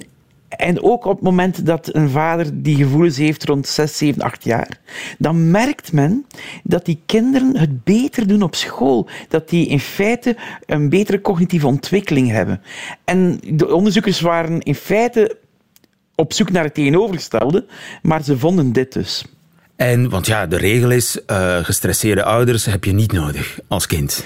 en 0.48 0.82
ook 0.82 1.04
op 1.04 1.14
het 1.14 1.22
moment 1.24 1.66
dat 1.66 1.94
een 1.94 2.08
vader 2.10 2.62
die 2.62 2.76
gevoelens 2.76 3.16
heeft 3.16 3.44
rond 3.44 3.66
6, 3.66 3.96
7, 3.98 4.22
8 4.22 4.44
jaar, 4.44 4.68
dan 5.18 5.50
merkt 5.50 5.92
men 5.92 6.26
dat 6.62 6.84
die 6.84 7.00
kinderen 7.06 7.56
het 7.56 7.84
beter 7.84 8.26
doen 8.26 8.42
op 8.42 8.54
school. 8.54 9.08
Dat 9.28 9.48
die 9.48 9.66
in 9.66 9.80
feite 9.80 10.36
een 10.66 10.88
betere 10.88 11.20
cognitieve 11.20 11.66
ontwikkeling 11.66 12.30
hebben. 12.30 12.60
En 13.04 13.40
de 13.52 13.74
onderzoekers 13.74 14.20
waren 14.20 14.60
in 14.60 14.74
feite 14.74 15.36
op 16.14 16.32
zoek 16.32 16.50
naar 16.50 16.64
het 16.64 16.74
tegenovergestelde, 16.74 17.66
maar 18.02 18.22
ze 18.24 18.38
vonden 18.38 18.72
dit 18.72 18.92
dus. 18.92 19.24
En, 19.76 20.08
want 20.08 20.26
ja, 20.26 20.46
de 20.46 20.56
regel 20.56 20.90
is, 20.90 21.24
eh, 21.24 21.64
gestresseerde 21.64 22.24
ouders 22.24 22.64
heb 22.64 22.84
je 22.84 22.92
niet 22.92 23.12
nodig 23.12 23.58
als 23.68 23.86
kind. 23.86 24.24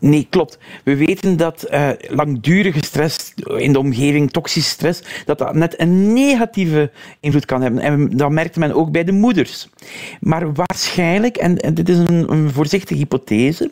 Nee, 0.00 0.26
klopt. 0.30 0.58
We 0.84 0.96
weten 0.96 1.36
dat 1.36 1.66
uh, 1.70 1.90
langdurige 2.08 2.84
stress 2.84 3.34
in 3.56 3.72
de 3.72 3.78
omgeving, 3.78 4.30
toxische 4.30 4.70
stress, 4.70 5.02
dat 5.24 5.38
dat 5.38 5.54
net 5.54 5.80
een 5.80 6.12
negatieve 6.12 6.90
invloed 7.20 7.44
kan 7.44 7.62
hebben. 7.62 7.80
En 7.80 8.16
dat 8.16 8.30
merkte 8.30 8.58
men 8.58 8.72
ook 8.72 8.90
bij 8.90 9.04
de 9.04 9.12
moeders. 9.12 9.68
Maar 10.20 10.54
waarschijnlijk, 10.54 11.36
en, 11.36 11.58
en 11.58 11.74
dit 11.74 11.88
is 11.88 11.98
een, 11.98 12.32
een, 12.32 12.50
voorzichtige 12.50 13.00
hypothese, 13.00 13.70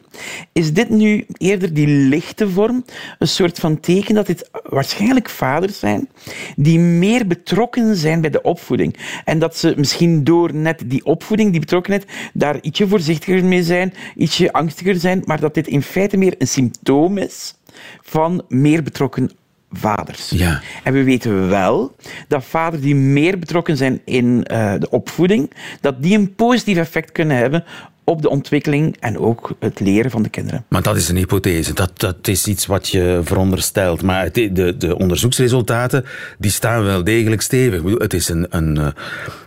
is 0.52 0.72
dit 0.72 0.90
nu 0.90 1.26
eerder 1.36 1.74
die 1.74 1.86
lichte 1.86 2.48
vorm, 2.48 2.84
een 3.18 3.28
soort 3.28 3.58
van 3.58 3.80
teken 3.80 4.14
dat 4.14 4.26
dit 4.26 4.50
waarschijnlijk 4.62 5.28
vaders 5.28 5.78
zijn 5.78 6.08
die 6.56 6.78
meer 6.78 7.26
betrokken 7.26 7.96
zijn 7.96 8.20
bij 8.20 8.30
de 8.30 8.42
opvoeding. 8.42 8.96
En 9.24 9.38
dat 9.38 9.56
ze 9.56 9.74
misschien 9.76 10.24
door 10.24 10.54
net 10.54 10.82
die 10.86 11.04
opvoeding, 11.04 11.50
die 11.50 11.60
betrokkenheid, 11.60 12.06
daar 12.32 12.58
ietsje 12.60 12.88
voorzichtiger 12.88 13.44
mee 13.44 13.62
zijn, 13.62 13.94
ietsje 14.16 14.52
angstiger 14.52 14.96
zijn, 14.96 15.22
maar 15.24 15.40
dat 15.40 15.54
dit 15.54 15.66
in 15.66 15.82
feite 15.82 16.16
meer 16.18 16.34
een 16.38 16.48
symptoom 16.48 17.18
is 17.18 17.54
van 18.02 18.44
meer 18.48 18.82
betrokken 18.82 19.30
vaders. 19.70 20.30
Ja. 20.30 20.60
En 20.84 20.92
we 20.92 21.02
weten 21.02 21.48
wel 21.48 21.96
dat 22.28 22.44
vaders 22.44 22.82
die 22.82 22.94
meer 22.94 23.38
betrokken 23.38 23.76
zijn 23.76 24.00
in 24.04 24.24
uh, 24.24 24.74
de 24.78 24.90
opvoeding, 24.90 25.50
dat 25.80 26.02
die 26.02 26.18
een 26.18 26.34
positief 26.34 26.76
effect 26.76 27.12
kunnen 27.12 27.36
hebben 27.36 27.64
op 28.08 28.22
de 28.22 28.28
ontwikkeling 28.28 28.96
en 29.00 29.18
ook 29.18 29.50
het 29.60 29.80
leren 29.80 30.10
van 30.10 30.22
de 30.22 30.28
kinderen. 30.28 30.64
Maar 30.68 30.82
dat 30.82 30.96
is 30.96 31.08
een 31.08 31.16
hypothese, 31.16 31.72
dat, 31.72 31.90
dat 31.96 32.28
is 32.28 32.46
iets 32.46 32.66
wat 32.66 32.88
je 32.88 33.20
veronderstelt. 33.24 34.02
Maar 34.02 34.32
de, 34.32 34.52
de, 34.52 34.76
de 34.76 34.98
onderzoeksresultaten 34.98 36.04
die 36.38 36.50
staan 36.50 36.84
wel 36.84 37.04
degelijk 37.04 37.40
stevig. 37.40 37.82
Het 37.98 38.14
is 38.14 38.28
een, 38.28 38.46
een, 38.50 38.76
eh, 38.78 38.86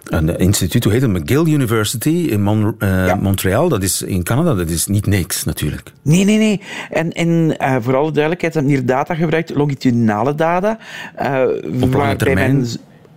een 0.04 0.38
instituut, 0.38 0.84
hoe 0.84 0.93
heet 0.93 1.02
het? 1.02 1.12
McGill 1.12 1.54
University 1.54 2.28
in 2.30 2.41
Mon 2.41 2.76
uh, 2.80 3.15
Montreal. 3.15 3.69
Dat 3.69 3.84
is 3.84 4.02
in 4.02 4.24
Canada, 4.24 4.54
dat 4.54 4.69
is 4.69 4.88
niet 4.88 5.06
niks 5.06 5.43
natuurlijk. 5.43 5.91
Nee, 6.02 6.24
nee, 6.26 6.38
nee. 6.38 6.62
En, 6.89 7.12
en 7.12 7.56
uh, 7.62 7.76
voor 7.80 7.95
alle 7.95 8.12
duidelijkheid 8.12 8.54
hebben 8.54 8.71
hier 8.71 8.86
data 8.86 9.15
gebruikt, 9.15 9.56
longitudinale 9.56 10.36
data. 10.36 10.78
Uh, 11.21 11.84
Op 11.84 11.93
lange 11.93 12.15
termijn? 12.15 12.58
Men 12.58 12.67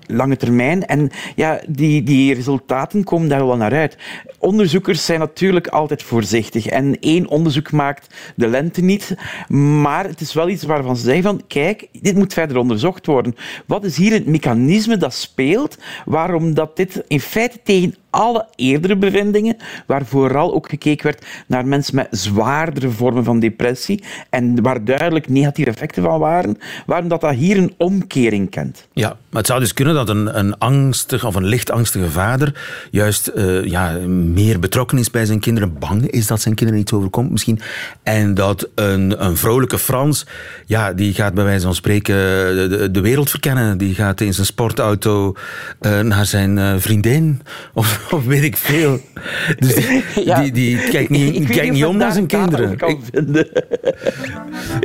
lange 0.06 0.36
termijn. 0.36 0.86
En 0.86 1.10
ja, 1.36 1.60
die, 1.68 2.02
die 2.02 2.34
resultaten 2.34 3.04
komen 3.04 3.28
daar 3.28 3.46
wel 3.46 3.56
naar 3.56 3.72
uit. 3.72 3.96
Onderzoekers 4.38 5.04
zijn 5.04 5.18
natuurlijk 5.18 5.68
altijd 5.68 6.02
voorzichtig. 6.02 6.66
En 6.66 6.98
één 7.00 7.28
onderzoek 7.28 7.72
maakt 7.72 8.14
de 8.36 8.48
lente 8.48 8.80
niet. 8.80 9.16
Maar 9.48 10.04
het 10.04 10.20
is 10.20 10.32
wel 10.32 10.48
iets 10.48 10.62
waarvan 10.62 10.96
ze 10.96 11.02
zeggen 11.02 11.22
van, 11.22 11.42
kijk, 11.46 11.88
dit 11.92 12.16
moet 12.16 12.32
verder 12.32 12.56
onderzocht 12.56 13.06
worden. 13.06 13.36
Wat 13.66 13.84
is 13.84 13.96
hier 13.96 14.12
het 14.12 14.26
mechanisme 14.26 14.96
dat 14.96 15.14
speelt, 15.14 15.78
waarom 16.04 16.54
dat 16.54 16.76
dit 16.76 17.04
in 17.08 17.20
feite 17.20 17.58
tegen 17.62 17.94
alle 18.14 18.46
eerdere 18.54 18.96
bevindingen, 18.96 19.56
waar 19.86 20.06
vooral 20.06 20.54
ook 20.54 20.68
gekeken 20.68 21.04
werd 21.04 21.26
naar 21.46 21.66
mensen 21.66 21.94
met 21.94 22.06
zwaardere 22.10 22.90
vormen 22.90 23.24
van 23.24 23.40
depressie 23.40 24.04
en 24.30 24.62
waar 24.62 24.84
duidelijk 24.84 25.28
negatieve 25.28 25.70
effecten 25.70 26.02
van 26.02 26.18
waren, 26.18 26.58
waarom 26.86 27.08
dat, 27.08 27.20
dat 27.20 27.34
hier 27.34 27.56
een 27.56 27.74
omkering 27.76 28.50
kent. 28.50 28.88
Ja, 28.92 29.08
maar 29.08 29.38
het 29.38 29.46
zou 29.46 29.60
dus 29.60 29.72
kunnen 29.74 29.94
dat 29.94 30.08
een, 30.08 30.38
een 30.38 30.58
angstig 30.58 31.24
of 31.24 31.34
een 31.34 31.44
licht 31.44 31.70
angstige 31.70 32.10
vader 32.10 32.60
juist 32.90 33.30
uh, 33.34 33.64
ja, 33.64 33.90
meer 34.08 34.58
betrokken 34.58 34.98
is 34.98 35.10
bij 35.10 35.24
zijn 35.24 35.40
kinderen, 35.40 35.78
bang 35.78 36.10
is 36.10 36.26
dat 36.26 36.40
zijn 36.40 36.54
kinderen 36.54 36.80
iets 36.80 36.92
overkomt 36.92 37.30
misschien, 37.30 37.60
en 38.02 38.34
dat 38.34 38.68
een, 38.74 39.24
een 39.24 39.36
vrolijke 39.36 39.78
Frans, 39.78 40.26
ja, 40.66 40.92
die 40.92 41.14
gaat 41.14 41.34
bij 41.34 41.44
wijze 41.44 41.64
van 41.64 41.74
spreken 41.74 42.14
de, 42.70 42.88
de 42.90 43.00
wereld 43.00 43.30
verkennen, 43.30 43.78
die 43.78 43.94
gaat 43.94 44.20
in 44.20 44.34
zijn 44.34 44.46
sportauto 44.46 45.34
uh, 45.80 46.00
naar 46.00 46.26
zijn 46.26 46.80
vriendin 46.80 47.40
of 47.72 48.03
of 48.16 48.24
weet 48.24 48.42
ik 48.42 48.56
veel. 48.56 49.00
Dus 49.58 49.74
die, 50.14 50.52
die, 50.52 50.78
kijkt 50.78 51.10
niet, 51.10 51.48
kijkt 51.48 51.72
niet 51.72 51.84
om 51.84 51.96
naar 51.96 52.12
zijn 52.12 52.26
kinderen. 52.26 52.76
Kan 52.76 53.00
vinden. 53.12 53.48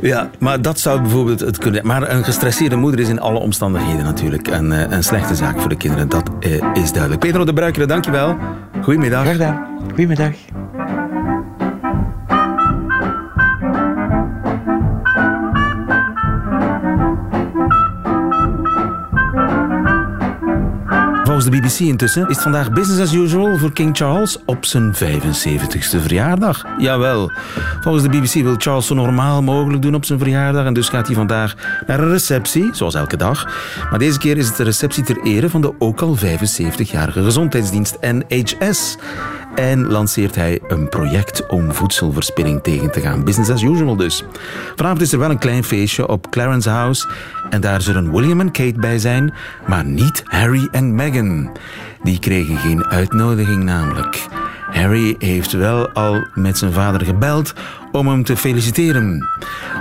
Ja, 0.01 0.29
maar 0.39 0.61
dat 0.61 0.79
zou 0.79 1.01
bijvoorbeeld 1.01 1.39
het 1.39 1.57
kunnen. 1.57 1.87
Maar 1.87 2.09
een 2.09 2.23
gestresseerde 2.23 2.75
moeder 2.75 2.99
is 2.99 3.09
in 3.09 3.19
alle 3.19 3.39
omstandigheden 3.39 4.03
natuurlijk 4.03 4.47
een, 4.47 4.71
eh, 4.71 4.91
een 4.91 5.03
slechte 5.03 5.35
zaak 5.35 5.59
voor 5.59 5.69
de 5.69 5.77
kinderen. 5.77 6.09
Dat 6.09 6.29
eh, 6.39 6.51
is 6.73 6.91
duidelijk. 6.91 7.21
Pedro 7.21 7.43
de 7.43 7.53
Bruikere, 7.53 7.85
dankjewel. 7.85 8.37
Goedemiddag. 8.81 9.21
Graag 9.21 9.35
gedaan. 9.35 9.67
Goedemiddag. 9.87 10.33
De 21.49 21.59
BBC 21.59 21.79
intussen 21.79 22.29
is 22.29 22.37
vandaag 22.37 22.71
business 22.71 23.01
as 23.01 23.13
usual 23.13 23.57
voor 23.57 23.73
King 23.73 23.97
Charles 23.97 24.37
op 24.45 24.65
zijn 24.65 24.93
75ste 24.95 26.01
verjaardag. 26.01 26.65
Jawel, 26.77 27.31
volgens 27.81 28.03
de 28.03 28.09
BBC 28.09 28.33
wil 28.33 28.55
Charles 28.57 28.87
zo 28.87 28.95
normaal 28.95 29.41
mogelijk 29.41 29.81
doen 29.81 29.95
op 29.95 30.05
zijn 30.05 30.19
verjaardag 30.19 30.65
en 30.65 30.73
dus 30.73 30.89
gaat 30.89 31.07
hij 31.07 31.15
vandaag 31.15 31.55
naar 31.87 31.99
een 31.99 32.09
receptie, 32.09 32.69
zoals 32.71 32.95
elke 32.95 33.17
dag. 33.17 33.45
Maar 33.89 33.99
deze 33.99 34.17
keer 34.17 34.37
is 34.37 34.47
het 34.47 34.59
een 34.59 34.65
receptie 34.65 35.03
ter 35.03 35.21
ere 35.23 35.49
van 35.49 35.61
de 35.61 35.73
ook 35.79 36.01
al 36.01 36.17
75-jarige 36.17 37.23
gezondheidsdienst 37.23 37.97
NHS 38.01 38.97
en 39.55 39.87
lanceert 39.87 40.35
hij 40.35 40.59
een 40.67 40.89
project 40.89 41.47
om 41.47 41.73
voedselverspilling 41.73 42.63
tegen 42.63 42.91
te 42.91 43.01
gaan. 43.01 43.23
Business 43.23 43.51
as 43.51 43.61
usual 43.61 43.95
dus. 43.95 44.23
Vanavond 44.75 45.01
is 45.01 45.11
er 45.11 45.19
wel 45.19 45.29
een 45.29 45.37
klein 45.37 45.63
feestje 45.63 46.07
op 46.07 46.29
Clarence 46.29 46.69
House 46.69 47.09
en 47.49 47.61
daar 47.61 47.81
zullen 47.81 48.11
William 48.11 48.39
en 48.39 48.51
Kate 48.51 48.79
bij 48.79 48.99
zijn, 48.99 49.33
maar 49.67 49.85
niet 49.85 50.21
Harry 50.25 50.67
en 50.71 50.95
Meghan. 50.95 51.51
Die 52.03 52.19
kregen 52.19 52.57
geen 52.57 52.85
uitnodiging 52.85 53.63
namelijk. 53.63 54.27
Harry 54.71 55.15
heeft 55.19 55.51
wel 55.51 55.89
al 55.89 56.27
met 56.33 56.57
zijn 56.57 56.73
vader 56.73 57.05
gebeld 57.05 57.53
om 57.91 58.07
hem 58.07 58.23
te 58.23 58.37
feliciteren. 58.37 59.27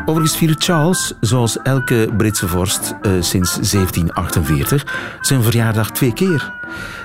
Overigens 0.04 0.36
viert 0.38 0.64
Charles, 0.64 1.12
zoals 1.20 1.62
elke 1.62 2.08
Britse 2.16 2.48
vorst 2.48 2.94
uh, 3.02 3.12
sinds 3.20 3.54
1748, 3.54 5.18
zijn 5.20 5.42
verjaardag 5.42 5.90
twee 5.90 6.12
keer. 6.12 6.52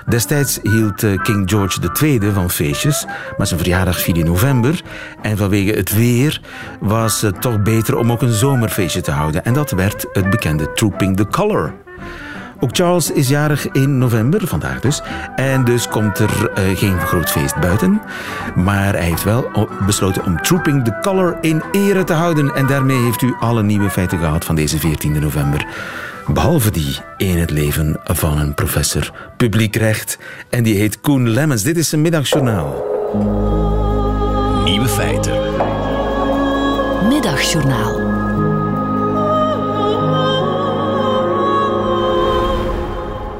Destijds 0.05 0.59
hield 0.61 1.03
uh, 1.03 1.21
King 1.21 1.49
George 1.49 1.79
II 2.01 2.31
van 2.33 2.49
feestjes, 2.49 3.05
maar 3.37 3.47
zijn 3.47 3.59
verjaardag 3.59 3.99
viel 3.99 4.15
in 4.15 4.25
november. 4.25 4.81
En 5.21 5.37
vanwege 5.37 5.71
het 5.71 5.95
weer 5.95 6.41
was 6.79 7.21
het 7.21 7.41
toch 7.41 7.61
beter 7.61 7.97
om 7.97 8.11
ook 8.11 8.21
een 8.21 8.33
zomerfeestje 8.33 9.01
te 9.01 9.11
houden. 9.11 9.45
En 9.45 9.53
dat 9.53 9.71
werd 9.71 10.05
het 10.13 10.29
bekende 10.29 10.73
Trooping 10.73 11.17
the 11.17 11.27
Colour. 11.27 11.82
Ook 12.63 12.75
Charles 12.75 13.11
is 13.11 13.29
jarig 13.29 13.71
in 13.71 13.97
november, 13.97 14.47
vandaag 14.47 14.79
dus. 14.79 15.01
En 15.35 15.65
dus 15.65 15.87
komt 15.87 16.19
er 16.19 16.29
uh, 16.29 16.77
geen 16.77 16.99
groot 16.99 17.31
feest 17.31 17.59
buiten. 17.59 18.01
Maar 18.55 18.93
hij 18.93 19.03
heeft 19.03 19.23
wel 19.23 19.69
besloten 19.85 20.25
om 20.25 20.41
Trooping 20.41 20.83
the 20.83 20.97
Color 21.01 21.37
in 21.41 21.63
ere 21.71 22.03
te 22.03 22.13
houden. 22.13 22.55
En 22.55 22.67
daarmee 22.67 22.97
heeft 22.97 23.21
u 23.21 23.35
alle 23.39 23.63
nieuwe 23.63 23.89
feiten 23.89 24.19
gehad 24.19 24.45
van 24.45 24.55
deze 24.55 24.79
14 24.79 25.19
november. 25.19 25.65
Behalve 26.27 26.71
die 26.71 26.97
in 27.17 27.37
het 27.37 27.51
leven 27.51 27.99
van 28.03 28.37
een 28.37 28.53
professor 28.53 29.11
publiek 29.37 29.75
recht. 29.75 30.17
En 30.49 30.63
die 30.63 30.75
heet 30.75 31.01
Koen 31.01 31.29
Lemmens. 31.29 31.63
Dit 31.63 31.77
is 31.77 31.91
een 31.91 32.01
middagjournaal. 32.01 32.85
Nieuwe 34.63 34.87
feiten. 34.87 35.33
Middagjournaal. 37.09 38.22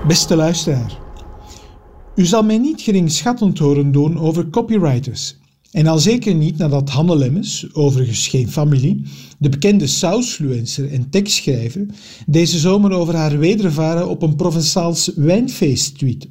Beste 0.08 0.36
luisteraar, 0.36 1.00
u 2.16 2.26
zal 2.26 2.44
mij 2.44 2.58
niet 2.58 2.82
geringschattend 2.82 3.60
horen 3.60 3.92
doen 3.92 4.20
over 4.20 4.50
copywriters. 4.50 5.36
En 5.72 5.88
al 5.88 6.00
zeker 6.00 6.36
niet 6.36 6.58
nadat 6.58 6.90
Hanne 6.90 7.18
Lemmens, 7.18 7.68
overigens 7.74 8.28
geen 8.28 8.50
familie, 8.50 9.02
de 9.38 9.50
bekende 9.50 9.88
sausfluencer 9.88 10.92
en 10.92 11.10
tekstschrijver, 11.10 11.86
deze 12.26 12.60
zomer 12.60 12.92
over 12.92 13.16
haar 13.16 13.40
wedervaren 13.40 14.10
op 14.10 14.22
een 14.22 14.36
Provençaals 14.36 15.12
wijnfeest 15.16 15.98
tweet. 15.98 16.28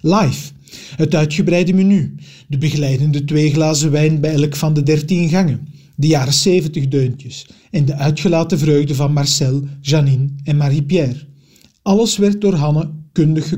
Live, 0.00 0.50
het 0.96 1.14
uitgebreide 1.14 1.72
menu, 1.72 2.14
de 2.48 2.58
begeleidende 2.58 3.24
twee 3.24 3.52
glazen 3.52 3.90
wijn 3.90 4.20
bij 4.20 4.32
elk 4.32 4.56
van 4.56 4.74
de 4.74 4.82
dertien 4.82 5.28
gangen, 5.28 5.68
de 5.96 6.06
jaren 6.06 6.32
zeventig 6.34 6.88
deuntjes 6.88 7.46
en 7.70 7.84
de 7.84 7.94
uitgelaten 7.94 8.58
vreugde 8.58 8.94
van 8.94 9.12
Marcel, 9.12 9.62
Janine 9.80 10.28
en 10.44 10.56
Marie-Pierre. 10.56 11.26
Alles 11.82 12.16
werd 12.16 12.40
door 12.40 12.54
Hanne 12.54 12.97
kundig. 13.18 13.54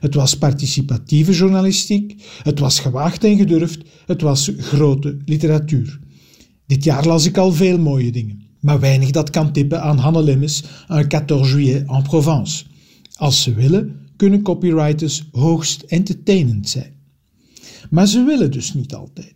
Het 0.00 0.14
was 0.14 0.38
participatieve 0.38 1.32
journalistiek, 1.32 2.22
het 2.42 2.58
was 2.58 2.78
gewaagd 2.78 3.24
en 3.24 3.36
gedurfd, 3.36 3.82
het 4.06 4.20
was 4.20 4.50
grote 4.58 5.16
literatuur. 5.24 5.98
Dit 6.66 6.84
jaar 6.84 7.06
las 7.06 7.26
ik 7.26 7.38
al 7.38 7.52
veel 7.52 7.78
mooie 7.78 8.12
dingen, 8.12 8.46
maar 8.60 8.80
weinig 8.80 9.10
dat 9.10 9.30
kan 9.30 9.52
tippen 9.52 9.82
aan 9.82 9.98
Hanne 9.98 10.22
Lemmes 10.22 10.64
een 10.86 11.04
14 11.08 11.36
juillet 11.36 11.88
en 11.88 12.02
Provence. 12.02 12.64
Als 13.14 13.42
ze 13.42 13.54
willen, 13.54 13.96
kunnen 14.16 14.42
copywriters 14.42 15.28
hoogst 15.32 15.82
entertainend 15.82 16.68
zijn. 16.68 16.92
Maar 17.90 18.06
ze 18.06 18.24
willen 18.24 18.50
dus 18.50 18.74
niet 18.74 18.94
altijd. 18.94 19.34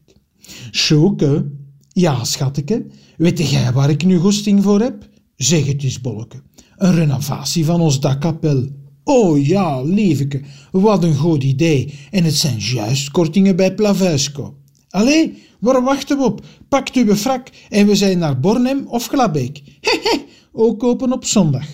Sjoeke, 0.70 1.50
ja 1.88 2.24
schatteke, 2.24 2.86
weet 3.16 3.50
jij 3.50 3.72
waar 3.72 3.90
ik 3.90 4.04
nu 4.04 4.18
goesting 4.18 4.62
voor 4.62 4.80
heb? 4.80 5.08
Zeg 5.36 5.66
het 5.66 5.82
eens, 5.82 6.00
bolleke. 6.00 6.42
Een 6.76 6.94
renovatie 6.94 7.64
van 7.64 7.80
ons 7.80 8.00
dakkapel. 8.00 8.68
Oh 9.10 9.46
ja, 9.46 9.82
lieveke, 9.82 10.40
wat 10.70 11.04
een 11.04 11.16
goed 11.16 11.42
idee. 11.42 11.94
En 12.10 12.24
het 12.24 12.34
zijn 12.34 12.58
juist 12.58 13.10
kortingen 13.10 13.56
bij 13.56 13.74
Plavuisco. 13.74 14.56
Allee, 14.88 15.42
waar 15.60 15.82
wachten 15.82 16.18
we 16.18 16.24
op? 16.24 16.44
Pakt 16.68 16.96
uw 16.96 17.14
frak 17.14 17.48
en 17.68 17.86
we 17.86 17.94
zijn 17.96 18.18
naar 18.18 18.40
Bornem 18.40 18.86
of 18.86 19.06
Glabeek. 19.06 19.62
Hehe, 19.80 20.24
ook 20.52 20.82
open 20.82 21.12
op 21.12 21.24
zondag. 21.24 21.66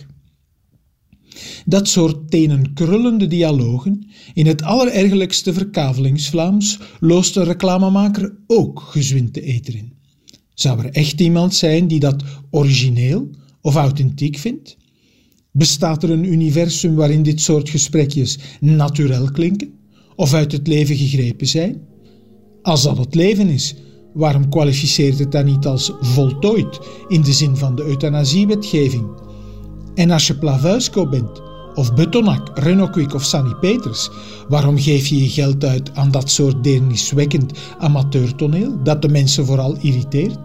Dat 1.65 1.89
soort 1.89 2.31
tenenkrullende 2.31 3.27
dialogen, 3.27 4.07
in 4.35 4.47
het 4.47 4.63
allerergelijkste 4.63 5.53
verkavelingsvlaams, 5.53 6.79
loost 7.01 7.35
de 7.35 7.43
reclamemaker 7.43 8.37
ook 8.47 8.81
gezwind 8.81 9.35
de 9.35 9.41
eter 9.41 9.77
in. 9.77 9.93
Zou 10.55 10.79
er 10.79 10.91
echt 10.91 11.21
iemand 11.21 11.55
zijn 11.55 11.89
die 11.89 12.01
dat 12.01 12.23
origineel 12.51 13.31
of 13.61 13.75
authentiek 13.75 14.39
vindt? 14.39 14.77
Bestaat 15.57 16.03
er 16.03 16.11
een 16.11 16.33
universum 16.33 16.95
waarin 16.95 17.23
dit 17.23 17.41
soort 17.41 17.69
gesprekjes 17.69 18.39
naturel 18.61 19.31
klinken 19.31 19.73
of 20.17 20.33
uit 20.33 20.53
het 20.53 20.67
leven 20.67 20.97
gegrepen 20.97 21.47
zijn? 21.47 21.81
Als 22.63 22.83
dat 22.83 22.99
het 22.99 23.15
leven 23.15 23.49
is, 23.49 23.75
waarom 24.15 24.49
kwalificeert 24.49 25.19
het 25.19 25.33
dan 25.33 25.45
niet 25.45 25.67
als 25.67 25.93
voltooid 26.01 26.81
in 27.09 27.23
de 27.23 27.33
zin 27.33 27.57
van 27.57 27.75
de 27.75 27.85
euthanasiewetgeving? 27.85 29.07
En 29.95 30.11
als 30.11 30.27
je 30.27 30.39
Plavuisco 30.39 31.09
bent, 31.09 31.43
of 31.75 31.95
Betonac, 31.95 32.59
Renault 32.59 33.15
of 33.15 33.25
Sunny 33.25 33.55
Peters, 33.61 34.11
waarom 34.49 34.79
geef 34.79 35.07
je 35.07 35.23
je 35.23 35.29
geld 35.29 35.65
uit 35.65 35.95
aan 35.95 36.11
dat 36.11 36.31
soort 36.31 36.65
deerniswekkend 36.65 37.53
amateurtoneel 37.79 38.83
dat 38.83 39.03
de 39.03 39.09
mensen 39.09 39.47
vooral 39.47 39.77
irriteert? 39.81 40.39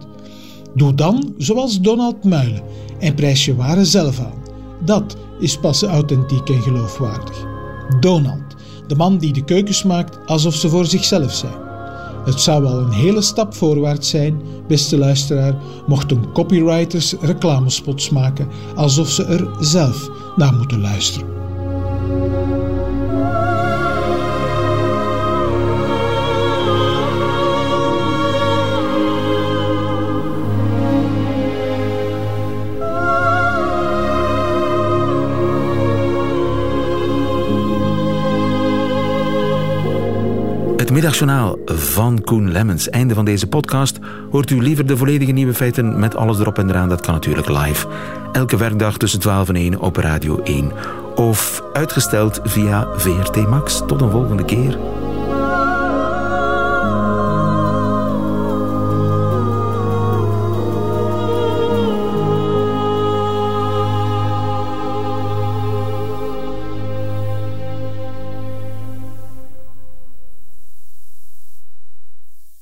Doe 0.74 0.94
dan 0.94 1.34
zoals 1.38 1.80
Donald 1.80 2.24
Muilen 2.24 2.62
en 2.98 3.14
prijs 3.14 3.44
je 3.44 3.54
ware 3.54 3.84
zelf 3.84 4.20
aan. 4.20 4.49
Dat 4.84 5.16
is 5.38 5.58
pas 5.58 5.82
authentiek 5.82 6.48
en 6.48 6.62
geloofwaardig. 6.62 7.46
Donald, 8.00 8.54
de 8.86 8.94
man 8.96 9.18
die 9.18 9.32
de 9.32 9.44
keukens 9.44 9.82
maakt 9.82 10.18
alsof 10.26 10.54
ze 10.54 10.68
voor 10.68 10.86
zichzelf 10.86 11.32
zijn. 11.32 11.68
Het 12.24 12.40
zou 12.40 12.64
al 12.64 12.78
een 12.78 12.92
hele 12.92 13.22
stap 13.22 13.54
voorwaarts 13.54 14.08
zijn, 14.08 14.40
beste 14.66 14.98
luisteraar, 14.98 15.54
mochten 15.86 16.32
copywriters 16.32 17.14
reclamespots 17.20 18.10
maken 18.10 18.48
alsof 18.74 19.08
ze 19.08 19.24
er 19.24 19.48
zelf 19.58 20.08
naar 20.36 20.54
moeten 20.54 20.80
luisteren. 20.80 21.28
Middagjournaal 41.00 41.58
van 41.64 42.20
Koen 42.24 42.52
Lemmens. 42.52 42.90
Einde 42.90 43.14
van 43.14 43.24
deze 43.24 43.46
podcast. 43.46 43.98
Hoort 44.30 44.50
u 44.50 44.62
liever 44.62 44.86
de 44.86 44.96
volledige 44.96 45.32
nieuwe 45.32 45.54
feiten 45.54 45.98
met 45.98 46.16
alles 46.16 46.38
erop 46.38 46.58
en 46.58 46.70
eraan? 46.70 46.88
Dat 46.88 47.00
kan 47.00 47.14
natuurlijk 47.14 47.48
live. 47.48 47.86
Elke 48.32 48.56
werkdag 48.56 48.96
tussen 48.96 49.20
12 49.20 49.48
en 49.48 49.56
1 49.56 49.80
op 49.80 49.96
Radio 49.96 50.42
1. 50.42 50.72
Of 51.14 51.62
uitgesteld 51.72 52.40
via 52.44 52.88
VRT 52.96 53.48
Max. 53.48 53.82
Tot 53.86 54.00
een 54.00 54.10
volgende 54.10 54.44
keer. 54.44 54.78